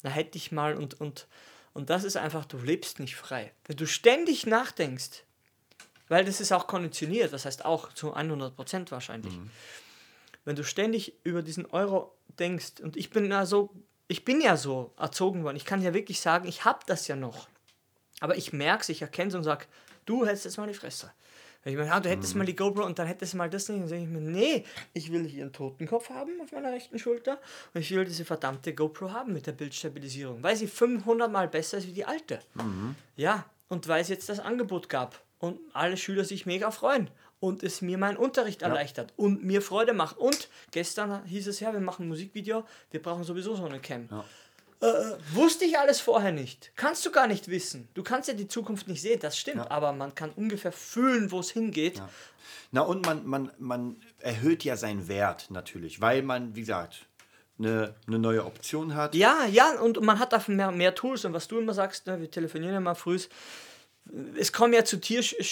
na 0.02 0.10
hätte 0.10 0.36
ich 0.36 0.50
mal 0.50 0.74
und, 0.74 1.00
und, 1.00 1.28
und 1.74 1.90
das 1.90 2.02
ist 2.02 2.16
einfach, 2.16 2.44
du 2.44 2.58
lebst 2.58 2.98
nicht 2.98 3.14
frei. 3.14 3.52
Wenn 3.66 3.76
du 3.76 3.86
ständig 3.86 4.46
nachdenkst, 4.46 5.22
weil 6.08 6.24
das 6.24 6.40
ist 6.40 6.52
auch 6.52 6.66
konditioniert, 6.66 7.32
das 7.32 7.44
heißt 7.44 7.64
auch 7.64 7.92
zu 7.92 8.16
100% 8.16 8.90
wahrscheinlich. 8.90 9.34
Wenn 10.44 10.56
du 10.56 10.64
ständig 10.64 11.14
über 11.24 11.42
diesen 11.42 11.66
Euro 11.66 12.14
denkst 12.38 12.80
und 12.82 12.96
ich 12.96 13.10
bin 13.10 13.30
ja 13.30 13.46
so, 13.46 13.70
ich 14.08 14.24
bin 14.24 14.40
ja 14.40 14.56
so 14.56 14.92
erzogen 14.98 15.44
worden, 15.44 15.56
ich 15.56 15.64
kann 15.64 15.82
ja 15.82 15.94
wirklich 15.94 16.20
sagen, 16.20 16.48
ich 16.48 16.64
habe 16.64 16.80
das 16.86 17.08
ja 17.08 17.16
noch. 17.16 17.48
Aber 18.20 18.36
ich 18.36 18.52
merke 18.52 18.82
es, 18.82 18.88
ich 18.88 19.02
erkenne 19.02 19.28
es 19.28 19.34
und 19.34 19.44
sage, 19.44 19.66
du 20.06 20.24
hättest 20.24 20.44
jetzt 20.44 20.56
mal 20.56 20.66
die 20.66 20.74
Fresse. 20.74 21.12
Wenn 21.62 21.72
ich 21.72 21.78
meine, 21.78 21.90
ja, 21.90 21.98
du 21.98 22.10
hättest 22.10 22.34
mal 22.36 22.44
die 22.44 22.54
GoPro 22.54 22.84
und 22.84 22.98
dann 22.98 23.06
hättest 23.06 23.32
du 23.32 23.38
mal 23.38 23.48
das 23.48 23.68
nicht. 23.70 23.80
Dann 23.80 23.88
sage 23.88 24.02
ich 24.02 24.08
mir, 24.08 24.20
nee, 24.20 24.64
ich 24.92 25.10
will 25.10 25.26
hier 25.26 25.44
einen 25.44 25.52
Totenkopf 25.52 26.10
haben 26.10 26.40
auf 26.42 26.52
meiner 26.52 26.70
rechten 26.70 26.98
Schulter 26.98 27.40
und 27.72 27.80
ich 27.80 27.90
will 27.90 28.04
diese 28.04 28.26
verdammte 28.26 28.74
GoPro 28.74 29.12
haben 29.12 29.32
mit 29.32 29.46
der 29.46 29.52
Bildstabilisierung, 29.52 30.42
weil 30.42 30.56
sie 30.56 30.66
500 30.66 31.32
Mal 31.32 31.48
besser 31.48 31.78
ist 31.78 31.86
wie 31.86 31.92
die 31.92 32.04
alte. 32.04 32.40
Ja, 33.16 33.46
und 33.68 33.88
weil 33.88 34.02
es 34.02 34.08
jetzt 34.08 34.28
das 34.28 34.40
Angebot 34.40 34.90
gab 34.90 35.22
und 35.38 35.58
alle 35.72 35.96
Schüler 35.96 36.24
sich 36.24 36.44
mega 36.44 36.70
freuen 36.70 37.10
und 37.44 37.62
es 37.62 37.82
mir 37.82 37.98
meinen 37.98 38.16
Unterricht 38.16 38.62
erleichtert 38.62 39.12
und 39.16 39.44
mir 39.44 39.60
Freude 39.62 39.92
macht. 39.92 40.16
Und 40.18 40.48
gestern 40.70 41.24
hieß 41.26 41.46
es 41.48 41.60
ja, 41.60 41.72
wir 41.72 41.80
machen 41.80 42.06
ein 42.06 42.08
Musikvideo, 42.08 42.64
wir 42.90 43.02
brauchen 43.02 43.24
sowieso 43.24 43.54
so 43.54 43.64
eine 43.66 43.80
Cam. 43.80 44.08
Äh, 44.80 44.86
äh, 44.86 45.16
wusste 45.32 45.64
ich 45.64 45.78
alles 45.78 46.00
vorher 46.00 46.32
nicht. 46.32 46.72
Kannst 46.76 47.04
du 47.06 47.10
gar 47.10 47.26
nicht 47.26 47.48
wissen. 47.48 47.88
Du 47.94 48.02
kannst 48.02 48.28
ja 48.28 48.34
die 48.34 48.48
Zukunft 48.48 48.88
nicht 48.88 49.00
sehen, 49.02 49.20
das 49.20 49.38
stimmt, 49.38 49.70
aber 49.70 49.92
man 49.92 50.14
kann 50.14 50.30
ungefähr 50.30 50.72
fühlen, 50.72 51.30
wo 51.30 51.40
es 51.40 51.50
hingeht. 51.50 51.98
Na 52.72 52.80
und 52.82 53.06
man, 53.06 53.24
man, 53.26 53.50
man 53.58 53.96
erhöht 54.18 54.64
ja 54.64 54.76
seinen 54.76 55.06
Wert 55.08 55.46
natürlich, 55.50 56.00
weil 56.00 56.22
man, 56.22 56.54
wie 56.56 56.60
gesagt, 56.60 57.06
eine, 57.58 57.94
eine 58.08 58.18
neue 58.18 58.44
Option 58.44 58.94
hat. 58.94 59.14
Ja, 59.14 59.44
ja, 59.46 59.78
und 59.80 60.00
man 60.02 60.18
hat 60.18 60.32
dafür 60.32 60.54
mehr, 60.56 60.72
mehr 60.72 60.94
Tools 60.94 61.24
und 61.24 61.32
was 61.34 61.46
du 61.46 61.58
immer 61.60 61.72
sagst, 61.72 62.06
ne, 62.06 62.20
wir 62.20 62.30
telefonieren 62.30 62.74
ja 62.74 62.80
mal 62.80 62.94
früh, 62.96 63.18
es 64.36 64.52
kommen 64.52 64.72
ja 64.74 64.84
zu 64.84 64.96
dir 64.96 65.22
Sch- 65.22 65.42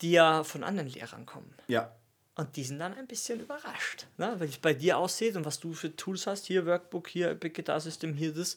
die 0.00 0.12
ja 0.12 0.44
von 0.44 0.64
anderen 0.64 0.88
Lehrern 0.88 1.26
kommen. 1.26 1.54
Ja. 1.68 1.92
Und 2.36 2.56
die 2.56 2.64
sind 2.64 2.80
dann 2.80 2.94
ein 2.94 3.06
bisschen 3.06 3.38
überrascht, 3.38 4.06
ne? 4.16 4.34
weil 4.38 4.48
es 4.48 4.58
bei 4.58 4.74
dir 4.74 4.98
aussieht 4.98 5.36
und 5.36 5.44
was 5.44 5.60
du 5.60 5.72
für 5.72 5.94
Tools 5.94 6.26
hast. 6.26 6.46
Hier 6.46 6.66
Workbook, 6.66 7.06
hier 7.06 7.30
Epic 7.30 7.54
Guitar 7.54 7.78
System, 7.78 8.14
hier 8.14 8.34
das. 8.34 8.56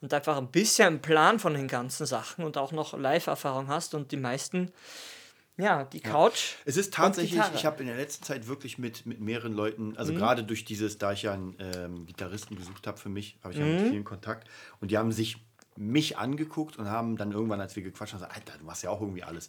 Und 0.00 0.12
einfach 0.12 0.36
ein 0.36 0.50
bisschen 0.50 1.00
Plan 1.00 1.38
von 1.38 1.54
den 1.54 1.68
ganzen 1.68 2.04
Sachen 2.04 2.44
und 2.44 2.58
auch 2.58 2.72
noch 2.72 2.98
Live-Erfahrung 2.98 3.68
hast. 3.68 3.94
Und 3.94 4.10
die 4.10 4.16
meisten, 4.16 4.72
ja, 5.56 5.84
die 5.84 6.00
Couch. 6.00 6.54
Es 6.64 6.76
ist 6.76 6.94
tatsächlich, 6.94 7.40
ich 7.54 7.64
habe 7.64 7.80
in 7.82 7.86
der 7.86 7.96
letzten 7.96 8.24
Zeit 8.24 8.48
wirklich 8.48 8.78
mit, 8.78 9.06
mit 9.06 9.20
mehreren 9.20 9.52
Leuten, 9.52 9.96
also 9.96 10.12
mhm. 10.12 10.16
gerade 10.16 10.42
durch 10.42 10.64
dieses, 10.64 10.98
da 10.98 11.12
ich 11.12 11.22
ja 11.22 11.34
einen 11.34 11.56
ähm, 11.60 12.06
Gitarristen 12.06 12.56
gesucht 12.56 12.88
habe 12.88 12.98
für 12.98 13.08
mich, 13.08 13.38
habe 13.44 13.54
ich 13.54 13.60
ja 13.60 13.64
mit 13.64 13.82
mhm. 13.82 13.90
vielen 13.90 14.04
Kontakt. 14.04 14.48
Und 14.80 14.90
die 14.90 14.98
haben 14.98 15.12
sich 15.12 15.36
mich 15.76 16.18
angeguckt 16.18 16.76
und 16.76 16.88
haben 16.88 17.16
dann 17.16 17.30
irgendwann, 17.30 17.60
als 17.60 17.76
wir 17.76 17.84
gequatscht 17.84 18.14
haben, 18.14 18.20
gesagt, 18.20 18.36
Alter, 18.36 18.58
du 18.58 18.64
machst 18.64 18.82
ja 18.82 18.90
auch 18.90 19.00
irgendwie 19.00 19.22
alles. 19.22 19.48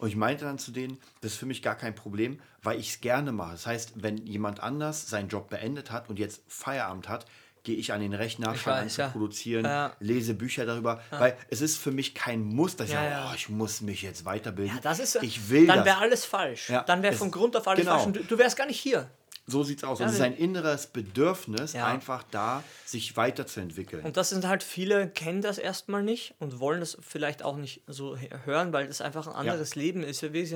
Und 0.00 0.08
ich 0.08 0.16
meinte 0.16 0.46
dann 0.46 0.58
zu 0.58 0.70
denen, 0.70 0.98
das 1.20 1.32
ist 1.32 1.38
für 1.38 1.44
mich 1.44 1.60
gar 1.60 1.74
kein 1.74 1.94
Problem, 1.94 2.40
weil 2.62 2.80
ich 2.80 2.88
es 2.88 3.00
gerne 3.02 3.32
mache. 3.32 3.52
Das 3.52 3.66
heißt, 3.66 3.92
wenn 3.96 4.16
jemand 4.26 4.60
anders 4.60 5.10
seinen 5.10 5.28
Job 5.28 5.50
beendet 5.50 5.90
hat 5.90 6.08
und 6.08 6.18
jetzt 6.18 6.40
Feierabend 6.48 7.06
hat, 7.10 7.26
gehe 7.64 7.76
ich 7.76 7.92
an 7.92 8.00
den 8.00 8.14
Rechner, 8.14 8.54
fange 8.54 8.78
an 8.78 8.88
zu 8.88 9.02
ja. 9.02 9.08
produzieren, 9.08 9.66
ja. 9.66 9.92
lese 10.00 10.32
Bücher 10.32 10.64
darüber, 10.64 11.02
ja. 11.12 11.20
weil 11.20 11.36
es 11.50 11.60
ist 11.60 11.76
für 11.76 11.90
mich 11.90 12.14
kein 12.14 12.42
Muss, 12.42 12.76
dass 12.76 12.88
ich 12.88 12.94
sage, 12.94 13.14
oh, 13.28 13.34
ich 13.34 13.50
muss 13.50 13.82
mich 13.82 14.00
jetzt 14.00 14.24
weiterbilden. 14.24 14.74
Ja, 14.74 14.80
das 14.80 15.00
ist, 15.00 15.22
ich 15.22 15.50
will 15.50 15.66
dann 15.66 15.84
wäre 15.84 15.98
alles 15.98 16.24
falsch. 16.24 16.72
Dann 16.86 17.02
wäre 17.02 17.14
von 17.14 17.30
Grund 17.30 17.54
auf 17.54 17.68
alles 17.68 17.84
genau. 17.84 17.98
falsch. 17.98 18.16
Du, 18.16 18.24
du 18.24 18.38
wärst 18.38 18.56
gar 18.56 18.66
nicht 18.66 18.80
hier. 18.80 19.10
So 19.50 19.62
sieht 19.62 19.78
es 19.78 19.84
aus. 19.84 19.98
Ja, 19.98 20.06
und 20.06 20.10
es 20.10 20.16
ist 20.16 20.22
ein 20.22 20.36
inneres 20.36 20.86
Bedürfnis, 20.86 21.72
ja. 21.72 21.86
einfach 21.86 22.24
da 22.30 22.62
sich 22.84 23.16
weiterzuentwickeln. 23.16 24.04
Und 24.04 24.16
das 24.16 24.30
sind 24.30 24.46
halt 24.46 24.62
viele, 24.62 25.08
kennen 25.08 25.42
das 25.42 25.58
erstmal 25.58 26.02
nicht 26.02 26.34
und 26.38 26.60
wollen 26.60 26.80
das 26.80 26.96
vielleicht 27.00 27.42
auch 27.42 27.56
nicht 27.56 27.82
so 27.86 28.16
hören, 28.44 28.72
weil 28.72 28.86
das 28.86 29.00
einfach 29.00 29.26
ein 29.26 29.34
anderes 29.34 29.74
ja. 29.74 29.82
Leben 29.82 30.02
ist. 30.02 30.22
Wenn 30.22 30.34
ich 30.34 30.52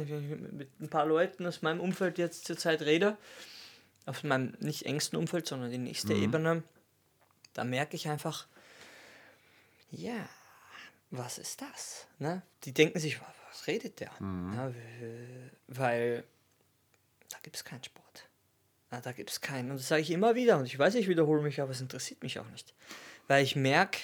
mit 0.53 0.81
ein 0.81 0.89
paar 0.89 1.07
Leuten 1.07 1.47
aus 1.47 1.63
meinem 1.63 1.81
Umfeld 1.81 2.19
jetzt 2.19 2.47
zurzeit 2.47 2.83
rede, 2.83 3.17
auf 4.07 4.23
meinem 4.23 4.55
nicht 4.61 4.87
engsten 4.87 5.19
Umfeld, 5.19 5.47
sondern 5.47 5.71
die 5.71 5.79
nächste 5.79 6.15
mhm. 6.15 6.23
Ebene, 6.23 6.63
da 7.55 7.65
merke 7.65 7.97
ich 7.97 8.09
einfach, 8.09 8.47
ja, 9.91 10.29
was 11.11 11.39
ist 11.39 11.63
das? 11.63 12.07
Ne? 12.19 12.43
Die 12.65 12.73
denken 12.73 12.99
sich, 12.99 13.21
was 13.49 13.67
redet 13.67 14.01
der? 14.01 14.11
Mhm. 14.19 14.53
Ja, 14.55 14.73
weil 15.69 16.25
da 17.31 17.39
gibt 17.43 17.57
es 17.57 17.65
keinen 17.65 17.83
Sport. 17.83 18.04
Na, 18.95 19.01
da 19.01 19.11
gibt 19.11 19.31
es 19.31 19.41
keinen. 19.41 19.73
Und 19.73 19.81
das 19.81 19.89
sage 19.89 20.03
ich 20.03 20.11
immer 20.13 20.37
wieder. 20.37 20.57
Und 20.57 20.67
ich 20.67 20.79
weiß, 20.79 20.95
ich 20.95 21.09
wiederhole 21.09 21.43
mich, 21.43 21.61
aber 21.61 21.73
es 21.73 21.81
interessiert 21.81 22.23
mich 22.23 22.39
auch 22.39 22.49
nicht. 22.51 22.75
Weil 23.27 23.43
ich 23.43 23.57
merke, 23.57 23.99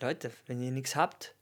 Leute, 0.00 0.32
wenn 0.46 0.60
ihr 0.60 0.72
nichts 0.72 0.96
habt, 0.96 1.34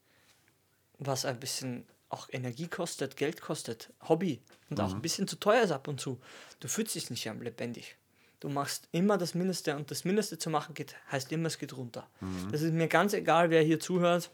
was 0.98 1.24
ein 1.24 1.40
bisschen 1.40 1.86
auch 2.10 2.28
Energie 2.30 2.68
kostet, 2.68 3.16
Geld 3.16 3.40
kostet, 3.40 3.92
Hobby 4.06 4.42
und 4.68 4.78
mhm. 4.78 4.84
auch 4.84 4.92
ein 4.92 5.00
bisschen 5.00 5.26
zu 5.26 5.36
teuer 5.36 5.62
ist 5.62 5.70
ab 5.70 5.88
und 5.88 6.00
zu, 6.00 6.20
du 6.60 6.68
fühlst 6.68 6.94
dich 6.94 7.08
nicht 7.08 7.26
am 7.30 7.40
lebendig. 7.40 7.96
Du 8.40 8.50
machst 8.50 8.88
immer 8.92 9.16
das 9.16 9.34
Mindeste 9.34 9.74
und 9.74 9.90
das 9.90 10.04
Mindeste 10.04 10.38
zu 10.38 10.50
machen 10.50 10.74
geht, 10.74 10.94
heißt 11.10 11.32
immer, 11.32 11.46
es 11.46 11.58
geht 11.58 11.74
runter. 11.74 12.06
Mhm. 12.20 12.52
Das 12.52 12.60
ist 12.60 12.74
mir 12.74 12.88
ganz 12.88 13.14
egal, 13.14 13.48
wer 13.48 13.62
hier 13.62 13.80
zuhört. 13.80 14.30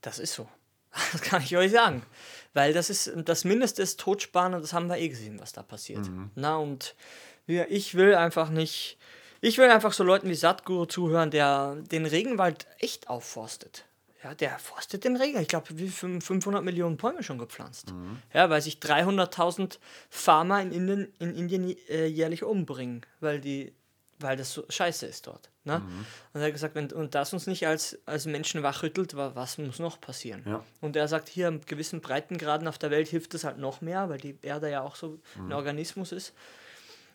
Das 0.00 0.18
ist 0.18 0.32
so. 0.32 0.48
Das 1.12 1.20
kann 1.20 1.42
ich 1.42 1.56
euch 1.56 1.72
sagen. 1.72 2.02
Weil 2.54 2.72
das 2.72 2.88
ist 2.88 3.12
das 3.14 3.44
Mindeste 3.44 3.82
ist 3.82 4.00
Totsparen 4.00 4.54
und 4.54 4.62
das 4.62 4.72
haben 4.72 4.88
wir 4.88 4.96
eh 4.96 5.08
gesehen, 5.08 5.38
was 5.40 5.52
da 5.52 5.62
passiert. 5.62 6.08
Mhm. 6.08 6.30
Na, 6.34 6.56
und 6.56 6.94
ja, 7.46 7.64
ich 7.68 7.94
will 7.94 8.14
einfach 8.14 8.48
nicht. 8.48 8.98
Ich 9.42 9.58
will 9.58 9.68
einfach 9.70 9.92
so 9.92 10.02
Leuten 10.02 10.28
wie 10.30 10.34
Satguru 10.34 10.86
zuhören, 10.86 11.30
der 11.30 11.76
den 11.90 12.06
Regenwald 12.06 12.66
echt 12.78 13.08
aufforstet. 13.08 13.84
Ja, 14.24 14.34
der 14.34 14.58
forstet 14.58 15.04
den 15.04 15.16
Regen. 15.16 15.40
Ich 15.40 15.48
glaube, 15.48 15.66
wie 15.78 15.88
500 15.88 16.64
Millionen 16.64 16.96
Bäume 16.96 17.22
schon 17.22 17.38
gepflanzt. 17.38 17.92
Mhm. 17.92 18.18
Ja, 18.32 18.48
weil 18.50 18.62
sich 18.62 18.78
300.000 18.78 19.78
Farmer 20.08 20.62
in 20.62 20.72
Indien, 20.72 21.12
in 21.20 21.36
Indien 21.36 21.76
äh, 21.88 22.06
jährlich 22.06 22.42
umbringen, 22.42 23.02
weil 23.20 23.40
die 23.40 23.72
weil 24.18 24.36
das 24.36 24.52
so 24.52 24.64
scheiße 24.68 25.06
ist 25.06 25.26
dort. 25.26 25.50
Ne? 25.64 25.78
Mhm. 25.78 26.06
Und 26.32 26.40
er 26.40 26.46
hat 26.46 26.52
gesagt, 26.52 26.74
wenn 26.74 26.90
und 26.92 27.14
das 27.14 27.32
uns 27.32 27.46
nicht 27.46 27.66
als, 27.66 27.98
als 28.06 28.26
Menschen 28.26 28.62
wachrüttelt, 28.62 29.16
was 29.16 29.58
muss 29.58 29.78
noch 29.78 30.00
passieren? 30.00 30.42
Ja. 30.46 30.64
Und 30.80 30.96
er 30.96 31.08
sagt, 31.08 31.28
hier 31.28 31.48
an 31.48 31.60
gewissen 31.66 32.00
Breitengraden 32.00 32.68
auf 32.68 32.78
der 32.78 32.90
Welt 32.90 33.08
hilft 33.08 33.34
es 33.34 33.44
halt 33.44 33.58
noch 33.58 33.80
mehr, 33.80 34.08
weil 34.08 34.18
die 34.18 34.38
Erde 34.42 34.70
ja 34.70 34.82
auch 34.82 34.96
so 34.96 35.18
mhm. 35.36 35.46
ein 35.46 35.52
Organismus 35.52 36.12
ist. 36.12 36.32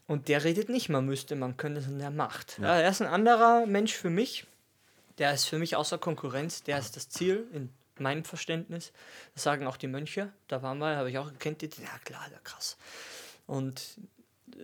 Und 0.07 0.27
der 0.27 0.43
redet 0.43 0.69
nicht, 0.69 0.89
man 0.89 1.05
müsste, 1.05 1.35
man 1.35 1.57
könnte, 1.57 1.81
sondern 1.81 2.01
er 2.01 2.11
macht. 2.11 2.59
Ja. 2.59 2.79
Er 2.79 2.89
ist 2.89 3.01
ein 3.01 3.07
anderer 3.07 3.65
Mensch 3.65 3.93
für 3.93 4.09
mich. 4.09 4.45
Der 5.17 5.33
ist 5.33 5.45
für 5.45 5.59
mich 5.59 5.75
außer 5.75 5.97
Konkurrenz, 5.97 6.63
der 6.63 6.79
ist 6.79 6.95
das 6.95 7.09
Ziel 7.09 7.45
in 7.53 7.69
meinem 7.97 8.25
Verständnis. 8.25 8.91
Das 9.33 9.43
sagen 9.43 9.67
auch 9.67 9.77
die 9.77 9.87
Mönche. 9.87 10.31
Da 10.47 10.61
waren 10.61 10.79
wir, 10.79 10.95
habe 10.97 11.09
ich 11.09 11.17
auch 11.17 11.31
gekannt, 11.31 11.61
die, 11.61 11.67
ja 11.81 11.97
klar, 12.03 12.25
der 12.29 12.39
krass. 12.39 12.77
Und 13.45 13.97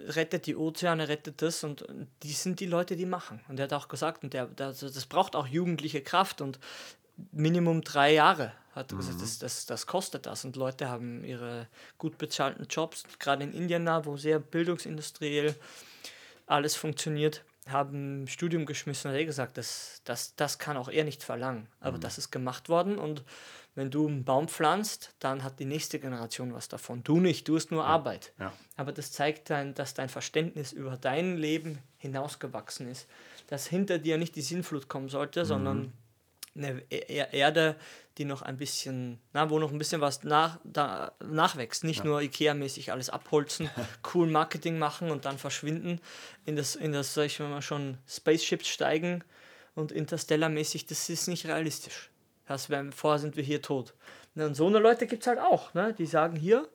rettet 0.07 0.45
die 0.45 0.55
Ozeane, 0.55 1.07
rettet 1.07 1.41
das 1.41 1.63
und 1.63 1.85
die 2.23 2.31
sind 2.31 2.59
die 2.59 2.65
Leute, 2.65 2.95
die 2.95 3.05
machen. 3.05 3.41
Und 3.47 3.59
er 3.59 3.63
hat 3.63 3.73
auch 3.73 3.87
gesagt, 3.87 4.23
und 4.23 4.33
der, 4.33 4.47
der 4.47 4.73
das 4.73 5.05
braucht 5.05 5.35
auch 5.35 5.47
jugendliche 5.47 6.01
Kraft 6.01 6.41
und 6.41 6.59
Minimum 7.31 7.81
drei 7.81 8.13
Jahre 8.13 8.53
hat 8.75 8.91
mhm. 8.91 8.97
gesagt, 8.97 9.21
das, 9.21 9.39
das, 9.39 9.65
das 9.65 9.87
kostet 9.87 10.25
das. 10.25 10.45
Und 10.45 10.55
Leute 10.55 10.87
haben 10.89 11.23
ihre 11.23 11.67
gut 11.97 12.17
bezahlten 12.17 12.67
Jobs, 12.69 13.03
gerade 13.19 13.43
in 13.43 13.53
Indien, 13.53 13.87
wo 14.03 14.17
sehr 14.17 14.39
bildungsindustriell 14.39 15.55
alles 16.45 16.75
funktioniert, 16.75 17.43
haben 17.67 18.27
Studium 18.27 18.65
geschmissen 18.65 19.11
und 19.11 19.17
er 19.17 19.25
gesagt, 19.25 19.57
das, 19.57 20.01
das, 20.05 20.35
das 20.35 20.59
kann 20.59 20.77
auch 20.77 20.89
er 20.89 21.03
nicht 21.03 21.23
verlangen. 21.23 21.67
Aber 21.81 21.97
mhm. 21.97 22.01
das 22.01 22.17
ist 22.17 22.31
gemacht 22.31 22.69
worden 22.69 22.97
und 22.97 23.23
wenn 23.77 23.91
du 23.91 24.07
einen 24.07 24.23
Baum 24.23 24.47
pflanzt, 24.47 25.13
dann 25.19 25.43
hat 25.43 25.59
die 25.59 25.65
nächste 25.65 25.99
Generation 25.99 26.51
was 26.51 26.67
davon. 26.67 27.03
Du 27.03 27.19
nicht, 27.19 27.47
du 27.47 27.57
hast 27.57 27.69
nur 27.69 27.83
ja. 27.83 27.87
Arbeit. 27.87 28.33
Ja. 28.39 28.51
Aber 28.75 28.91
das 28.91 29.11
zeigt 29.11 29.51
dann, 29.51 29.75
dass 29.75 29.93
dein 29.93 30.09
Verständnis 30.09 30.71
über 30.71 30.97
dein 30.97 31.37
Leben 31.37 31.77
hinausgewachsen 31.99 32.89
ist. 32.89 33.07
Dass 33.45 33.67
hinter 33.67 33.99
dir 33.99 34.17
nicht 34.17 34.35
die 34.35 34.41
Sinnflut 34.41 34.87
kommen 34.89 35.09
sollte, 35.09 35.41
mhm. 35.41 35.45
sondern 35.45 35.93
eine 36.55 36.81
e-, 36.89 36.95
e-, 36.95 37.37
Erde, 37.37 37.75
die 38.17 38.25
noch 38.25 38.41
ein 38.41 38.57
bisschen, 38.57 39.19
na, 39.33 39.51
wo 39.51 39.59
noch 39.59 39.71
ein 39.71 39.77
bisschen 39.77 40.01
was 40.01 40.23
nach, 40.23 40.59
da, 40.63 41.11
nachwächst. 41.23 41.83
Nicht 41.83 41.99
ja. 41.99 42.05
nur 42.05 42.21
IKEA-mäßig 42.21 42.91
alles 42.91 43.11
abholzen, 43.11 43.69
cool 44.15 44.25
Marketing 44.25 44.79
machen 44.79 45.11
und 45.11 45.25
dann 45.25 45.37
verschwinden, 45.37 46.01
in 46.45 46.55
das, 46.55 46.75
in 46.75 46.93
das 46.93 47.13
sag 47.13 47.27
ich 47.27 47.39
mal, 47.39 47.61
schon 47.61 47.99
Spaceships 48.07 48.69
steigen 48.69 49.23
und 49.75 49.91
Interstellar-mäßig, 49.91 50.87
das 50.87 51.09
ist 51.09 51.27
nicht 51.27 51.45
realistisch. 51.45 52.09
Das 52.47 52.69
wär, 52.69 52.91
vorher 52.91 53.19
sind 53.19 53.35
wir 53.35 53.43
hier 53.43 53.61
tot. 53.61 53.93
Ne, 54.35 54.45
und 54.45 54.55
so 54.55 54.67
eine 54.67 54.79
Leute 54.79 55.07
gibt 55.07 55.23
es 55.23 55.27
halt 55.27 55.39
auch, 55.39 55.73
ne? 55.73 55.93
die 55.93 56.05
sagen 56.05 56.35
hier, 56.35 56.67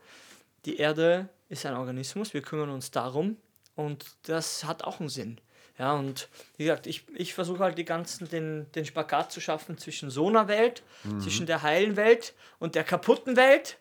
die 0.65 0.77
Erde 0.77 1.29
ist 1.49 1.67
ein 1.67 1.75
Organismus, 1.75 2.35
wir 2.35 2.43
kümmern 2.43 2.71
uns 2.71 2.91
darum 2.91 3.37
und 3.75 4.05
das 4.25 4.65
hat 4.65 4.85
auch 4.85 5.01
einen 5.01 5.09
Sinn. 5.09 5.41
Ja, 5.79 5.95
und 5.95 6.29
wie 6.57 6.65
gesagt, 6.65 6.87
ich, 6.87 7.05
ich 7.15 7.35
versuche 7.35 7.61
halt 7.61 7.79
die 7.79 7.85
ganzen, 7.85 8.29
den, 8.29 8.71
den 8.73 8.85
Spagat 8.85 9.33
zu 9.33 9.41
schaffen 9.41 9.79
zwischen 9.79 10.11
so 10.11 10.29
einer 10.29 10.47
Welt, 10.47 10.83
mhm. 11.05 11.21
zwischen 11.21 11.47
der 11.47 11.63
heilen 11.63 11.97
Welt 11.97 12.35
und 12.59 12.75
der 12.75 12.85
kaputten 12.85 13.37
Welt. 13.37 13.79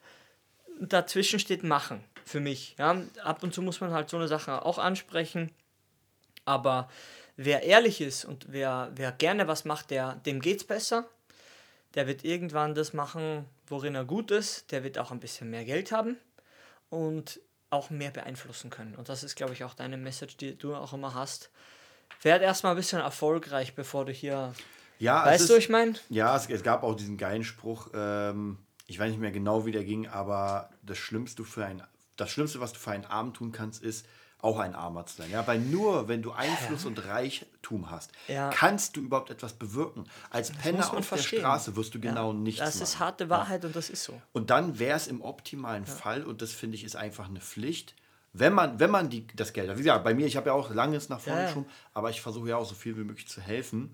Dazwischen 0.79 1.37
steht 1.37 1.63
Machen 1.63 2.03
für 2.25 2.39
mich. 2.39 2.75
Ja, 2.79 3.01
ab 3.23 3.43
und 3.43 3.53
zu 3.53 3.61
muss 3.61 3.81
man 3.81 3.91
halt 3.91 4.09
so 4.09 4.17
eine 4.17 4.27
Sache 4.27 4.65
auch 4.65 4.77
ansprechen. 4.77 5.51
Aber 6.45 6.89
wer 7.35 7.63
ehrlich 7.63 8.01
ist 8.01 8.25
und 8.25 8.47
wer, 8.49 8.91
wer 8.95 9.11
gerne 9.11 9.47
was 9.47 9.65
macht, 9.65 9.91
der, 9.91 10.15
dem 10.25 10.41
es 10.41 10.63
besser 10.63 11.07
der 11.95 12.07
wird 12.07 12.23
irgendwann 12.23 12.75
das 12.75 12.93
machen, 12.93 13.45
worin 13.67 13.95
er 13.95 14.05
gut 14.05 14.31
ist. 14.31 14.71
Der 14.71 14.83
wird 14.83 14.97
auch 14.97 15.11
ein 15.11 15.19
bisschen 15.19 15.49
mehr 15.49 15.65
Geld 15.65 15.91
haben 15.91 16.17
und 16.89 17.39
auch 17.69 17.89
mehr 17.89 18.11
beeinflussen 18.11 18.69
können. 18.69 18.95
Und 18.95 19.09
das 19.09 19.23
ist, 19.23 19.35
glaube 19.35 19.53
ich, 19.53 19.63
auch 19.63 19.73
deine 19.73 19.97
Message, 19.97 20.37
die 20.37 20.57
du 20.57 20.75
auch 20.75 20.93
immer 20.93 21.13
hast. 21.13 21.49
Werd 22.21 22.41
erstmal 22.41 22.73
ein 22.73 22.77
bisschen 22.77 22.99
erfolgreich, 22.99 23.75
bevor 23.75 24.05
du 24.05 24.11
hier. 24.11 24.53
Ja, 24.99 25.25
weißt 25.25 25.43
ist, 25.43 25.49
du, 25.49 25.55
ich 25.55 25.69
meine? 25.69 25.95
Ja, 26.09 26.35
es, 26.35 26.49
es, 26.49 26.63
gab 26.63 26.83
auch 26.83 26.95
diesen 26.95 27.17
geilen 27.17 27.43
Spruch, 27.43 27.89
ähm, 27.93 28.59
ich 28.85 28.99
weiß 28.99 29.09
nicht 29.09 29.21
mehr 29.21 29.31
genau, 29.31 29.65
wie 29.65 29.71
der 29.71 29.83
ging, 29.83 30.07
aber 30.07 30.69
das 30.83 30.97
Schlimmste, 30.97 31.43
für 31.43 31.65
ein, 31.65 31.81
das 32.17 32.29
Schlimmste, 32.29 32.59
was 32.59 32.73
du 32.73 32.79
für 32.79 32.91
einen 32.91 33.05
Arm 33.05 33.33
tun 33.33 33.51
kannst, 33.51 33.81
ist, 33.81 34.05
auch 34.41 34.59
ein 34.59 34.75
Armer 34.75 35.05
zu 35.05 35.17
sein. 35.17 35.31
Ja? 35.31 35.45
Weil 35.47 35.59
nur 35.59 36.07
wenn 36.07 36.21
du 36.21 36.31
Einfluss 36.31 36.83
ja. 36.83 36.89
und 36.89 37.05
Reichtum 37.05 37.89
hast, 37.89 38.11
ja. 38.27 38.49
kannst 38.49 38.95
du 38.95 39.01
überhaupt 39.01 39.29
etwas 39.29 39.53
bewirken. 39.53 40.05
Als 40.29 40.49
das 40.49 40.57
Penner 40.57 40.93
auf 40.93 41.05
verstehen. 41.05 41.41
der 41.41 41.47
Straße 41.47 41.75
wirst 41.75 41.93
du 41.93 41.99
genau 41.99 42.33
nichts 42.33 42.59
Das 42.59 42.75
machen. 42.75 42.83
ist 42.83 42.99
harte 42.99 43.29
Wahrheit 43.29 43.65
und 43.65 43.75
das 43.75 43.89
ist 43.89 44.03
so. 44.03 44.19
Und 44.31 44.49
dann 44.49 44.79
wäre 44.79 44.97
es 44.97 45.07
im 45.07 45.21
optimalen 45.21 45.85
Fall, 45.85 46.23
und 46.23 46.41
das 46.41 46.51
finde 46.51 46.75
ich 46.75 46.83
ist 46.83 46.95
einfach 46.95 47.27
eine 47.29 47.41
Pflicht, 47.41 47.95
wenn 48.33 48.53
man, 48.53 48.79
wenn 48.79 48.89
man 48.89 49.09
die, 49.09 49.27
das 49.35 49.53
Geld 49.53 49.69
hat. 49.69 49.77
Wie 49.77 49.83
gesagt, 49.83 50.03
bei 50.03 50.13
mir, 50.13 50.25
ich 50.25 50.37
habe 50.37 50.47
ja 50.47 50.53
auch 50.53 50.73
langes 50.73 51.09
nach 51.09 51.19
vorne 51.19 51.47
geschoben, 51.47 51.69
aber 51.93 52.09
ich 52.09 52.21
versuche 52.21 52.49
ja 52.49 52.57
auch 52.57 52.65
so 52.65 52.75
viel 52.75 52.97
wie 52.97 53.03
möglich 53.03 53.27
zu 53.27 53.41
helfen 53.41 53.91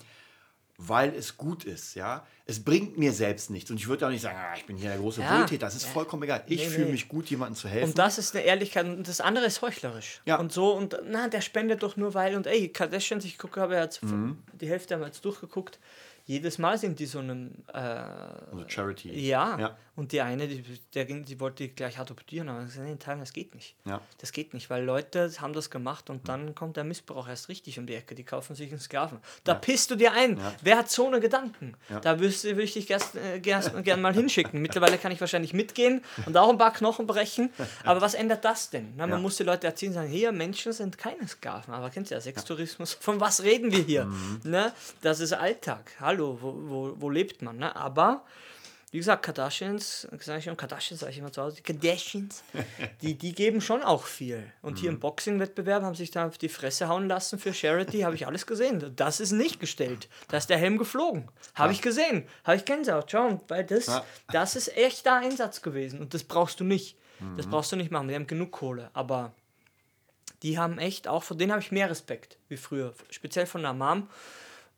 weil 0.77 1.15
es 1.15 1.37
gut 1.37 1.65
ist, 1.65 1.95
ja. 1.95 2.25
Es 2.45 2.63
bringt 2.63 2.97
mir 2.97 3.11
selbst 3.11 3.49
nichts. 3.49 3.71
Und 3.71 3.77
ich 3.77 3.87
würde 3.87 4.05
auch 4.05 4.11
nicht 4.11 4.21
sagen, 4.21 4.37
ah, 4.39 4.55
ich 4.55 4.65
bin 4.65 4.77
hier 4.77 4.89
der 4.89 4.99
große 4.99 5.21
ja. 5.21 5.39
Wohltäter. 5.39 5.65
Das 5.65 5.75
ist 5.75 5.85
vollkommen 5.85 6.23
egal. 6.23 6.43
Ich 6.47 6.61
nee, 6.61 6.69
fühle 6.69 6.85
nee. 6.85 6.91
mich 6.91 7.07
gut, 7.07 7.29
jemandem 7.29 7.55
zu 7.55 7.67
helfen. 7.67 7.89
Und 7.89 7.97
das 7.97 8.19
ist 8.19 8.35
eine 8.35 8.45
Ehrlichkeit 8.45 8.85
und 8.85 9.07
das 9.07 9.19
andere 9.19 9.45
ist 9.45 9.61
heuchlerisch. 9.61 10.21
Ja. 10.25 10.37
Und 10.37 10.53
so, 10.53 10.73
und 10.73 10.97
na, 11.09 11.27
der 11.27 11.41
spendet 11.41 11.81
doch 11.81 11.97
nur 11.97 12.13
weil. 12.13 12.35
Und 12.35 12.45
ey, 12.45 12.69
Kardashians, 12.69 13.25
ich 13.25 13.39
gucke, 13.39 13.59
habe 13.59 13.75
jetzt 13.75 14.03
mhm. 14.03 14.37
die 14.53 14.69
Hälfte 14.69 14.95
haben 14.95 15.03
jetzt 15.03 15.25
durchgeguckt. 15.25 15.79
Jedes 16.27 16.57
Mal 16.59 16.77
sind 16.77 16.99
die 16.99 17.05
so 17.07 17.19
einem. 17.19 17.63
Äh, 17.73 17.77
Also 17.77 18.63
Charity. 18.67 19.09
ja. 19.27 19.57
Ja. 19.59 19.77
Und 19.95 20.11
die 20.11 20.21
eine, 20.21 20.47
die, 20.47 20.61
der 20.93 21.05
die 21.05 21.39
wollte 21.39 21.63
die 21.63 21.69
gleich 21.73 21.97
adoptieren, 21.97 22.49
aber 22.49 22.63
gesagt, 22.65 22.85
nee, 22.85 22.91
in 22.91 22.99
Thailand, 22.99 23.23
das 23.23 23.33
geht 23.33 23.55
nicht. 23.55 23.75
Ja. 23.85 23.99
Das 24.19 24.31
geht 24.31 24.53
nicht, 24.53 24.69
weil 24.69 24.83
Leute 24.85 25.31
haben 25.39 25.53
das 25.53 25.71
gemacht 25.71 26.11
und 26.11 26.29
dann 26.29 26.53
kommt 26.53 26.77
der 26.77 26.83
Missbrauch 26.83 27.27
erst 27.27 27.49
richtig 27.49 27.79
um 27.79 27.87
die 27.87 27.95
Ecke. 27.95 28.13
Die 28.13 28.23
kaufen 28.23 28.55
sich 28.55 28.69
einen 28.69 28.79
Sklaven. 28.79 29.17
Da 29.43 29.55
pisst 29.55 29.89
du 29.89 29.95
dir 29.95 30.11
ein. 30.11 30.37
Ja. 30.37 30.53
Wer 30.61 30.77
hat 30.77 30.91
so 30.91 31.07
eine 31.07 31.19
Gedanken? 31.19 31.73
Ja. 31.89 31.99
Da 31.99 32.19
würde 32.19 32.61
ich 32.61 32.73
dich 32.73 32.85
gern, 32.85 33.01
äh, 33.15 33.39
gern, 33.39 33.63
gern 33.83 33.99
mal 34.01 34.13
hinschicken. 34.13 34.61
Mittlerweile 34.61 34.99
kann 34.99 35.11
ich 35.11 35.19
wahrscheinlich 35.19 35.53
mitgehen 35.53 36.03
und 36.27 36.37
auch 36.37 36.49
ein 36.51 36.59
paar 36.59 36.73
Knochen 36.73 37.07
brechen. 37.07 37.49
Aber 37.83 37.99
was 37.99 38.13
ändert 38.13 38.45
das 38.45 38.69
denn? 38.69 38.93
Na, 38.97 39.07
man 39.07 39.17
Ja. 39.17 39.21
muss 39.23 39.37
die 39.37 39.43
Leute 39.43 39.65
erziehen 39.65 39.89
und 39.89 39.93
sagen, 39.95 40.09
hier, 40.09 40.31
Menschen 40.31 40.73
sind 40.73 40.99
keine 40.99 41.27
Sklaven. 41.27 41.73
Aber 41.73 41.89
kennt 41.89 42.11
ihr 42.11 42.17
ja 42.17 42.21
Sextourismus? 42.21 42.93
Von 42.93 43.19
was 43.19 43.41
reden 43.41 43.71
wir 43.71 43.81
hier? 43.81 44.05
Mhm. 44.05 44.41
Ne? 44.43 44.73
Das 45.01 45.19
ist 45.21 45.33
Alltag. 45.33 45.91
Hallo, 45.99 46.16
wo, 46.19 46.53
wo, 46.57 46.93
wo 46.97 47.09
lebt 47.09 47.41
man? 47.41 47.57
Ne? 47.57 47.75
Aber 47.75 48.23
wie 48.91 48.99
gesagt, 48.99 49.23
Kardashians, 49.23 50.07
sag 50.21 50.37
ich 50.39 50.45
schon, 50.45 50.55
Kardashians 50.55 51.01
sage 51.01 51.11
ich 51.11 51.17
immer 51.17 51.31
zu 51.31 51.41
Hause, 51.41 51.57
die 51.57 51.61
Kardashians, 51.61 52.43
die, 53.01 53.15
die 53.15 53.33
geben 53.33 53.59
schon 53.59 53.83
auch 53.83 54.03
viel. 54.03 54.51
Und 54.61 54.79
hier 54.79 54.89
im 54.89 54.99
Boxing-Wettbewerb 54.99 55.83
haben 55.83 55.93
sich 55.95 56.09
da 56.11 56.25
auf 56.27 56.37
die 56.37 56.47
Fresse 56.47 56.87
hauen 56.87 57.07
lassen 57.09 57.37
für 57.37 57.53
Charity, 57.53 58.01
habe 58.01 58.15
ich 58.15 58.25
alles 58.27 58.47
gesehen. 58.47 58.93
Das 58.95 59.19
ist 59.19 59.33
nicht 59.33 59.59
gestellt. 59.59 60.07
Da 60.29 60.37
ist 60.37 60.49
der 60.49 60.57
Helm 60.57 60.77
geflogen. 60.77 61.29
Habe 61.53 61.73
ich 61.73 61.81
gesehen. 61.81 62.25
Habe 62.45 62.55
ich 62.57 62.63
Gänsehaut. 62.65 63.11
Schau, 63.11 63.41
weil 63.49 63.65
das, 63.65 63.87
Ja. 63.87 64.05
das 64.31 64.55
ist 64.55 64.75
echter 64.77 65.15
Einsatz 65.15 65.61
gewesen. 65.61 65.99
Und 65.99 66.13
das 66.13 66.23
brauchst 66.23 66.59
du 66.59 66.63
nicht. 66.63 66.97
Das 67.35 67.47
brauchst 67.47 67.71
du 67.71 67.75
nicht 67.75 67.91
machen. 67.91 68.07
Die 68.07 68.15
haben 68.15 68.27
genug 68.27 68.51
Kohle. 68.51 68.89
Aber 68.93 69.33
die 70.43 70.57
haben 70.57 70.77
echt, 70.77 71.07
auch 71.07 71.23
von 71.23 71.37
denen 71.37 71.51
habe 71.51 71.61
ich 71.61 71.71
mehr 71.71 71.89
Respekt 71.89 72.37
wie 72.47 72.57
früher. 72.57 72.93
Speziell 73.09 73.47
von 73.47 73.63
der 73.63 73.73
Mom. 73.73 74.07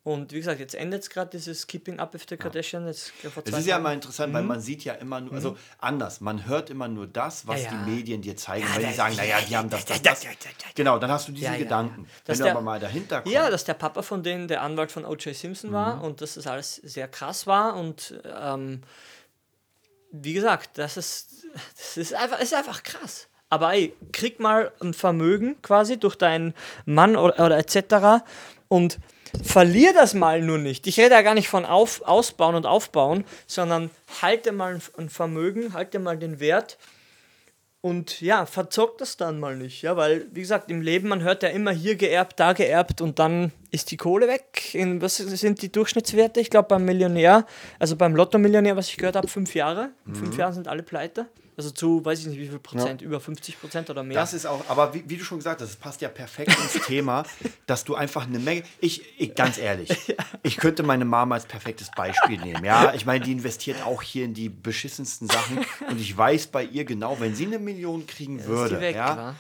Und 0.01 0.31
wie 0.31 0.37
gesagt, 0.37 0.59
jetzt 0.61 0.75
endet 0.75 1.03
es 1.03 1.09
gerade 1.09 1.29
dieses 1.29 1.67
Keeping 1.67 1.99
Up 1.99 2.13
with 2.13 2.25
the 2.29 2.37
Kardashians. 2.37 3.11
Jetzt, 3.21 3.35
Es 3.45 3.53
ist 3.59 3.65
ja 3.67 3.77
mal 3.79 3.93
interessant, 3.93 4.33
weil 4.33 4.43
man 4.43 4.61
sieht 4.61 4.85
ja 4.85 4.93
immer 4.93 5.19
nur, 5.19 5.33
also 5.33 5.57
anders, 5.77 6.21
man 6.21 6.45
hört 6.47 6.69
immer 6.69 6.87
nur 6.87 7.05
das, 7.05 7.45
was 7.47 7.57
Mhm. 7.59 7.63
Ja, 7.65 7.71
ja. 7.71 7.83
die 7.85 7.91
Medien 7.91 8.21
dir 8.21 8.37
zeigen, 8.37 8.65
Ja, 8.65 8.79
da- 8.79 8.87
die 8.87 8.93
sagen, 8.93 9.15
ja, 9.15 9.21
naja, 9.23 9.39
ja, 9.39 9.45
die 9.45 9.57
haben 9.57 9.69
das, 9.69 9.85
das, 9.85 10.01
das. 10.01 10.25
Genau, 10.73 10.99
dann 10.99 11.11
hast 11.11 11.27
du 11.27 11.33
diese 11.33 11.47
Ja, 11.47 11.51
ja. 11.51 11.57
Gedanken. 11.59 12.07
Wenn 12.25 12.37
du 12.37 12.43
der- 12.43 12.51
aber 12.53 12.61
mal 12.61 12.79
dahinter 12.79 13.21
kommst. 13.21 13.33
Ja, 13.35 13.49
dass 13.49 13.65
der 13.65 13.73
Papa 13.73 14.01
von 14.01 14.23
denen 14.23 14.47
der 14.47 14.61
Anwalt 14.61 14.91
von 14.91 15.03
O.J. 15.05 15.35
Simpson 15.35 15.73
war 15.73 16.01
und 16.01 16.21
dass 16.21 16.35
das 16.35 16.47
alles 16.47 16.75
sehr 16.75 17.09
krass 17.09 17.45
war 17.45 17.75
und 17.75 18.19
ähm, 18.25 18.81
wie 20.11 20.33
gesagt, 20.33 20.77
das 20.77 20.95
ist, 20.97 21.45
das 21.77 21.97
ist 21.97 22.13
einfach, 22.13 22.39
ist 22.39 22.53
einfach 22.53 22.83
krass. 22.83 23.27
Aber 23.49 23.73
ey, 23.73 23.93
krieg 24.11 24.39
mal 24.39 24.71
ein 24.79 24.93
Vermögen 24.93 25.61
quasi 25.61 25.97
durch 25.99 26.15
deinen 26.15 26.53
Mann 26.85 27.15
oder, 27.15 27.45
oder 27.45 27.57
etc. 27.57 28.23
und 28.69 28.99
verlier 29.43 29.93
das 29.93 30.13
mal 30.13 30.41
nur 30.41 30.57
nicht. 30.57 30.87
Ich 30.87 30.99
rede 30.99 31.15
ja 31.15 31.21
gar 31.21 31.33
nicht 31.33 31.49
von 31.49 31.65
auf, 31.65 32.01
Ausbauen 32.01 32.55
und 32.55 32.65
Aufbauen, 32.65 33.25
sondern 33.45 33.89
halte 34.21 34.51
mal 34.51 34.79
ein, 34.97 35.09
Vermögen, 35.09 35.73
halte 35.73 35.99
mal 35.99 36.17
den 36.17 36.39
Wert 36.39 36.77
und 37.81 38.19
ja, 38.21 38.45
verzockt 38.45 38.99
das 39.01 39.17
dann 39.17 39.39
mal 39.39 39.55
nicht, 39.55 39.81
ja, 39.83 39.95
weil, 39.95 40.27
wie 40.31 40.41
gesagt, 40.41 40.69
im 40.69 40.81
Leben, 40.81 41.07
man 41.07 41.23
hört 41.23 41.43
ja 41.43 41.49
immer 41.49 41.71
hier 41.71 41.95
geerbt, 41.95 42.39
da 42.39 42.53
geerbt 42.53 43.01
und 43.01 43.19
dann 43.19 43.53
ist 43.71 43.91
die 43.91 43.97
Kohle 43.97 44.27
weg. 44.27 44.73
In, 44.73 45.01
was 45.01 45.17
sind 45.17 45.61
die 45.61 45.71
Durchschnittswerte? 45.71 46.41
Ich 46.41 46.49
glaube, 46.49 46.67
beim 46.67 46.83
Millionär, 46.83 47.45
also 47.77 47.95
beim 47.95 48.15
Lotto-Millionär, 48.15 48.75
was 48.75 48.89
ich 48.89 48.97
gehört 48.97 49.15
habe, 49.15 49.27
fünf 49.27 49.55
Jahre. 49.55 49.91
In 50.05 50.15
fünf 50.15 50.37
Jahren 50.37 50.53
sind 50.53 50.67
alle 50.67 50.83
pleite. 50.83 51.27
Also 51.59 51.71
zu, 51.71 52.05
weiß 52.05 52.21
ich 52.21 52.27
nicht, 52.27 52.39
wie 52.39 52.47
viel 52.47 52.57
Prozent, 52.57 53.01
über 53.01 53.19
50 53.19 53.59
Prozent 53.59 53.89
oder 53.89 54.01
mehr. 54.01 54.15
Das 54.15 54.33
ist 54.33 54.45
auch, 54.45 54.63
aber 54.69 54.93
wie, 54.93 55.03
wie 55.05 55.17
du 55.17 55.25
schon 55.25 55.39
gesagt 55.39 55.59
hast, 55.59 55.71
es 55.71 55.75
passt 55.75 55.99
ja 55.99 56.07
perfekt 56.07 56.57
ins 56.57 56.85
Thema, 56.85 57.25
dass 57.65 57.83
du 57.83 57.95
einfach 57.95 58.25
eine 58.25 58.39
Menge. 58.39 58.63
Ich, 58.79 59.03
ich 59.19 59.35
ganz 59.35 59.57
ehrlich, 59.57 59.89
ich 60.43 60.55
könnte 60.55 60.83
meine 60.83 61.03
Mama 61.03 61.35
als 61.35 61.45
perfektes 61.45 61.91
Beispiel 61.91 62.39
nehmen. 62.39 62.63
Ja, 62.63 62.93
ich 62.93 63.05
meine, 63.05 63.25
die 63.25 63.33
investiert 63.33 63.85
auch 63.85 64.01
hier 64.01 64.23
in 64.23 64.33
die 64.33 64.47
beschissensten 64.47 65.27
Sachen 65.27 65.57
und 65.89 65.99
ich 65.99 66.17
weiß 66.17 66.47
bei 66.47 66.63
ihr 66.63 66.85
genau, 66.85 67.19
wenn 67.19 67.35
sie 67.35 67.45
eine 67.45 67.59
Million 67.59 68.07
kriegen 68.07 68.39
ist 68.39 68.47
würde, 68.47 68.75
die 68.75 68.81
weg, 68.81 68.95
ja, 68.95 69.35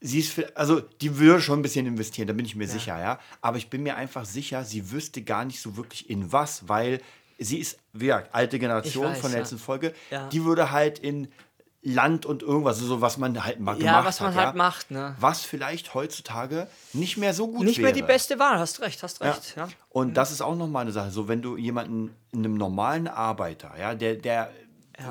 sie 0.00 0.20
ist, 0.20 0.32
für, 0.32 0.56
also 0.56 0.78
die 0.78 1.18
würde 1.18 1.40
schon 1.40 1.58
ein 1.58 1.62
bisschen 1.62 1.86
investieren, 1.86 2.28
da 2.28 2.34
bin 2.34 2.46
ich 2.46 2.54
mir 2.54 2.68
sicher, 2.68 3.00
ja. 3.00 3.18
Aber 3.40 3.56
ich 3.56 3.68
bin 3.68 3.82
mir 3.82 3.96
einfach 3.96 4.24
sicher, 4.24 4.62
sie 4.62 4.92
wüsste 4.92 5.22
gar 5.22 5.44
nicht 5.44 5.60
so 5.60 5.76
wirklich 5.76 6.08
in 6.08 6.30
was, 6.30 6.68
weil 6.68 7.00
sie 7.38 7.58
ist, 7.58 7.78
wie 7.92 8.06
gesagt, 8.06 8.34
alte 8.34 8.58
Generation 8.58 9.06
weiß, 9.06 9.20
von 9.20 9.30
der 9.30 9.38
ja. 9.38 9.42
letzten 9.42 9.58
Folge, 9.58 9.94
Ja. 10.10 10.28
die 10.28 10.44
würde 10.44 10.70
halt 10.70 10.98
in 10.98 11.28
Land 11.80 12.26
und 12.26 12.42
irgendwas, 12.42 12.78
so 12.78 13.00
was 13.00 13.16
man 13.18 13.44
halt 13.44 13.60
mal 13.60 13.80
Ja, 13.80 13.92
gemacht 13.92 14.04
was 14.06 14.20
man 14.20 14.34
hat, 14.34 14.46
halt 14.46 14.56
macht, 14.56 14.90
ne? 14.90 15.14
Was 15.20 15.42
vielleicht 15.42 15.94
heutzutage 15.94 16.66
nicht 16.92 17.16
mehr 17.16 17.32
so 17.32 17.46
gut 17.46 17.64
Nicht 17.64 17.78
wäre. 17.78 17.86
mehr 17.86 17.94
die 17.94 18.02
beste 18.02 18.38
Wahl, 18.40 18.58
hast 18.58 18.80
recht, 18.80 19.00
hast 19.02 19.20
Ja. 19.22 19.30
recht. 19.30 19.54
Ja. 19.56 19.68
Und 19.90 20.14
das 20.16 20.32
ist 20.32 20.40
auch 20.42 20.56
nochmal 20.56 20.82
eine 20.82 20.92
Sache. 20.92 21.10
So, 21.12 21.28
wenn 21.28 21.40
du 21.40 21.56
jemanden, 21.56 22.14
einem 22.34 22.54
normalen 22.54 23.06
Arbeiter, 23.06 23.72
ja, 23.78 23.94
der, 23.94 24.16
der 24.16 24.50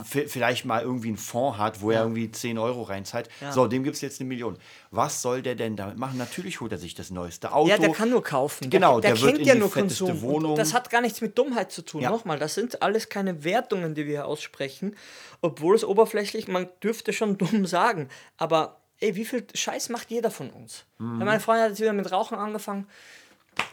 v- 0.03 0.27
vielleicht 0.27 0.65
mal 0.65 0.81
irgendwie 0.81 1.07
einen 1.09 1.17
Fonds 1.17 1.57
hat, 1.57 1.81
wo 1.81 1.91
er 1.91 2.01
irgendwie 2.01 2.29
10 2.31 2.57
Euro 2.57 2.83
reinzahlt, 2.83 3.29
Ja. 3.41 3.51
so, 3.51 3.67
dem 3.67 3.83
gibt 3.83 3.95
es 3.95 4.01
jetzt 4.01 4.19
eine 4.19 4.27
Million. 4.27 4.57
Was 4.91 5.21
soll 5.21 5.41
der 5.41 5.55
denn 5.55 5.75
damit 5.75 5.97
machen? 5.97 6.17
Natürlich 6.17 6.59
holt 6.61 6.71
er 6.71 6.77
sich 6.77 6.93
das 6.95 7.09
neueste 7.09 7.51
Auto. 7.53 7.69
Ja, 7.69 7.77
der 7.77 7.91
kann 7.91 8.09
nur 8.09 8.23
kaufen. 8.23 8.69
Genau, 8.69 8.99
der, 8.99 9.11
der 9.11 9.13
der 9.15 9.21
wird 9.23 9.35
kennt 9.35 9.47
ja 9.47 9.53
die 9.53 9.59
nur 9.59 9.71
Konsum. 9.71 10.21
Wohnung. 10.21 10.51
Und 10.51 10.57
das 10.59 10.73
hat 10.73 10.89
gar 10.89 11.01
nichts 11.01 11.21
mit 11.21 11.37
Dummheit 11.37 11.71
zu 11.71 11.81
tun. 11.83 12.01
Ja. 12.01 12.09
Nochmal, 12.09 12.39
das 12.39 12.53
sind 12.55 12.81
alles 12.81 13.09
keine 13.09 13.43
Wertungen, 13.43 13.95
die 13.95 14.05
wir 14.05 14.11
hier 14.13 14.25
aussprechen, 14.27 14.95
obwohl 15.41 15.75
es 15.75 15.83
oberflächlich, 15.83 16.47
man 16.47 16.67
dürfte 16.83 17.13
schon 17.13 17.37
dumm 17.37 17.65
sagen, 17.65 18.09
aber 18.37 18.81
ey, 18.99 19.15
wie 19.15 19.25
viel 19.25 19.45
Scheiß 19.53 19.89
macht 19.89 20.09
jeder 20.09 20.31
von 20.31 20.49
uns? 20.49 20.85
Mhm. 20.97 21.19
Ja, 21.19 21.25
meine 21.25 21.39
Freundin 21.39 21.63
hat 21.63 21.69
jetzt 21.71 21.81
wieder 21.81 21.93
mit 21.93 22.11
Rauchen 22.11 22.37
angefangen, 22.37 22.87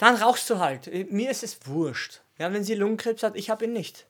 dann 0.01 0.15
rauchst 0.17 0.49
du 0.51 0.59
halt. 0.59 0.91
Mir 1.13 1.31
ist 1.31 1.43
es 1.43 1.59
wurscht. 1.67 2.21
Ja, 2.39 2.53
wenn 2.53 2.65
sie 2.65 2.75
Lungenkrebs 2.75 3.23
hat, 3.23 3.37
ich 3.37 3.51
habe 3.51 3.65
ihn 3.67 3.73
nicht. 3.73 4.07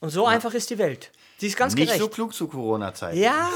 Und 0.00 0.08
so 0.10 0.26
einfach 0.26 0.54
ist 0.54 0.70
die 0.70 0.78
Welt. 0.78 1.10
Sie 1.38 1.46
ist 1.46 1.56
ganz 1.56 1.74
Nicht 1.74 1.86
gerecht. 1.86 2.00
so 2.02 2.08
klug 2.08 2.34
zu 2.34 2.48
Corona-Zeiten. 2.48 3.18
Ja, 3.18 3.48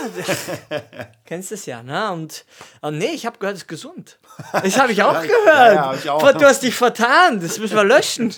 kennst 1.27 1.53
es 1.53 1.67
ja, 1.67 1.83
ne? 1.83 2.13
Und 2.13 2.45
oh 2.83 2.91
nee, 2.91 3.11
ich 3.13 3.27
habe 3.27 3.39
gehört, 3.39 3.57
es 3.57 3.63
ist 3.63 3.69
gesund. 3.69 4.19
Das 4.53 4.79
habe 4.79 4.93
ich 4.93 5.03
auch 5.03 5.13
Ja, 5.15 5.21
gehört. 5.23 5.47
ja, 5.47 5.75
ja, 5.75 5.95
ich 5.95 6.09
auch. 6.09 6.33
Du 6.33 6.45
hast 6.47 6.63
dich 6.63 6.75
vertan, 6.75 7.41
das 7.41 7.59
müssen 7.59 7.77
wir 7.77 7.85
löschen. 7.85 8.35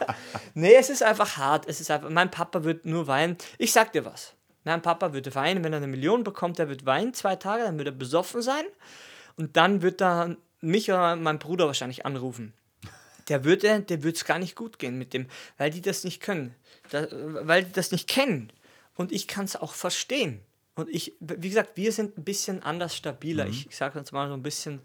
nee, 0.54 0.74
es 0.74 0.88
ist 0.90 1.02
einfach 1.02 1.36
hart. 1.36 1.66
Es 1.68 1.80
ist 1.80 1.90
einfach, 1.90 2.08
mein 2.10 2.30
Papa 2.30 2.64
wird 2.64 2.86
nur 2.86 3.06
weinen. 3.06 3.36
Ich 3.58 3.72
sag 3.72 3.92
dir 3.92 4.04
was. 4.04 4.32
Mein 4.64 4.82
Papa 4.82 5.12
würde 5.12 5.34
weinen, 5.34 5.62
wenn 5.62 5.72
er 5.72 5.76
eine 5.78 5.86
Million 5.86 6.24
bekommt, 6.24 6.58
er 6.58 6.68
wird 6.68 6.86
weinen 6.86 7.14
zwei 7.14 7.36
Tage, 7.36 7.62
dann 7.64 7.78
wird 7.78 7.88
er 7.88 7.92
besoffen 7.92 8.42
sein 8.42 8.64
und 9.36 9.56
dann 9.56 9.80
wird 9.82 10.02
er 10.02 10.36
mich 10.60 10.90
oder 10.90 11.14
meinen 11.16 11.38
Bruder 11.38 11.66
wahrscheinlich 11.66 12.04
anrufen. 12.04 12.52
Der 13.28 13.44
würde, 13.44 13.80
der 13.80 14.02
würde 14.02 14.16
es 14.16 14.24
gar 14.24 14.38
nicht 14.38 14.56
gut 14.56 14.78
gehen 14.78 14.98
mit 14.98 15.12
dem, 15.12 15.28
weil 15.58 15.70
die 15.70 15.82
das 15.82 16.02
nicht 16.04 16.20
können, 16.20 16.54
da, 16.90 17.06
weil 17.10 17.64
die 17.64 17.72
das 17.72 17.92
nicht 17.92 18.08
kennen. 18.08 18.52
Und 18.94 19.12
ich 19.12 19.28
kann 19.28 19.44
es 19.44 19.56
auch 19.56 19.74
verstehen. 19.74 20.40
Und 20.74 20.88
ich, 20.90 21.14
wie 21.20 21.48
gesagt, 21.48 21.76
wir 21.76 21.90
sind 21.92 22.18
ein 22.18 22.24
bisschen 22.24 22.62
anders 22.62 22.94
stabiler. 22.96 23.44
Mhm. 23.46 23.50
Ich, 23.50 23.66
ich 23.68 23.76
sage 23.76 23.98
jetzt 23.98 24.12
mal 24.12 24.28
so 24.28 24.34
ein 24.34 24.42
bisschen, 24.42 24.80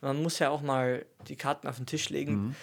man 0.00 0.20
muss 0.22 0.38
ja 0.40 0.50
auch 0.50 0.60
mal 0.62 1.04
die 1.28 1.36
Karten 1.36 1.68
auf 1.68 1.76
den 1.76 1.86
Tisch 1.86 2.08
legen. 2.10 2.32
Mhm. 2.48 2.54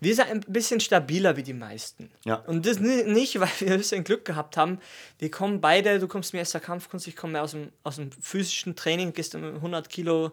Wir 0.00 0.14
sind 0.14 0.28
ein 0.28 0.40
bisschen 0.46 0.78
stabiler 0.78 1.36
wie 1.36 1.42
die 1.42 1.54
meisten. 1.54 2.08
Ja. 2.24 2.36
Und 2.36 2.66
das 2.66 2.78
ni- 2.78 3.02
nicht, 3.04 3.40
weil 3.40 3.48
wir 3.58 3.72
ein 3.72 3.78
bisschen 3.78 4.04
Glück 4.04 4.24
gehabt 4.24 4.56
haben. 4.56 4.78
Wir 5.18 5.30
kommen 5.30 5.60
beide, 5.60 5.98
du 5.98 6.06
kommst 6.06 6.32
mehr 6.34 6.42
aus 6.42 6.50
der 6.52 6.60
Kampfkunst, 6.60 7.08
ich 7.08 7.16
komme 7.16 7.32
mehr 7.32 7.42
aus 7.42 7.50
dem, 7.52 7.72
aus 7.82 7.96
dem 7.96 8.12
physischen 8.12 8.76
Training, 8.76 9.12
gestern 9.12 9.40
mit 9.40 9.54
100 9.56 9.88
Kilo 9.88 10.30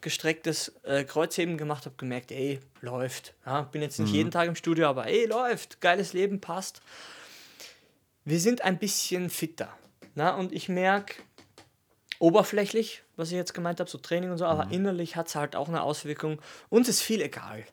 gestrecktes 0.00 0.72
äh, 0.84 1.04
Kreuzheben 1.04 1.58
gemacht, 1.58 1.84
habe 1.86 1.94
gemerkt, 1.96 2.32
ey, 2.32 2.60
läuft. 2.80 3.34
Ja, 3.46 3.62
bin 3.62 3.82
jetzt 3.82 3.98
nicht 4.00 4.12
jeden 4.12 4.30
Tag 4.30 4.48
im 4.48 4.56
Studio, 4.56 4.86
aber 4.88 5.06
ey, 5.06 5.26
läuft. 5.26 5.80
Geiles 5.80 6.12
Leben, 6.12 6.40
passt. 6.40 6.80
Wir 8.24 8.40
sind 8.40 8.62
ein 8.62 8.78
bisschen 8.78 9.30
fitter. 9.30 9.68
Na, 10.14 10.34
und 10.36 10.52
ich 10.52 10.68
merke, 10.68 11.14
oberflächlich, 12.18 13.02
was 13.16 13.28
ich 13.30 13.34
jetzt 13.36 13.54
gemeint 13.54 13.80
habe, 13.80 13.90
so 13.90 13.98
Training 13.98 14.30
und 14.30 14.38
so, 14.38 14.44
aber 14.44 14.70
innerlich 14.70 15.16
hat 15.16 15.28
es 15.28 15.34
halt 15.34 15.56
auch 15.56 15.68
eine 15.68 15.82
Auswirkung. 15.82 16.40
Uns 16.68 16.88
ist 16.88 17.00
viel 17.02 17.20
egal. 17.20 17.64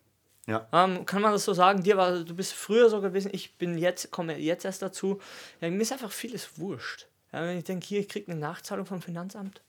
Ja. 0.48 0.68
Ähm, 0.74 1.06
kann 1.06 1.22
man 1.22 1.32
das 1.32 1.46
so 1.46 1.54
sagen? 1.54 1.84
Dir 1.84 1.98
war, 1.98 2.24
du 2.24 2.34
bist 2.36 2.54
früher 2.54 2.90
so 2.90 3.02
gewesen, 3.02 3.30
ich 3.34 3.58
bin 3.58 3.78
jetzt, 3.78 4.10
komme 4.10 4.38
jetzt 4.38 4.66
erst 4.66 4.82
dazu. 4.82 5.20
Ja, 5.62 5.70
mir 5.70 5.82
ist 5.82 5.92
einfach 5.92 6.12
vieles 6.12 6.58
wurscht. 6.58 7.08
Ja, 7.32 7.44
wenn 7.44 7.60
ich 7.60 7.66
denke, 7.66 7.86
hier, 7.86 8.00
ich 8.00 8.10
kriege 8.10 8.32
eine 8.32 8.40
Nachzahlung 8.42 8.88
vom 8.88 9.02
Finanzamt, 9.04 9.62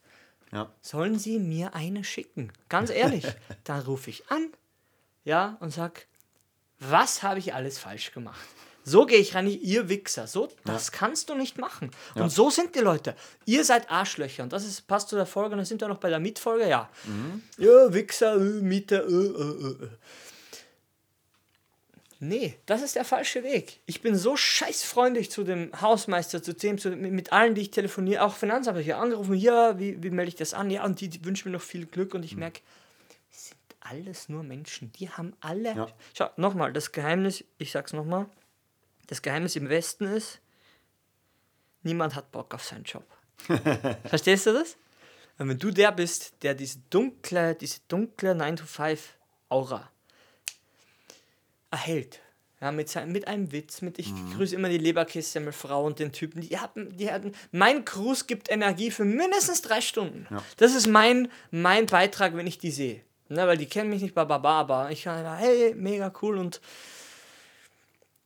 Ja. 0.53 0.73
sollen 0.81 1.19
sie 1.19 1.38
mir 1.38 1.75
eine 1.75 2.03
schicken? 2.05 2.51
Ganz 2.71 2.88
ehrlich, 2.88 3.27
dann 3.64 3.81
rufe 3.81 4.09
ich 4.09 4.31
an, 4.31 4.49
ja, 5.25 5.59
und 5.61 5.71
sag, 5.75 6.07
was 6.79 7.23
habe 7.23 7.38
ich 7.40 7.53
alles 7.53 7.79
falsch 7.79 8.12
gemacht? 8.12 8.40
So 8.85 9.07
gehe 9.07 9.19
ich 9.19 9.35
rein, 9.35 9.47
ihr 9.47 9.88
Wichser. 9.88 10.27
So, 10.27 10.49
das 10.64 10.90
kannst 10.90 11.29
du 11.29 11.35
nicht 11.35 11.59
machen. 11.59 11.90
Und 12.14 12.31
so 12.31 12.51
sind 12.51 12.75
die 12.75 12.81
Leute. 12.81 13.14
Ihr 13.45 13.64
seid 13.64 13.90
Arschlöcher. 13.90 14.43
Und 14.43 14.53
das 14.53 14.64
ist, 14.64 14.87
passt 14.87 15.09
zu 15.09 15.16
der 15.16 15.27
Folge. 15.27 15.53
Und 15.53 15.59
dann 15.59 15.66
sind 15.66 15.81
wir 15.81 15.88
noch 15.88 15.99
bei 15.99 16.09
der 16.09 16.21
Mietfolge. 16.21 16.69
Ja. 16.69 16.88
Ja, 17.59 17.93
Wichser, 17.93 18.37
äh, 18.37 18.38
Mieter, 18.38 19.07
äh, 19.07 19.12
äh, 19.12 19.85
äh. 19.85 19.88
Nee, 22.23 22.59
das 22.66 22.83
ist 22.83 22.97
der 22.97 23.07
falsche 23.07 23.43
Weg. 23.43 23.81
Ich 23.87 24.03
bin 24.03 24.14
so 24.14 24.37
scheißfreundlich 24.37 25.31
zu 25.31 25.43
dem 25.43 25.71
Hausmeister, 25.81 26.43
zu 26.43 26.53
dem, 26.53 26.77
zu, 26.77 26.90
mit, 26.90 27.33
allen, 27.33 27.55
die 27.55 27.62
ich 27.62 27.71
telefoniere. 27.71 28.23
Auch 28.23 28.35
Finanzamt 28.35 28.77
habe 28.77 28.83
ich 28.83 28.95
angerufen. 28.95 29.35
Ja, 29.35 29.79
wie, 29.79 30.03
wie 30.03 30.11
melde 30.11 30.29
ich 30.29 30.37
das 30.37 30.53
an? 30.53 30.71
Ja, 30.71 30.85
und 30.85 31.01
die, 31.01 31.09
die 31.09 31.25
wünschen 31.25 31.51
mir 31.51 31.57
noch 31.57 31.64
viel 31.64 31.87
Glück. 31.87 32.12
Und 32.12 32.23
ich 32.23 32.37
merke, 32.37 32.61
sie 33.31 33.49
sind 33.49 33.61
alles 33.81 34.29
nur 34.29 34.43
Menschen. 34.43 34.93
Die 34.93 35.09
haben 35.09 35.35
alle. 35.40 35.75
Ja. 35.75 35.88
Schau, 36.14 36.29
nochmal, 36.37 36.75
das 36.75 36.93
Geheimnis, 36.93 37.43
ich 37.57 37.73
sag's 37.73 37.95
nochmal, 37.95 38.27
das 39.11 39.20
Geheimnis 39.23 39.57
im 39.57 39.68
Westen 39.68 40.05
ist, 40.05 40.38
niemand 41.83 42.14
hat 42.14 42.31
Bock 42.31 42.55
auf 42.55 42.64
seinen 42.64 42.85
Job. 42.85 43.05
Verstehst 44.05 44.46
du 44.46 44.53
das? 44.53 44.77
Und 45.38 45.49
wenn 45.49 45.59
du 45.59 45.73
der 45.73 45.90
bist, 45.90 46.35
der 46.42 46.55
diese 46.55 46.79
dunkle, 46.90 47.57
diese 47.57 47.81
dunkle 47.88 48.33
9-to-5-Aura 48.33 49.90
erhält, 51.73 52.20
ja, 52.61 52.70
mit, 52.70 52.88
sein, 52.88 53.11
mit 53.11 53.27
einem 53.27 53.51
Witz, 53.51 53.81
mit 53.83 53.99
ich 53.99 54.12
grüße 54.37 54.55
immer 54.55 54.68
die 54.68 54.79
Leberkässemmelfrau 54.79 55.85
und 55.85 55.99
den 55.99 56.12
Typen, 56.12 56.42
die 56.42 56.59
hatten, 56.59 56.96
die 56.96 57.11
hatten, 57.11 57.33
mein 57.51 57.85
Gruß 57.85 58.29
gibt 58.29 58.49
Energie 58.49 58.92
für 58.92 59.05
mindestens 59.05 59.62
drei 59.62 59.81
Stunden. 59.81 60.29
Das 60.59 60.75
ist 60.75 60.87
mein, 60.87 61.33
mein 61.51 61.87
Beitrag, 61.87 62.37
wenn 62.37 62.46
ich 62.46 62.59
die 62.59 62.70
sehe. 62.70 63.01
Ne, 63.29 63.46
weil 63.46 63.57
die 63.57 63.66
kennen 63.66 63.90
mich 63.90 64.03
nicht, 64.03 64.14
bababa, 64.14 64.61
aber 64.61 64.90
ich 64.90 65.05
kann 65.05 65.25
hey, 65.38 65.75
mega 65.75 66.12
cool 66.20 66.37
und 66.37 66.61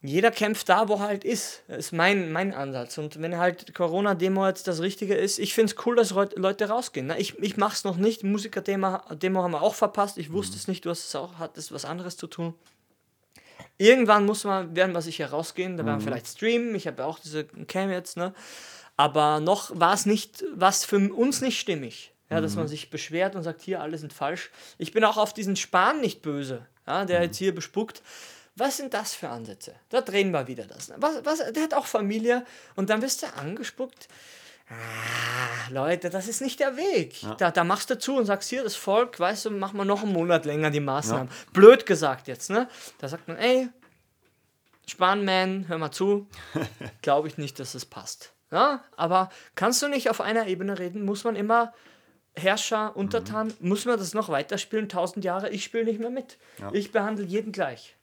jeder 0.06 0.30
kämpft 0.30 0.68
da, 0.68 0.88
wo 0.88 0.94
er 0.94 1.00
halt 1.00 1.24
ist. 1.24 1.62
Das 1.66 1.78
ist 1.78 1.92
mein, 1.92 2.30
mein 2.30 2.52
Ansatz. 2.52 2.98
Und 2.98 3.22
wenn 3.22 3.38
halt 3.38 3.74
Corona-Demo 3.74 4.46
jetzt 4.46 4.68
das 4.68 4.82
Richtige 4.82 5.14
ist, 5.14 5.38
ich 5.38 5.54
finde 5.54 5.72
es 5.72 5.86
cool, 5.86 5.96
dass 5.96 6.10
Leute 6.10 6.68
rausgehen. 6.68 7.06
Ne? 7.06 7.18
Ich, 7.18 7.38
ich 7.38 7.56
mache 7.56 7.72
es 7.72 7.84
noch 7.84 7.96
nicht. 7.96 8.22
Musiker-Demo 8.22 9.00
Demo 9.14 9.42
haben 9.42 9.52
wir 9.52 9.62
auch 9.62 9.74
verpasst. 9.74 10.18
Ich 10.18 10.30
wusste 10.30 10.58
es 10.58 10.68
nicht, 10.68 10.84
du 10.84 10.90
hast 10.90 11.06
es 11.06 11.16
auch, 11.16 11.38
hattest 11.38 11.72
was 11.72 11.86
anderes 11.86 12.18
zu 12.18 12.26
tun. 12.26 12.54
Irgendwann 13.78 14.26
muss 14.26 14.44
man, 14.44 14.76
werden 14.76 14.94
wir 14.94 15.00
sicher 15.00 15.30
rausgehen, 15.30 15.78
da 15.78 15.86
werden 15.86 16.00
wir 16.00 16.04
vielleicht 16.04 16.28
streamen. 16.28 16.74
Ich 16.74 16.86
habe 16.86 17.02
ja 17.02 17.08
auch 17.08 17.18
diese 17.18 17.44
Cam 17.44 17.90
jetzt, 17.90 18.18
ne? 18.18 18.34
Aber 18.96 19.40
noch 19.40 19.72
war 19.74 19.94
es 19.94 20.04
nicht, 20.04 20.44
was 20.54 20.84
für 20.84 20.98
uns 21.12 21.40
nicht 21.40 21.58
stimmig. 21.58 22.12
Ja, 22.30 22.40
dass 22.40 22.56
man 22.56 22.68
sich 22.68 22.90
beschwert 22.90 23.36
und 23.36 23.42
sagt, 23.42 23.62
hier, 23.62 23.80
alle 23.80 23.96
sind 23.96 24.12
falsch. 24.12 24.50
Ich 24.78 24.92
bin 24.92 25.04
auch 25.04 25.16
auf 25.16 25.32
diesen 25.32 25.56
Spahn 25.56 26.00
nicht 26.00 26.20
böse, 26.20 26.66
ja, 26.86 27.04
der 27.04 27.22
jetzt 27.22 27.36
hier 27.36 27.54
bespuckt. 27.54 28.02
Was 28.56 28.76
sind 28.76 28.94
das 28.94 29.14
für 29.14 29.28
Ansätze? 29.28 29.74
Da 29.88 30.00
drehen 30.00 30.30
wir 30.30 30.46
wieder 30.46 30.64
das. 30.64 30.92
Was, 30.96 31.24
was, 31.24 31.52
der 31.52 31.62
hat 31.62 31.74
auch 31.74 31.86
Familie 31.86 32.44
und 32.76 32.88
dann 32.90 33.02
wirst 33.02 33.22
du 33.22 33.26
angespuckt. 33.34 34.08
Ah, 34.70 35.70
Leute, 35.70 36.08
das 36.08 36.26
ist 36.28 36.40
nicht 36.40 36.60
der 36.60 36.76
Weg. 36.76 37.16
Da, 37.38 37.50
da 37.50 37.64
machst 37.64 37.90
du 37.90 37.98
zu 37.98 38.16
und 38.16 38.24
sagst 38.26 38.48
hier, 38.48 38.62
das 38.62 38.76
Volk, 38.76 39.20
weißt 39.20 39.46
du, 39.46 39.50
machen 39.50 39.76
wir 39.76 39.84
noch 39.84 40.02
einen 40.02 40.12
Monat 40.12 40.44
länger 40.46 40.70
die 40.70 40.80
Maßnahmen. 40.80 41.28
Blöd 41.52 41.84
gesagt 41.84 42.28
jetzt, 42.28 42.48
ne? 42.48 42.68
Da 42.98 43.08
sagt 43.08 43.28
man, 43.28 43.36
ey, 43.36 43.68
Spanman, 44.86 45.66
hör 45.68 45.78
mal 45.78 45.90
zu. 45.90 46.26
Glaube 47.02 47.28
ich 47.28 47.36
nicht, 47.38 47.58
dass 47.58 47.74
es 47.74 47.84
passt. 47.84 48.32
Ja, 48.50 48.84
aber 48.96 49.30
kannst 49.54 49.82
du 49.82 49.88
nicht 49.88 50.08
auf 50.08 50.20
einer 50.20 50.46
Ebene 50.46 50.78
reden? 50.78 51.04
Muss 51.04 51.24
man 51.24 51.34
immer 51.36 51.74
Herrscher, 52.36 52.96
Untertan, 52.96 53.52
muss 53.60 53.84
man 53.84 53.98
das 53.98 54.14
noch 54.14 54.28
weiterspielen? 54.28 54.88
Tausend 54.88 55.24
Jahre, 55.24 55.50
ich 55.50 55.64
spiele 55.64 55.84
nicht 55.84 56.00
mehr 56.00 56.10
mit. 56.10 56.38
Ich 56.72 56.92
behandle 56.92 57.24
jeden 57.24 57.52
gleich. 57.52 57.96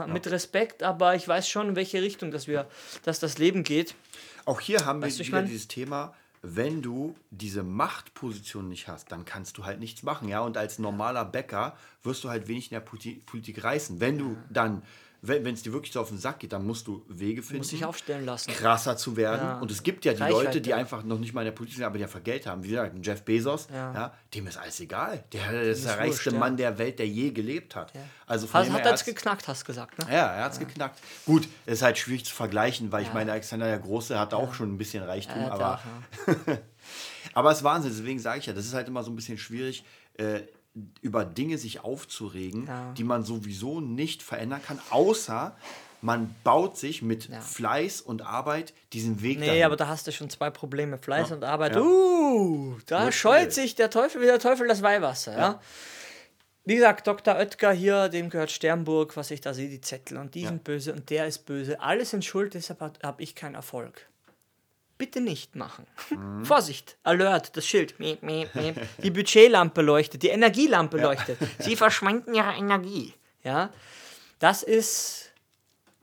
Ja, 0.00 0.06
Mit 0.06 0.26
Respekt, 0.30 0.82
aber 0.82 1.14
ich 1.14 1.28
weiß 1.28 1.48
schon, 1.48 1.68
in 1.70 1.76
welche 1.76 2.00
Richtung 2.00 2.30
dass 2.30 2.46
wir, 2.46 2.66
dass 3.04 3.20
das 3.20 3.36
Leben 3.38 3.62
geht. 3.62 3.94
Auch 4.46 4.60
hier 4.60 4.86
haben 4.86 5.02
Weißt 5.02 5.18
wir 5.18 5.26
wieder 5.26 5.36
mein- 5.38 5.46
dieses 5.46 5.68
Thema, 5.68 6.14
wenn 6.40 6.82
du 6.82 7.14
diese 7.30 7.62
Machtposition 7.62 8.68
nicht 8.68 8.88
hast, 8.88 9.12
dann 9.12 9.24
kannst 9.24 9.58
du 9.58 9.64
halt 9.64 9.78
nichts 9.80 10.02
machen. 10.02 10.28
Ja? 10.28 10.40
Und 10.40 10.56
als 10.56 10.78
normaler 10.78 11.24
Bäcker 11.24 11.76
wirst 12.02 12.24
du 12.24 12.30
halt 12.30 12.48
wenig 12.48 12.66
in 12.72 12.74
der 12.74 12.80
Poli- 12.80 13.20
Politik 13.26 13.62
reißen. 13.62 14.00
Wenn 14.00 14.18
du 14.18 14.36
dann, 14.50 14.82
wenn 15.24 15.46
es 15.54 15.62
dir 15.62 15.72
wirklich 15.72 15.92
so 15.92 16.00
auf 16.00 16.08
den 16.08 16.18
Sack 16.18 16.40
geht, 16.40 16.52
dann 16.52 16.66
musst 16.66 16.88
du 16.88 17.04
Wege 17.08 17.42
finden, 17.42 17.58
Muss 17.58 17.68
sich 17.68 17.84
aufstellen 17.84 18.26
lassen. 18.26 18.50
krasser 18.52 18.96
zu 18.96 19.16
werden. 19.16 19.40
Ja. 19.46 19.58
Und 19.60 19.70
es 19.70 19.84
gibt 19.84 20.04
ja 20.04 20.14
die 20.14 20.20
Reichweite. 20.20 20.44
Leute, 20.46 20.60
die 20.60 20.74
einfach 20.74 21.04
noch 21.04 21.18
nicht 21.20 21.32
mal 21.32 21.42
in 21.42 21.44
der 21.44 21.52
Politik 21.52 21.76
sind, 21.76 21.84
aber 21.84 21.96
die 21.96 22.02
einfach 22.02 22.24
Geld 22.24 22.44
haben. 22.46 22.64
Wie 22.64 22.70
gesagt, 22.70 22.94
Jeff 23.06 23.22
Bezos, 23.22 23.68
Ja. 23.72 23.94
ja. 23.94 24.14
dem 24.34 24.48
ist 24.48 24.58
alles 24.58 24.80
egal. 24.80 25.22
Der, 25.32 25.52
der 25.52 25.62
ist 25.62 25.84
der 25.84 25.96
reichste 25.98 26.24
wurscht, 26.24 26.32
ja. 26.32 26.38
Mann 26.40 26.56
der 26.56 26.76
Welt, 26.78 26.98
der 26.98 27.06
je 27.06 27.30
gelebt 27.30 27.76
hat. 27.76 27.92
Also 28.26 28.48
von 28.48 28.60
Hat, 28.62 28.66
dem 28.66 28.72
hat 28.74 28.84
er 28.84 28.92
hat's- 28.92 29.04
geknackt, 29.04 29.46
hast 29.46 29.62
du 29.62 29.66
gesagt, 29.66 29.96
ne? 29.98 30.06
ja, 30.12 30.26
er 30.34 30.44
hat 30.44 30.52
es 30.54 30.58
geknackt. 30.58 30.98
Gut, 31.24 31.46
es 31.66 31.74
ist 31.74 31.82
halt 31.82 31.98
schwierig 31.98 32.24
zu 32.24 32.34
vergleichen, 32.34 32.90
weil 32.90 33.02
ich 33.04 33.12
meine, 33.14 33.30
Alexander 33.30 33.66
der 33.66 33.78
Große 33.78 34.18
hatte 34.18 34.36
auch 34.36 34.54
schon 34.54 34.74
ein 34.74 34.78
bisschen 34.78 35.04
Reichtum, 35.04 35.44
aber, 35.44 35.80
doch, 36.26 36.36
aber 37.34 37.50
es 37.52 37.58
ist 37.58 37.64
Wahnsinn, 37.64 37.92
deswegen 37.96 38.18
sage 38.18 38.40
ich 38.40 38.46
ja, 38.46 38.52
das 38.52 38.64
ist 38.64 38.74
halt 38.74 38.88
immer 38.88 39.02
so 39.04 39.10
ein 39.12 39.16
bisschen 39.16 39.38
schwierig, 39.38 39.84
äh, 40.14 40.40
über 41.02 41.24
Dinge 41.24 41.58
sich 41.58 41.80
aufzuregen, 41.84 42.66
Ja. 42.66 42.92
die 42.96 43.04
man 43.04 43.24
sowieso 43.24 43.80
nicht 43.80 44.22
verändern 44.22 44.62
kann, 44.66 44.78
außer 44.90 45.54
man 46.00 46.34
baut 46.44 46.76
sich 46.78 47.02
mit 47.02 47.28
Ja. 47.28 47.40
Fleiß 47.40 48.00
und 48.00 48.22
Arbeit 48.22 48.72
diesen 48.92 49.22
Weg 49.22 49.38
Nee, 49.38 49.46
dahin. 49.46 49.64
aber 49.64 49.76
da 49.76 49.86
hast 49.88 50.06
du 50.06 50.12
schon 50.12 50.30
zwei 50.30 50.50
Probleme. 50.50 50.98
Fleiß 50.98 51.30
und 51.30 51.44
Arbeit. 51.44 51.74
Ja. 51.76 51.82
Uh, 51.82 52.76
da 52.86 53.02
Nur 53.02 53.12
scheut 53.12 53.52
sich 53.52 53.74
der 53.74 53.90
Teufel 53.90 54.20
wie 54.22 54.26
der 54.26 54.38
Teufel 54.38 54.66
das 54.66 54.82
Weihwasser. 54.82 55.36
Ja. 55.38 55.60
Wie 56.64 56.76
gesagt, 56.76 57.06
Dr. 57.06 57.34
Oetker 57.36 57.72
hier, 57.72 58.08
dem 58.08 58.30
gehört 58.30 58.50
Sternburg, 58.50 59.16
was 59.16 59.30
ich 59.32 59.40
da 59.40 59.52
sehe, 59.52 59.68
die 59.68 59.80
Zettel. 59.80 60.16
Und 60.16 60.34
die 60.34 60.42
Ja. 60.42 60.48
sind 60.48 60.64
böse 60.64 60.92
und 60.92 61.10
der 61.10 61.26
ist 61.26 61.44
böse. 61.44 61.80
Alles 61.80 62.10
sind 62.10 62.24
schuld, 62.24 62.54
deshalb 62.54 62.80
habe 62.80 63.22
ich 63.22 63.34
keinen 63.34 63.56
Erfolg. 63.56 64.08
Bitte 65.02 65.20
nicht 65.20 65.56
machen. 65.56 65.84
Mhm. 66.10 66.44
Vorsicht, 66.44 66.96
Alert, 67.02 67.56
das 67.56 67.66
Schild. 67.66 67.98
Miep, 67.98 68.22
miep, 68.22 68.54
miep. 68.54 68.76
Die 69.02 69.10
Budgetlampe 69.10 69.82
leuchtet, 69.82 70.22
die 70.22 70.28
Energielampe 70.28 70.96
leuchtet. 70.96 71.38
Sie 71.58 71.74
verschwenden 71.74 72.34
ihre 72.36 72.52
Energie. 72.52 73.12
Ja, 73.42 73.70
das 74.38 74.62
ist 74.62 75.32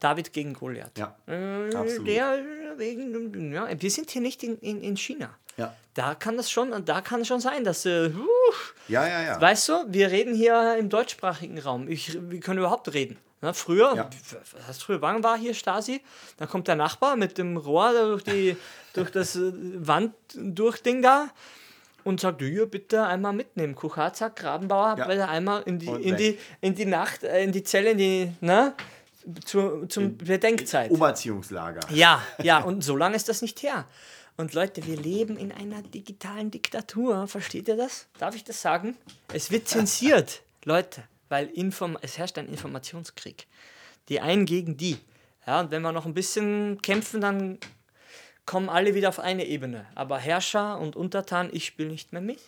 David 0.01 0.33
gegen 0.33 0.53
Goliath. 0.53 0.97
Ja, 0.97 1.15
Äh, 1.27 1.73
absolut. 1.73 2.07
Der 2.09 2.43
wegen, 2.75 3.53
ja, 3.53 3.69
wir 3.81 3.91
sind 3.91 4.11
hier 4.11 4.21
nicht 4.21 4.43
in, 4.43 4.57
in, 4.59 4.81
in 4.81 4.97
China. 4.97 5.29
Ja. 5.55 5.73
Da 5.93 6.13
kann 6.15 6.35
das 6.35 6.51
schon, 6.51 6.83
da 6.85 6.99
kann 6.99 7.23
schon 7.23 7.39
sein, 7.39 7.63
dass, 7.63 7.85
äh, 7.85 8.11
huh, 8.13 8.53
ja, 8.89 9.07
ja, 9.07 9.21
ja. 9.23 9.41
weißt 9.41 9.69
du, 9.69 9.73
wir 9.87 10.11
reden 10.11 10.33
hier 10.35 10.75
im 10.77 10.89
deutschsprachigen 10.89 11.57
Raum. 11.59 11.87
Ich, 11.87 12.17
wir 12.29 12.39
können 12.41 12.59
überhaupt 12.59 12.93
reden. 12.93 13.17
Na, 13.41 13.53
früher, 13.53 13.93
Ja. 13.95 14.09
was 14.53 14.67
heißt 14.67 14.83
früher, 14.83 15.01
wann 15.01 15.23
war 15.23 15.37
hier 15.37 15.53
Stasi? 15.53 16.01
Dann 16.37 16.49
kommt 16.49 16.67
der 16.67 16.75
Nachbar 16.75 17.15
mit 17.15 17.37
dem 17.37 17.55
Rohr 17.55 17.93
durch, 17.93 18.23
die, 18.23 18.57
durch 18.99 19.11
das 19.11 19.35
äh, 19.35 19.51
Wand 19.53 20.13
durch 20.35 20.81
Ding 20.81 21.01
da 21.01 21.29
und 22.03 22.19
sagt, 22.21 22.41
hier 22.41 22.65
bitte 22.65 23.05
einmal 23.05 23.33
mitnehmen. 23.33 23.75
Kucharzack, 23.75 24.35
Grabenbauer, 24.35 24.95
Ja. 24.97 25.07
bitte 25.07 25.27
einmal 25.27 25.63
in 25.63 25.79
die, 25.79 25.87
Und 25.87 26.01
in, 26.01 26.11
weg. 26.11 26.17
die, 26.17 26.37
in 26.61 26.75
die 26.75 26.85
Nacht, 26.85 27.23
äh, 27.23 27.43
in 27.43 27.51
die 27.51 27.63
Zelle, 27.63 27.91
in 27.91 27.97
die, 27.97 28.31
ne? 28.41 28.73
Zu, 29.45 29.85
zum 29.87 30.17
Bedenkzeit. 30.17 30.89
Umerziehungslager. 30.91 31.81
Ja, 31.91 32.23
ja, 32.41 32.59
und 32.63 32.83
so 32.83 32.95
lange 32.95 33.15
ist 33.15 33.27
das 33.29 33.41
nicht 33.41 33.61
her. 33.61 33.85
Und 34.37 34.53
Leute, 34.53 34.85
wir 34.87 34.95
leben 34.95 35.35
in 35.35 35.51
einer 35.51 35.81
digitalen 35.81 36.49
Diktatur. 36.49 37.27
Versteht 37.27 37.67
ihr 37.67 37.75
das? 37.75 38.07
Darf 38.17 38.33
ich 38.35 38.45
das 38.45 38.61
sagen? 38.61 38.95
Es 39.33 39.51
wird 39.51 39.67
zensiert, 39.67 40.41
Leute, 40.63 41.03
weil 41.27 41.47
Inform 41.47 41.97
es 42.01 42.17
herrscht 42.17 42.37
ein 42.37 42.47
Informationskrieg. 42.47 43.45
Die 44.07 44.21
einen 44.21 44.45
gegen 44.45 44.77
die. 44.77 44.97
Ja, 45.45 45.59
und 45.59 45.71
wenn 45.71 45.81
wir 45.81 45.91
noch 45.91 46.05
ein 46.05 46.13
bisschen 46.13 46.81
kämpfen, 46.81 47.19
dann 47.19 47.57
kommen 48.49 48.67
alle 48.67 48.95
wieder 48.95 49.09
auf 49.09 49.19
eine 49.19 49.45
Ebene. 49.45 49.85
Aber 49.93 50.17
Herrscher 50.17 50.79
und 50.79 50.95
Untertan, 50.95 51.49
ich 51.53 51.65
spiele 51.67 51.89
nicht 51.89 52.11
mehr 52.13 52.21
mit. 52.21 52.39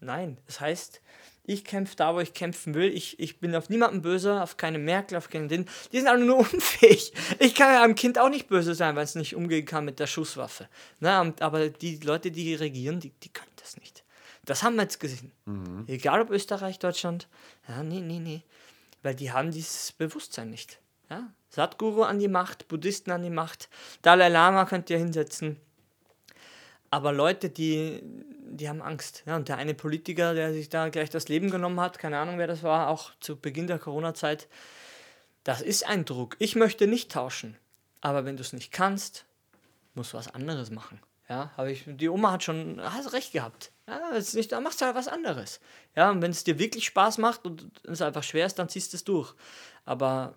Nein, 0.00 0.38
das 0.46 0.58
heißt, 0.60 1.00
ich 1.44 1.64
kämpfe 1.64 1.94
da, 1.94 2.12
wo 2.16 2.18
ich 2.18 2.34
kämpfen 2.34 2.74
will. 2.74 2.92
Ich, 2.92 3.20
ich 3.20 3.38
bin 3.38 3.54
auf 3.54 3.68
niemanden 3.68 4.02
böse, 4.02 4.42
auf 4.42 4.56
keine 4.56 4.80
Merkel, 4.80 5.16
auf 5.16 5.30
keinen 5.30 5.48
den. 5.48 5.66
Die 5.92 5.98
sind 5.98 6.08
alle 6.08 6.24
nur 6.24 6.38
unfähig. 6.52 7.12
Ich 7.38 7.54
kann 7.54 7.72
ja 7.72 7.84
einem 7.84 7.94
Kind 7.94 8.18
auch 8.18 8.28
nicht 8.28 8.48
böse 8.48 8.74
sein, 8.74 8.96
weil 8.96 9.04
es 9.04 9.14
nicht 9.14 9.36
umgehen 9.36 9.64
kann 9.64 9.84
mit 9.84 10.00
der 10.00 10.08
Schusswaffe. 10.08 10.68
Na, 10.98 11.20
und- 11.20 11.40
aber 11.42 11.68
die 11.68 11.98
Leute, 11.98 12.32
die 12.32 12.56
regieren, 12.56 12.98
die, 12.98 13.10
die 13.10 13.28
können 13.28 13.52
das 13.54 13.76
nicht. 13.76 14.02
Das 14.46 14.64
haben 14.64 14.74
wir 14.74 14.82
jetzt 14.82 14.98
gesehen. 14.98 15.30
Egal 15.86 16.22
ob 16.22 16.30
Österreich, 16.30 16.80
Deutschland. 16.80 17.28
Ja, 17.68 17.84
nee, 17.84 18.00
nee, 18.00 18.18
nee. 18.18 18.42
Weil 19.04 19.14
die 19.14 19.30
haben 19.30 19.52
dieses 19.52 19.92
Bewusstsein 19.92 20.50
nicht. 20.50 20.80
Ja? 21.10 21.32
Sadhguru 21.48 22.02
an 22.02 22.18
die 22.18 22.28
Macht, 22.28 22.68
Buddhisten 22.68 23.10
an 23.10 23.22
die 23.22 23.30
Macht, 23.30 23.68
Dalai 24.02 24.28
Lama 24.28 24.64
könnt 24.64 24.90
ihr 24.90 24.98
hinsetzen. 24.98 25.58
Aber 26.90 27.12
Leute, 27.12 27.50
die, 27.50 28.00
die 28.02 28.68
haben 28.68 28.82
Angst. 28.82 29.22
Ja, 29.26 29.36
und 29.36 29.48
der 29.48 29.56
eine 29.58 29.74
Politiker, 29.74 30.34
der 30.34 30.52
sich 30.52 30.68
da 30.68 30.88
gleich 30.88 31.10
das 31.10 31.28
Leben 31.28 31.50
genommen 31.50 31.80
hat, 31.80 31.98
keine 31.98 32.18
Ahnung, 32.18 32.38
wer 32.38 32.46
das 32.46 32.62
war, 32.62 32.88
auch 32.88 33.12
zu 33.20 33.36
Beginn 33.36 33.66
der 33.66 33.78
Corona-Zeit, 33.78 34.48
das 35.44 35.62
ist 35.62 35.86
ein 35.86 36.04
Druck. 36.04 36.36
Ich 36.38 36.56
möchte 36.56 36.86
nicht 36.86 37.10
tauschen. 37.12 37.56
Aber 38.00 38.24
wenn 38.24 38.36
du 38.36 38.42
es 38.42 38.52
nicht 38.52 38.72
kannst, 38.72 39.24
musst 39.94 40.12
du 40.12 40.18
was 40.18 40.32
anderes 40.32 40.70
machen. 40.70 41.00
Ja, 41.28 41.50
habe 41.56 41.72
ich, 41.72 41.84
die 41.86 42.08
Oma 42.08 42.32
hat 42.32 42.44
schon 42.44 42.80
hast 42.80 43.12
recht 43.12 43.32
gehabt. 43.32 43.72
Ja, 43.88 44.10
ist 44.10 44.34
nicht, 44.34 44.52
dann 44.52 44.62
machst 44.62 44.80
du 44.80 44.84
halt 44.84 44.94
was 44.94 45.08
anderes. 45.08 45.60
Ja, 45.96 46.10
und 46.10 46.22
wenn 46.22 46.30
es 46.30 46.44
dir 46.44 46.58
wirklich 46.58 46.86
Spaß 46.86 47.18
macht 47.18 47.44
und 47.46 47.68
es 47.84 48.02
einfach 48.02 48.22
schwer 48.22 48.46
ist, 48.46 48.58
dann 48.58 48.68
ziehst 48.68 48.92
du 48.92 48.96
es 48.96 49.04
durch. 49.04 49.34
Aber 49.84 50.34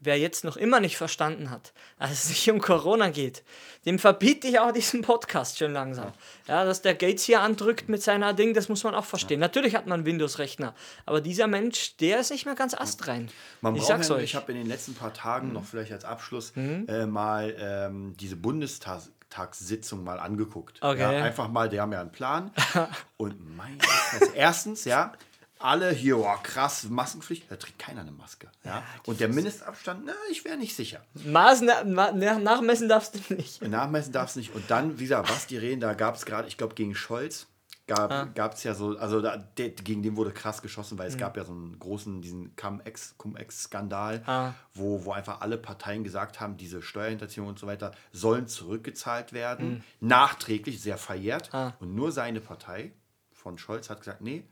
wer 0.00 0.18
jetzt 0.18 0.44
noch 0.44 0.56
immer 0.56 0.80
nicht 0.80 0.96
verstanden 0.96 1.50
hat, 1.50 1.72
dass 1.98 2.12
es 2.12 2.28
nicht 2.28 2.50
um 2.50 2.60
Corona 2.60 3.10
geht, 3.10 3.42
dem 3.86 3.98
verbiete 3.98 4.46
ich 4.48 4.58
auch 4.58 4.72
diesen 4.72 5.02
Podcast 5.02 5.58
schon 5.58 5.72
langsam. 5.72 6.12
Ja, 6.46 6.64
dass 6.64 6.82
der 6.82 6.94
Gates 6.94 7.24
hier 7.24 7.40
andrückt 7.40 7.88
mit 7.88 8.02
seiner 8.02 8.32
Ding, 8.34 8.54
das 8.54 8.68
muss 8.68 8.84
man 8.84 8.94
auch 8.94 9.04
verstehen. 9.04 9.40
Natürlich 9.40 9.74
hat 9.74 9.86
man 9.86 10.00
einen 10.00 10.06
Windows-Rechner, 10.06 10.74
aber 11.06 11.20
dieser 11.20 11.46
Mensch, 11.46 11.96
der 11.96 12.20
ist 12.20 12.30
nicht 12.30 12.46
mehr 12.46 12.54
ganz 12.54 12.74
astrein. 12.74 13.30
Man 13.60 13.76
ich 13.76 13.84
sag's 13.84 14.08
ja, 14.08 14.16
euch. 14.16 14.20
Mhm. 14.20 14.24
ich 14.24 14.34
habe 14.34 14.52
in 14.52 14.58
den 14.58 14.66
letzten 14.66 14.94
paar 14.94 15.14
Tagen 15.14 15.52
noch 15.52 15.64
vielleicht 15.64 15.92
als 15.92 16.04
Abschluss 16.04 16.52
äh, 16.56 17.06
mal 17.06 17.54
ähm, 17.58 18.14
diese 18.18 18.36
Bundestagssitzung 18.36 20.04
mal 20.04 20.18
angeguckt. 20.18 20.82
Okay. 20.82 21.00
Ja, 21.00 21.10
einfach 21.10 21.48
mal, 21.48 21.68
die 21.68 21.80
haben 21.80 21.92
ja 21.92 22.00
einen 22.00 22.12
Plan. 22.12 22.50
Und 23.16 23.56
mein 23.56 23.78
Gott, 23.78 24.30
erstens, 24.34 24.84
ja, 24.84 25.12
alle 25.64 25.90
hier, 25.90 26.18
oh, 26.18 26.36
krass, 26.42 26.84
Maskenpflicht, 26.90 27.50
da 27.50 27.56
trägt 27.56 27.78
keiner 27.78 28.02
eine 28.02 28.12
Maske. 28.12 28.50
Ja? 28.64 28.82
Und 29.06 29.20
der 29.20 29.28
Mindestabstand, 29.28 30.02
na, 30.04 30.12
ich 30.30 30.44
wäre 30.44 30.58
nicht 30.58 30.76
sicher. 30.76 31.00
Maßen, 31.24 31.70
na, 31.86 32.12
nachmessen 32.12 32.88
darfst 32.88 33.14
du 33.14 33.34
nicht. 33.34 33.62
Nachmessen 33.66 34.12
darfst 34.12 34.36
du 34.36 34.40
nicht. 34.40 34.54
Und 34.54 34.70
dann, 34.70 34.98
wie 34.98 35.04
gesagt, 35.04 35.30
was 35.30 35.46
die 35.46 35.56
reden, 35.56 35.80
da 35.80 35.94
gab 35.94 36.16
es 36.16 36.26
gerade, 36.26 36.48
ich 36.48 36.58
glaube, 36.58 36.74
gegen 36.74 36.94
Scholz 36.94 37.46
gab 37.86 38.54
es 38.54 38.64
ah. 38.64 38.68
ja 38.68 38.74
so, 38.74 38.96
also 38.96 39.20
da, 39.20 39.36
der, 39.36 39.70
gegen 39.70 40.02
den 40.02 40.16
wurde 40.16 40.32
krass 40.32 40.62
geschossen, 40.62 40.98
weil 40.98 41.08
es 41.08 41.16
mhm. 41.16 41.20
gab 41.20 41.36
ja 41.36 41.44
so 41.44 41.52
einen 41.52 41.78
großen, 41.78 42.22
diesen 42.22 42.56
Cum-Ex-Skandal, 42.56 44.22
ah. 44.26 44.52
wo, 44.74 45.04
wo 45.04 45.12
einfach 45.12 45.40
alle 45.40 45.58
Parteien 45.58 46.04
gesagt 46.04 46.40
haben, 46.40 46.56
diese 46.56 46.82
Steuerhinterziehung 46.82 47.46
und 47.46 47.58
so 47.58 47.66
weiter 47.66 47.92
sollen 48.12 48.48
zurückgezahlt 48.48 49.32
werden, 49.32 49.70
mhm. 50.00 50.08
nachträglich, 50.08 50.80
sehr 50.80 50.98
verjährt. 50.98 51.52
Ah. 51.52 51.74
Und 51.80 51.94
nur 51.94 52.12
seine 52.12 52.40
Partei 52.40 52.92
von 53.32 53.58
Scholz 53.58 53.90
hat 53.90 54.00
gesagt, 54.00 54.22
nee, 54.22 54.44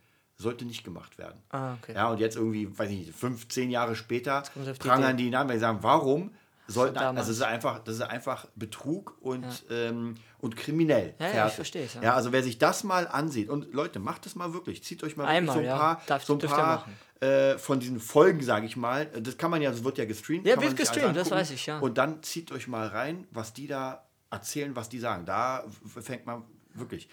sollte 0.42 0.64
nicht 0.64 0.85
gemacht 0.85 1.18
werden. 1.18 1.40
Ah, 1.50 1.74
okay. 1.74 1.94
Ja, 1.94 2.11
und 2.11 2.18
jetzt 2.18 2.37
irgendwie, 2.37 2.76
weiß 2.76 2.90
ich 2.90 2.98
nicht, 2.98 3.14
fünf, 3.14 3.48
zehn 3.48 3.70
Jahre 3.70 3.96
später 3.96 4.42
prangern 4.78 5.16
die 5.16 5.35
an, 5.35 5.48
weil 5.48 5.57
sie 5.57 5.61
sagen, 5.61 5.78
warum 5.83 6.33
sollten, 6.66 6.98
also 6.98 7.16
das 7.16 7.28
ist 7.28 7.42
einfach, 7.42 7.81
das 7.81 7.96
ist 7.96 8.02
einfach 8.02 8.46
Betrug 8.55 9.16
und, 9.20 9.44
ja. 9.68 9.76
ähm, 9.76 10.14
und 10.40 10.57
kriminell. 10.57 11.14
Ja, 11.18 11.35
ja 11.35 11.46
ich 11.48 11.55
verstehe 11.55 11.85
es. 11.85 11.94
Ja. 11.94 12.02
ja. 12.02 12.14
also 12.14 12.33
wer 12.33 12.42
sich 12.42 12.59
das 12.59 12.85
mal 12.85 13.07
ansieht 13.07 13.48
und 13.48 13.72
Leute, 13.72 13.98
macht 13.98 14.26
es 14.26 14.35
mal 14.35 14.52
wirklich, 14.52 14.83
zieht 14.83 15.02
euch 15.02 15.16
mal 15.16 15.26
Einmal, 15.26 15.57
so 15.57 15.61
ein 15.61 15.66
paar, 15.66 16.02
ja. 16.09 16.18
so 16.20 16.35
ein 16.35 16.38
paar 16.38 16.87
äh, 17.20 17.59
von 17.59 17.81
diesen 17.81 18.00
Folgen, 18.00 18.42
sage 18.42 18.66
ich 18.66 18.76
mal, 18.76 19.07
das 19.07 19.38
kann 19.38 19.50
man 19.50 19.62
ja, 19.62 19.70
das 19.70 19.85
wird 19.85 19.98
ja 19.98 20.05
gestreamt. 20.05 20.46
Ja, 20.46 20.61
wird 20.61 20.76
gestreamt, 20.76 21.16
das 21.16 21.31
weiß 21.31 21.50
ich, 21.52 21.66
ja. 21.66 21.78
Und 21.78 21.98
dann 21.98 22.22
zieht 22.22 22.52
euch 22.52 22.68
mal 22.68 22.88
rein, 22.88 23.26
was 23.31 23.52
die 23.52 23.66
da 23.66 24.05
erzählen, 24.31 24.74
was 24.74 24.88
die 24.88 24.98
sagen. 24.98 25.26
Da 25.26 25.64
fängt 26.00 26.26
man 26.26 26.42
wirklich, 26.74 27.09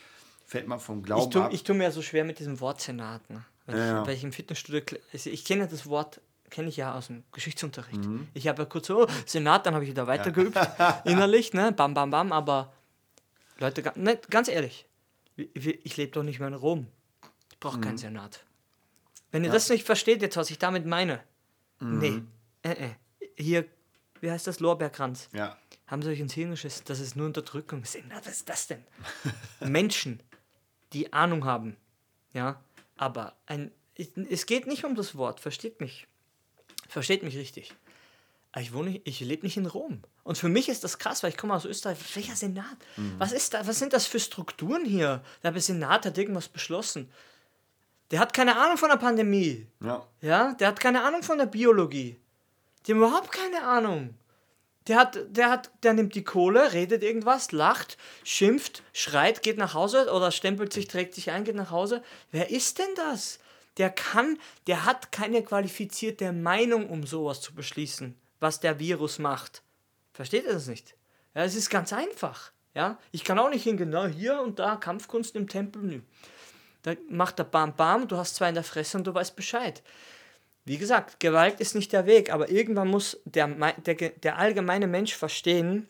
fällt 0.50 0.68
man 0.68 0.80
vom 0.80 1.04
Glauben 1.04 1.24
ich 1.24 1.30
tu, 1.30 1.42
ab. 1.42 1.54
Ich 1.54 1.64
tue 1.64 1.76
mir 1.76 1.84
ja 1.84 1.92
so 1.92 2.02
schwer 2.02 2.26
mit 2.26 2.40
diesem 2.40 2.60
Wort 2.60 2.82
Senat, 2.82 3.30
ne? 3.30 3.46
Weil, 3.68 3.76
ich, 3.76 4.08
weil 4.08 4.16
ich 4.16 4.24
im 4.24 4.32
Fitnessstudio, 4.32 4.82
also 5.14 5.30
ich 5.30 5.46
kenne 5.46 5.68
das 5.68 5.86
Wort 5.86 6.22
kenne 6.50 6.70
ich 6.70 6.78
ja 6.78 6.96
aus 6.96 7.06
dem 7.06 7.24
Geschichtsunterricht. 7.32 8.04
Mhm. 8.04 8.28
Ich 8.34 8.48
habe 8.48 8.64
ja 8.64 8.66
kurz 8.66 8.88
so, 8.88 9.04
oh, 9.04 9.08
Senat, 9.28 9.68
dann 9.68 9.76
habe 9.76 9.84
ich 9.84 9.92
wieder 9.92 10.08
weitergeübt, 10.08 10.56
ja. 10.56 11.02
innerlich, 11.06 11.54
ne, 11.54 11.72
bam, 11.72 11.94
bam, 11.94 12.10
bam, 12.10 12.32
aber 12.32 12.74
Leute, 13.60 13.84
ne, 13.94 14.20
ganz 14.32 14.48
ehrlich, 14.48 14.88
ich 15.36 15.98
lebe 15.98 16.12
doch 16.12 16.24
nicht 16.24 16.40
mehr 16.40 16.48
in 16.48 16.56
Rom. 16.56 16.88
Ich 17.52 17.60
brauche 17.60 17.78
mhm. 17.78 17.82
keinen 17.82 17.98
Senat. 18.00 18.44
Wenn 19.32 19.44
ihr 19.44 19.50
ja. 19.50 19.54
das 19.54 19.70
nicht 19.70 19.86
versteht, 19.86 20.24
jetzt, 20.24 20.38
was 20.38 20.50
ich 20.50 20.58
damit 20.58 20.88
meine, 20.88 21.22
mhm. 21.80 22.00
nee, 22.00 22.24
äh, 22.64 22.72
äh. 22.72 22.90
hier, 23.38 23.66
wie 24.20 24.32
heißt 24.32 24.48
das, 24.48 24.60
Lorbeerkranz, 24.60 25.30
ja. 25.34 25.56
haben 25.86 26.02
sie 26.02 26.10
euch 26.10 26.20
ins 26.20 26.34
Hirn 26.34 26.50
geschissen, 26.50 26.86
das 26.88 27.00
ist 27.00 27.16
nur 27.16 27.28
Unterdrückung. 27.28 27.86
Senat, 27.86 28.26
was 28.26 28.38
ist 28.38 28.50
das 28.50 28.66
denn? 28.66 28.84
Menschen, 29.60 30.24
die 30.94 31.14
Ahnung 31.14 31.46
haben, 31.46 31.78
ja, 32.34 32.62
aber 32.98 33.36
ein, 33.46 33.72
es 33.96 34.46
geht 34.46 34.68
nicht 34.68 34.86
um 34.86 34.96
das 34.96 35.16
Wort, 35.16 35.40
versteht 35.40 35.80
mich. 35.82 36.08
Versteht 36.88 37.24
mich 37.24 37.38
richtig. 37.38 37.74
Ich 38.58 38.74
wohne, 38.74 39.00
ich 39.04 39.20
lebe 39.20 39.46
nicht 39.46 39.58
in 39.58 39.68
Rom. 39.68 40.02
Und 40.24 40.38
für 40.38 40.50
mich 40.50 40.70
ist 40.70 40.84
das 40.84 40.98
krass, 40.98 41.22
weil 41.22 41.30
ich 41.30 41.38
komme 41.38 41.54
aus 41.54 41.66
Österreich. 41.66 41.98
Welcher 42.16 42.36
Senat? 42.36 42.78
Mhm. 42.98 43.16
Was 43.20 43.32
ist 43.32 43.54
da? 43.54 43.66
Was 43.68 43.78
sind 43.78 43.94
das 43.94 44.08
für 44.08 44.20
Strukturen 44.20 44.86
hier? 44.86 45.22
Der 45.44 45.60
Senat 45.62 46.06
hat 46.06 46.18
irgendwas 46.18 46.48
beschlossen. 46.48 47.12
Der 48.10 48.20
hat 48.20 48.34
keine 48.34 48.58
Ahnung 48.58 48.78
von 48.78 48.90
der 48.90 48.98
Pandemie. 48.98 49.68
Ja. 49.82 50.04
Ja, 50.22 50.54
der 50.54 50.70
hat 50.70 50.80
keine 50.80 51.04
Ahnung 51.04 51.22
von 51.22 51.38
der 51.38 51.46
Biologie. 51.46 52.18
Die 52.86 52.92
haben 52.92 53.00
überhaupt 53.00 53.32
keine 53.32 53.64
Ahnung. 53.64 54.16
Der 54.90 54.98
hat, 54.98 55.20
der 55.30 55.50
hat, 55.50 55.72
der 55.84 55.94
nimmt 55.94 56.16
die 56.16 56.24
Kohle, 56.24 56.74
redet 56.74 57.04
irgendwas, 57.04 57.54
lacht, 57.54 57.98
schimpft, 58.24 58.84
schreit, 58.92 59.44
geht 59.44 59.58
nach 59.58 59.74
Hause 59.74 60.12
oder 60.12 60.32
stempelt 60.32 60.74
sich, 60.74 60.88
trägt 60.88 61.14
sich 61.16 61.32
ein, 61.32 61.46
geht 61.46 61.56
nach 61.56 61.72
Hause. 61.72 62.04
Wer 62.32 62.50
ist 62.50 62.80
denn 62.80 62.94
das? 62.96 63.40
der 63.80 63.90
kann, 63.90 64.38
der 64.68 64.86
hat 64.86 65.12
keine 65.12 65.42
qualifizierte 65.42 66.34
Meinung, 66.34 66.90
um 66.90 67.06
sowas 67.06 67.42
zu 67.42 67.56
beschließen, 67.56 68.14
was 68.40 68.60
der 68.60 68.78
Virus 68.78 69.20
macht. 69.20 69.64
Versteht 70.14 70.46
ihr 70.46 70.54
das 70.54 70.68
nicht? 70.68 70.96
Ja, 71.34 71.44
es 71.44 71.56
ist 71.56 71.70
ganz 71.70 71.94
einfach. 71.94 72.52
Ja, 72.76 73.00
ich 73.12 73.24
kann 73.24 73.40
auch 73.40 73.50
nicht 73.50 73.64
hingehen, 73.64 73.90
na, 73.90 74.06
hier 74.06 74.42
und 74.42 74.60
da 74.60 74.76
Kampfkunst 74.76 75.36
im 75.36 75.48
Tempel. 75.48 76.04
Da 76.84 76.94
macht 77.10 77.40
er 77.40 77.46
Bam 77.46 77.76
Bam, 77.76 78.08
du 78.08 78.18
hast 78.18 78.36
zwei 78.36 78.50
in 78.50 78.56
der 78.56 78.64
Fresse 78.64 78.98
und 78.98 79.08
du 79.08 79.14
weißt 79.14 79.36
Bescheid. 79.36 79.82
Wie 80.66 80.78
gesagt, 80.78 81.20
Gewalt 81.20 81.60
ist 81.60 81.76
nicht 81.76 81.94
der 81.94 82.06
Weg, 82.06 82.32
aber 82.32 82.50
irgendwann 82.50 82.90
muss 82.90 83.20
der, 83.26 83.48
der, 83.48 83.96
der 83.96 84.38
allgemeine 84.38 84.88
Mensch 84.88 85.16
verstehen, 85.16 85.88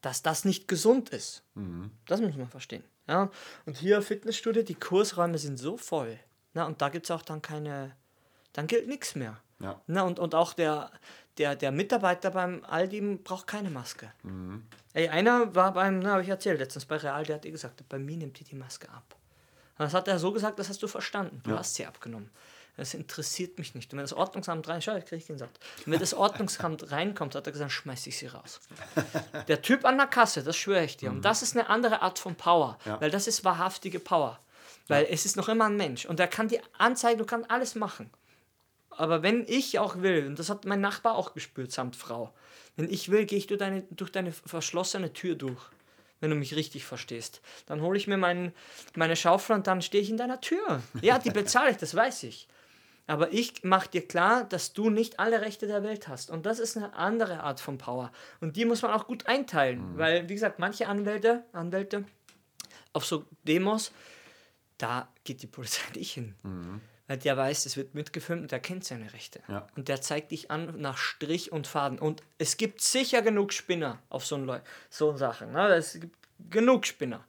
dass 0.00 0.22
das 0.22 0.44
nicht 0.44 0.68
gesund 0.68 1.10
ist. 1.10 1.42
Mhm. 1.54 1.90
Das 2.06 2.20
muss 2.20 2.36
man 2.36 2.48
verstehen. 2.48 2.84
Ja? 3.08 3.30
Und 3.64 3.76
hier 3.76 4.02
Fitnessstudio, 4.02 4.62
die 4.62 4.74
Kursräume 4.74 5.38
sind 5.38 5.58
so 5.58 5.76
voll. 5.76 6.18
Na, 6.54 6.64
und 6.64 6.80
da 6.80 6.88
gibt 6.88 7.06
es 7.06 7.10
auch 7.10 7.22
dann 7.22 7.42
keine, 7.42 7.96
dann 8.52 8.66
gilt 8.66 8.86
nichts 8.86 9.14
mehr. 9.14 9.40
Ja. 9.58 9.80
Na, 9.86 10.02
und, 10.02 10.18
und 10.18 10.34
auch 10.34 10.52
der, 10.52 10.90
der, 11.38 11.56
der 11.56 11.72
Mitarbeiter 11.72 12.30
beim 12.30 12.64
Aldi 12.64 13.18
braucht 13.22 13.46
keine 13.46 13.70
Maske. 13.70 14.12
Mhm. 14.22 14.66
Ey, 14.92 15.08
einer 15.08 15.54
war 15.54 15.72
beim, 15.72 15.98
na, 15.98 16.12
habe 16.12 16.22
ich 16.22 16.28
erzählt, 16.28 16.58
letztens 16.58 16.86
bei 16.86 16.96
Real, 16.96 17.24
der 17.24 17.36
hat 17.36 17.46
eh 17.46 17.50
gesagt, 17.50 17.86
bei 17.88 17.98
mir 17.98 18.16
nimmt 18.16 18.38
die 18.38 18.44
die 18.44 18.54
Maske 18.54 18.88
ab. 18.88 19.16
Und 19.78 19.84
das 19.84 19.94
hat 19.94 20.08
er 20.08 20.18
so 20.18 20.32
gesagt, 20.32 20.58
das 20.58 20.68
hast 20.68 20.82
du 20.82 20.88
verstanden. 20.88 21.40
Du 21.44 21.50
ja. 21.50 21.58
hast 21.58 21.74
sie 21.74 21.84
abgenommen. 21.84 22.30
Das 22.76 22.92
interessiert 22.92 23.58
mich 23.58 23.74
nicht. 23.74 23.92
Und 23.92 23.98
wenn 23.98 24.04
das 24.04 24.12
Ordnungsamt 24.12 24.68
rein, 24.68 24.82
schau, 24.82 24.96
ich 24.96 25.06
gesagt. 25.06 25.58
Und 25.86 25.92
wenn 25.92 25.98
das 25.98 26.12
Ordnungsamt 26.12 26.90
reinkommt, 26.90 27.34
hat 27.34 27.46
er 27.46 27.52
gesagt, 27.52 27.72
schmeiß 27.72 28.06
ich 28.06 28.18
sie 28.18 28.26
raus. 28.26 28.60
Der 29.48 29.62
Typ 29.62 29.84
an 29.86 29.96
der 29.96 30.06
Kasse, 30.06 30.42
das 30.42 30.56
schwöre 30.56 30.84
ich 30.84 30.96
dir. 30.96 31.10
Mhm. 31.10 31.16
Und 31.16 31.24
das 31.24 31.42
ist 31.42 31.56
eine 31.56 31.68
andere 31.70 32.02
Art 32.02 32.18
von 32.18 32.34
Power, 32.34 32.78
ja. 32.84 33.00
weil 33.00 33.10
das 33.10 33.26
ist 33.26 33.44
wahrhaftige 33.44 33.98
Power. 33.98 34.38
Weil 34.88 35.04
ja. 35.04 35.10
es 35.10 35.24
ist 35.24 35.36
noch 35.36 35.48
immer 35.48 35.66
ein 35.66 35.76
Mensch 35.76 36.04
und 36.04 36.18
der 36.18 36.28
kann 36.28 36.48
dir 36.48 36.60
anzeigen, 36.76 37.18
du 37.18 37.24
kannst 37.24 37.50
alles 37.50 37.74
machen. 37.74 38.10
Aber 38.90 39.22
wenn 39.22 39.44
ich 39.46 39.78
auch 39.78 40.02
will, 40.02 40.26
und 40.26 40.38
das 40.38 40.48
hat 40.48 40.64
mein 40.64 40.80
Nachbar 40.80 41.16
auch 41.16 41.34
gespürt 41.34 41.72
samt 41.72 41.96
Frau, 41.96 42.32
wenn 42.76 42.90
ich 42.90 43.10
will, 43.10 43.24
gehe 43.24 43.38
ich 43.38 43.46
durch 43.46 43.58
deine, 43.58 43.82
durch 43.90 44.12
deine 44.12 44.32
verschlossene 44.32 45.12
Tür 45.12 45.34
durch, 45.34 45.62
wenn 46.20 46.30
du 46.30 46.36
mich 46.36 46.56
richtig 46.56 46.84
verstehst. 46.84 47.40
Dann 47.66 47.80
hole 47.80 47.98
ich 47.98 48.06
mir 48.06 48.16
mein, 48.16 48.52
meine 48.94 49.16
Schaufel 49.16 49.56
und 49.56 49.66
dann 49.66 49.82
stehe 49.82 50.02
ich 50.02 50.10
in 50.10 50.16
deiner 50.16 50.40
Tür. 50.40 50.82
Ja, 51.00 51.18
die 51.18 51.30
bezahle 51.30 51.70
ich, 51.70 51.78
das 51.78 51.94
weiß 51.94 52.22
ich. 52.24 52.48
Aber 53.06 53.32
ich 53.32 53.62
mache 53.62 53.88
dir 53.88 54.06
klar, 54.06 54.44
dass 54.44 54.72
du 54.72 54.90
nicht 54.90 55.20
alle 55.20 55.40
Rechte 55.40 55.66
der 55.66 55.82
Welt 55.82 56.08
hast. 56.08 56.30
Und 56.30 56.44
das 56.44 56.58
ist 56.58 56.76
eine 56.76 56.94
andere 56.94 57.40
Art 57.40 57.60
von 57.60 57.78
Power. 57.78 58.10
Und 58.40 58.56
die 58.56 58.64
muss 58.64 58.82
man 58.82 58.90
auch 58.92 59.06
gut 59.06 59.26
einteilen. 59.26 59.92
Mhm. 59.92 59.98
Weil, 59.98 60.28
wie 60.28 60.34
gesagt, 60.34 60.58
manche 60.58 60.88
Anwälte, 60.88 61.44
Anwälte 61.52 62.04
auf 62.92 63.04
so 63.04 63.24
Demos, 63.44 63.92
da 64.78 65.08
geht 65.24 65.42
die 65.42 65.46
Polizei 65.46 65.82
nicht 65.94 66.12
hin. 66.12 66.34
Mhm. 66.42 66.80
Weil 67.06 67.18
der 67.18 67.36
weiß, 67.36 67.66
es 67.66 67.76
wird 67.76 67.94
mitgefilmt 67.94 68.42
und 68.42 68.52
der 68.52 68.58
kennt 68.58 68.84
seine 68.84 69.12
Rechte. 69.12 69.40
Ja. 69.46 69.68
Und 69.76 69.86
der 69.86 70.00
zeigt 70.00 70.32
dich 70.32 70.50
an 70.50 70.80
nach 70.80 70.98
Strich 70.98 71.52
und 71.52 71.68
Faden. 71.68 72.00
Und 72.00 72.22
es 72.38 72.56
gibt 72.56 72.80
sicher 72.80 73.22
genug 73.22 73.52
Spinner 73.52 74.00
auf 74.08 74.26
so, 74.26 74.34
ein 74.34 74.60
so 74.90 75.16
Sachen. 75.16 75.52
Ne? 75.52 75.68
Es 75.74 75.92
gibt 76.00 76.16
genug 76.50 76.84
Spinner. 76.84 77.24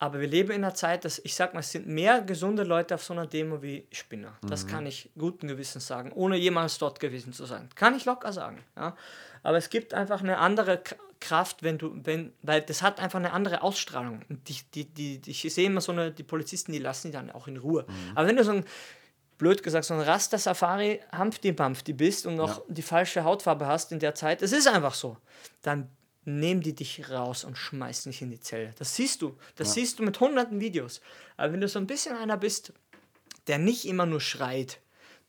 Aber 0.00 0.18
wir 0.18 0.26
leben 0.28 0.50
in 0.50 0.64
einer 0.64 0.74
Zeit, 0.74 1.04
dass 1.04 1.20
ich 1.22 1.34
sag 1.34 1.52
mal, 1.52 1.60
es 1.60 1.70
sind 1.70 1.86
mehr 1.86 2.22
gesunde 2.22 2.64
Leute 2.64 2.94
auf 2.94 3.04
so 3.04 3.12
einer 3.12 3.26
Demo 3.26 3.62
wie 3.62 3.86
Spinner. 3.92 4.32
Das 4.40 4.64
mhm. 4.64 4.68
kann 4.68 4.86
ich 4.86 5.10
guten 5.16 5.46
Gewissens 5.46 5.86
sagen, 5.86 6.10
ohne 6.12 6.36
jemals 6.36 6.78
dort 6.78 7.00
gewesen 7.00 7.34
zu 7.34 7.44
sein. 7.44 7.68
Kann 7.74 7.94
ich 7.94 8.06
locker 8.06 8.32
sagen. 8.32 8.64
Ja? 8.76 8.96
Aber 9.42 9.58
es 9.58 9.68
gibt 9.68 9.92
einfach 9.92 10.22
eine 10.22 10.38
andere 10.38 10.82
Kraft, 11.20 11.62
wenn 11.62 11.76
du, 11.76 11.92
wenn, 12.02 12.32
weil 12.40 12.62
das 12.62 12.80
hat 12.80 12.98
einfach 12.98 13.18
eine 13.18 13.34
andere 13.34 13.62
Ausstrahlung. 13.62 14.22
die, 14.28 14.56
die, 14.74 14.86
die, 14.86 15.30
ich 15.30 15.42
sehe 15.52 15.66
immer 15.66 15.82
so 15.82 15.92
eine, 15.92 16.10
die 16.10 16.22
Polizisten, 16.22 16.72
die 16.72 16.78
lassen 16.78 17.08
die 17.08 17.12
dann 17.12 17.30
auch 17.30 17.46
in 17.46 17.58
Ruhe. 17.58 17.84
Mhm. 17.86 18.16
Aber 18.16 18.26
wenn 18.26 18.36
du 18.36 18.44
so 18.44 18.52
ein, 18.52 18.64
blöd 19.36 19.62
gesagt, 19.62 19.84
so 19.84 19.94
ein 19.94 20.00
Raster-Safari 20.00 21.00
Humpty-Bumpty 21.16 21.92
bist 21.92 22.26
und 22.26 22.36
noch 22.36 22.58
ja. 22.58 22.64
die 22.68 22.82
falsche 22.82 23.24
Hautfarbe 23.24 23.66
hast 23.66 23.92
in 23.92 23.98
der 23.98 24.14
Zeit, 24.14 24.40
es 24.40 24.52
ist 24.52 24.66
einfach 24.66 24.94
so, 24.94 25.18
dann 25.60 25.90
nehmen 26.24 26.60
die 26.60 26.74
dich 26.74 27.10
raus 27.10 27.44
und 27.44 27.56
schmeißen 27.56 28.12
dich 28.12 28.22
in 28.22 28.30
die 28.30 28.40
Zelle. 28.40 28.74
Das 28.78 28.94
siehst 28.96 29.22
du. 29.22 29.36
Das 29.56 29.68
ja. 29.68 29.74
siehst 29.74 29.98
du 29.98 30.02
mit 30.02 30.20
hunderten 30.20 30.60
Videos. 30.60 31.00
Aber 31.36 31.52
wenn 31.52 31.60
du 31.60 31.68
so 31.68 31.78
ein 31.78 31.86
bisschen 31.86 32.16
einer 32.16 32.36
bist, 32.36 32.72
der 33.46 33.58
nicht 33.58 33.86
immer 33.86 34.06
nur 34.06 34.20
schreit, 34.20 34.80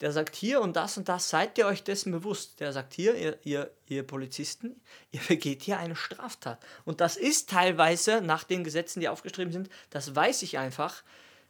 der 0.01 0.11
sagt 0.11 0.35
hier 0.35 0.61
und 0.61 0.75
das 0.75 0.97
und 0.97 1.07
das, 1.07 1.29
seid 1.29 1.57
ihr 1.59 1.67
euch 1.67 1.83
dessen 1.83 2.11
bewusst. 2.11 2.59
Der 2.59 2.73
sagt 2.73 2.95
hier, 2.95 3.15
ihr, 3.15 3.37
ihr, 3.43 3.71
ihr 3.87 4.03
Polizisten, 4.03 4.81
ihr 5.11 5.21
begeht 5.27 5.61
hier 5.63 5.77
eine 5.77 5.95
Straftat. 5.95 6.59
Und 6.85 7.01
das 7.01 7.17
ist 7.17 7.49
teilweise 7.49 8.21
nach 8.21 8.43
den 8.43 8.63
Gesetzen, 8.63 8.99
die 8.99 9.09
aufgeschrieben 9.09 9.53
sind, 9.53 9.69
das 9.91 10.15
weiß 10.15 10.41
ich 10.41 10.57
einfach, 10.57 11.03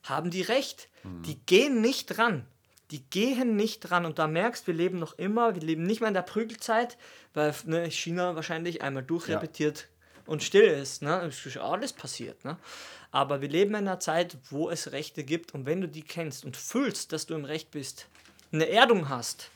haben 0.04 0.32
die 0.32 0.42
recht. 0.42 0.90
Mhm. 1.04 1.24
Die 1.24 1.40
gehen 1.46 1.82
nicht 1.82 2.18
dran. 2.18 2.46
Die 2.92 3.04
gehen 3.10 3.56
nicht 3.56 3.80
dran. 3.82 4.06
Und 4.06 4.20
da 4.20 4.28
merkst, 4.28 4.68
wir 4.68 4.74
leben 4.74 5.00
noch 5.00 5.18
immer, 5.18 5.56
wir 5.56 5.62
leben 5.62 5.84
nicht 5.84 6.02
mehr 6.02 6.10
in 6.10 6.14
der 6.14 6.22
Prügelzeit, 6.22 6.98
weil 7.34 7.54
ne, 7.66 7.90
China 7.90 8.36
wahrscheinlich 8.36 8.82
einmal 8.82 9.04
durchrepetiert 9.04 9.80
ja. 9.80 10.22
und 10.26 10.44
still 10.44 10.66
ist. 10.66 11.02
Ne? 11.02 11.22
Es 11.22 11.46
ist 11.46 11.58
alles 11.58 11.94
passiert. 11.94 12.44
Ne? 12.44 12.58
Aber 13.12 13.42
wir 13.42 13.50
leben 13.50 13.72
in 13.72 13.88
einer 13.88 14.00
Zeit, 14.00 14.38
wo 14.50 14.70
es 14.70 14.92
Rechte 14.92 15.24
gibt. 15.24 15.54
Und 15.54 15.66
wenn 15.66 15.82
du 15.82 15.88
die 15.88 16.04
kennst 16.04 16.46
und 16.46 16.58
fühlst, 16.58 17.14
dass 17.14 17.26
du 17.26 17.34
im 17.34 17.46
Recht 17.46 17.72
bist, 17.72 18.08
eine 18.52 18.68
Erdung 18.70 19.10
hast, 19.10 19.50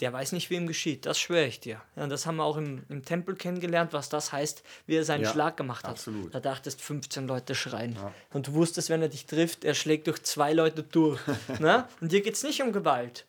der 0.00 0.12
weiß 0.12 0.32
nicht, 0.32 0.50
wie 0.50 0.54
ihm 0.56 0.66
geschieht. 0.66 1.06
Das 1.06 1.18
schwöre 1.18 1.46
ich 1.46 1.60
dir. 1.60 1.80
Ja, 1.96 2.04
und 2.04 2.10
das 2.10 2.26
haben 2.26 2.36
wir 2.36 2.44
auch 2.44 2.56
im, 2.56 2.84
im 2.88 3.04
Tempel 3.04 3.34
kennengelernt, 3.36 3.92
was 3.92 4.08
das 4.08 4.32
heißt, 4.32 4.62
wie 4.86 4.96
er 4.96 5.04
seinen 5.04 5.24
Ja, 5.24 5.32
Schlag 5.32 5.56
gemacht 5.56 5.84
hat. 5.84 5.92
absolut. 5.92 6.34
Da 6.34 6.40
dachtest 6.40 6.80
15 6.82 7.26
Leute 7.26 7.54
schreien. 7.54 7.96
Und 8.32 8.48
du 8.48 8.54
wusstest, 8.54 8.90
wenn 8.90 9.02
er 9.02 9.08
dich 9.08 9.26
trifft, 9.26 9.64
er 9.64 9.74
schlägt 9.74 10.06
durch 10.06 10.22
zwei 10.22 10.52
Leute 10.52 10.82
durch. 10.82 11.20
ne? 11.60 11.86
Und 12.00 12.10
hier 12.10 12.22
geht 12.22 12.34
es 12.34 12.42
nicht 12.42 12.62
um 12.62 12.72
Gewalt. 12.72 13.26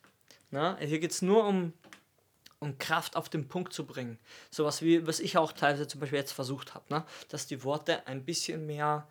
Ne? 0.50 0.76
Hier 0.80 0.98
geht 0.98 1.10
es 1.12 1.22
nur 1.22 1.46
um, 1.46 1.72
um 2.58 2.78
Kraft 2.78 3.16
auf 3.16 3.28
den 3.28 3.48
Punkt 3.48 3.72
zu 3.72 3.84
bringen. 3.84 4.18
Sowas 4.50 4.82
wie, 4.82 5.06
was 5.06 5.20
ich 5.20 5.36
auch 5.38 5.52
teilweise 5.52 5.86
zum 5.86 6.00
Beispiel 6.00 6.18
jetzt 6.18 6.32
versucht 6.32 6.74
habe, 6.74 6.84
ne? 6.88 7.04
dass 7.28 7.46
die 7.46 7.64
Worte 7.64 8.06
ein 8.06 8.24
bisschen 8.24 8.66
mehr, 8.66 9.06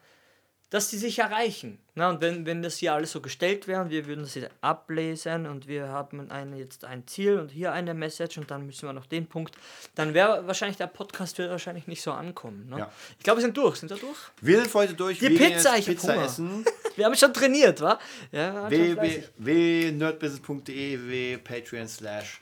dass 0.70 0.90
die 0.90 0.98
sich 0.98 1.20
erreichen. 1.20 1.80
Ne? 1.94 2.10
Und 2.10 2.22
wenn, 2.22 2.46
wenn 2.46 2.62
das 2.62 2.78
hier 2.78 2.94
alles 2.94 3.12
so 3.12 3.22
gestellt 3.22 3.68
wäre 3.68 3.82
und 3.82 3.90
wir 3.90 4.06
würden 4.08 4.22
das 4.22 4.34
hier 4.34 4.50
ablesen 4.62 5.46
und 5.46 5.68
wir 5.68 5.88
haben 5.88 6.32
eine, 6.32 6.58
jetzt 6.58 6.86
ein 6.86 7.08
Ziel 7.08 7.40
und 7.40 7.52
hier 7.52 7.72
eine 7.72 7.94
Message 7.94 8.38
und 8.38 8.50
dann 8.52 8.66
müssen 8.66 8.88
wir 8.88 8.94
noch 8.94 9.06
den 9.06 9.28
Punkt, 9.28 9.56
dann 9.96 10.14
wäre 10.14 10.46
wahrscheinlich 10.48 10.78
der 10.78 10.88
Podcast 10.88 11.38
wird 11.38 11.52
wahrscheinlich 11.52 11.88
nicht 11.88 12.02
so 12.02 12.12
ankommen. 12.12 12.68
Ne? 12.70 12.80
Ja. 12.80 12.92
Ich 13.18 13.24
glaube, 13.24 13.40
wir 13.40 13.44
sind 13.44 13.56
durch. 13.56 13.78
Sind 13.78 13.90
wir 13.90 13.98
durch? 13.98 14.18
Wir 14.42 14.62
sind 14.62 14.74
heute 14.74 14.94
durch. 14.94 15.20
Die 15.20 15.30
Wir 15.30 15.38
Pizza, 15.38 15.78
ich 15.78 15.86
Pizza 15.86 16.14
Hunger. 16.14 16.26
essen. 16.26 16.66
Wir 16.96 17.06
haben 17.06 17.16
schon 17.16 17.34
trainiert, 17.34 17.82
wa? 17.82 18.00
Ja, 18.32 18.70
www.nerdbusiness.de 18.70 20.98
www.patreon 20.98 21.88
slash 21.88 22.42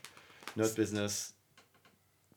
nerdbusiness 0.55 1.32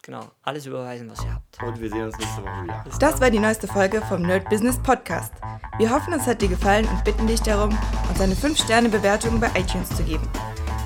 Genau, 0.07 0.21
alles 0.45 0.65
überweisen, 0.67 1.11
was 1.11 1.25
ihr 1.25 1.35
habt. 1.35 1.61
und 1.65 1.81
wir 1.81 1.91
sehen 1.91 2.05
uns 2.05 2.17
nächste 2.17 2.41
Woche 2.41 2.63
wieder. 2.63 2.85
Das 3.01 3.21
war 3.21 3.29
die 3.29 3.41
neueste 3.41 3.67
Folge 3.67 4.01
vom 4.03 4.23
Nerd 4.23 4.49
Business 4.49 4.79
Podcast. 4.81 5.33
Wir 5.79 5.91
hoffen, 5.91 6.13
es 6.13 6.29
hat 6.29 6.41
dir 6.41 6.47
gefallen 6.47 6.87
und 6.87 7.03
bitten 7.03 7.27
dich 7.27 7.43
darum, 7.43 7.77
uns 8.09 8.21
eine 8.21 8.37
5-Sterne-Bewertung 8.37 9.41
bei 9.41 9.49
iTunes 9.59 9.89
zu 9.89 10.05
geben. 10.05 10.29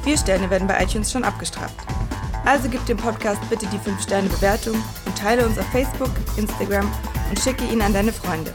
4 0.05 0.17
Sterne 0.17 0.49
werden 0.49 0.67
bei 0.67 0.83
iTunes 0.83 1.13
schon 1.13 1.23
abgestraft. 1.23 1.75
Also 2.47 2.71
gib 2.71 2.83
dem 2.87 2.97
Podcast 2.97 3.43
bitte 3.51 3.67
die 3.67 3.77
5-Sterne-Bewertung 3.77 4.83
und 5.05 5.19
teile 5.19 5.45
uns 5.45 5.59
auf 5.59 5.67
Facebook, 5.67 6.13
Instagram 6.39 6.91
und 7.29 7.39
schicke 7.39 7.65
ihn 7.67 7.83
an 7.83 7.93
deine 7.93 8.15
Freunde. 8.15 8.55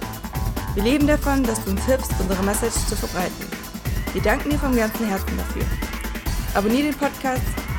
Wir 0.74 0.82
leben 0.82 1.06
davon, 1.06 1.44
dass 1.44 1.64
du 1.64 1.70
uns 1.70 1.86
hilfst, 1.86 2.12
unsere 2.20 2.42
Message 2.42 2.88
zu 2.88 2.96
verbreiten. 2.96 3.46
Wir 4.14 4.22
danken 4.24 4.50
dir 4.50 4.58
vom 4.58 4.76
ganzen 4.76 5.08
Herzen 5.08 5.38
dafür. 5.38 5.64
Abonnier 6.56 6.86
den 6.86 6.96
Podcast, 6.96 7.44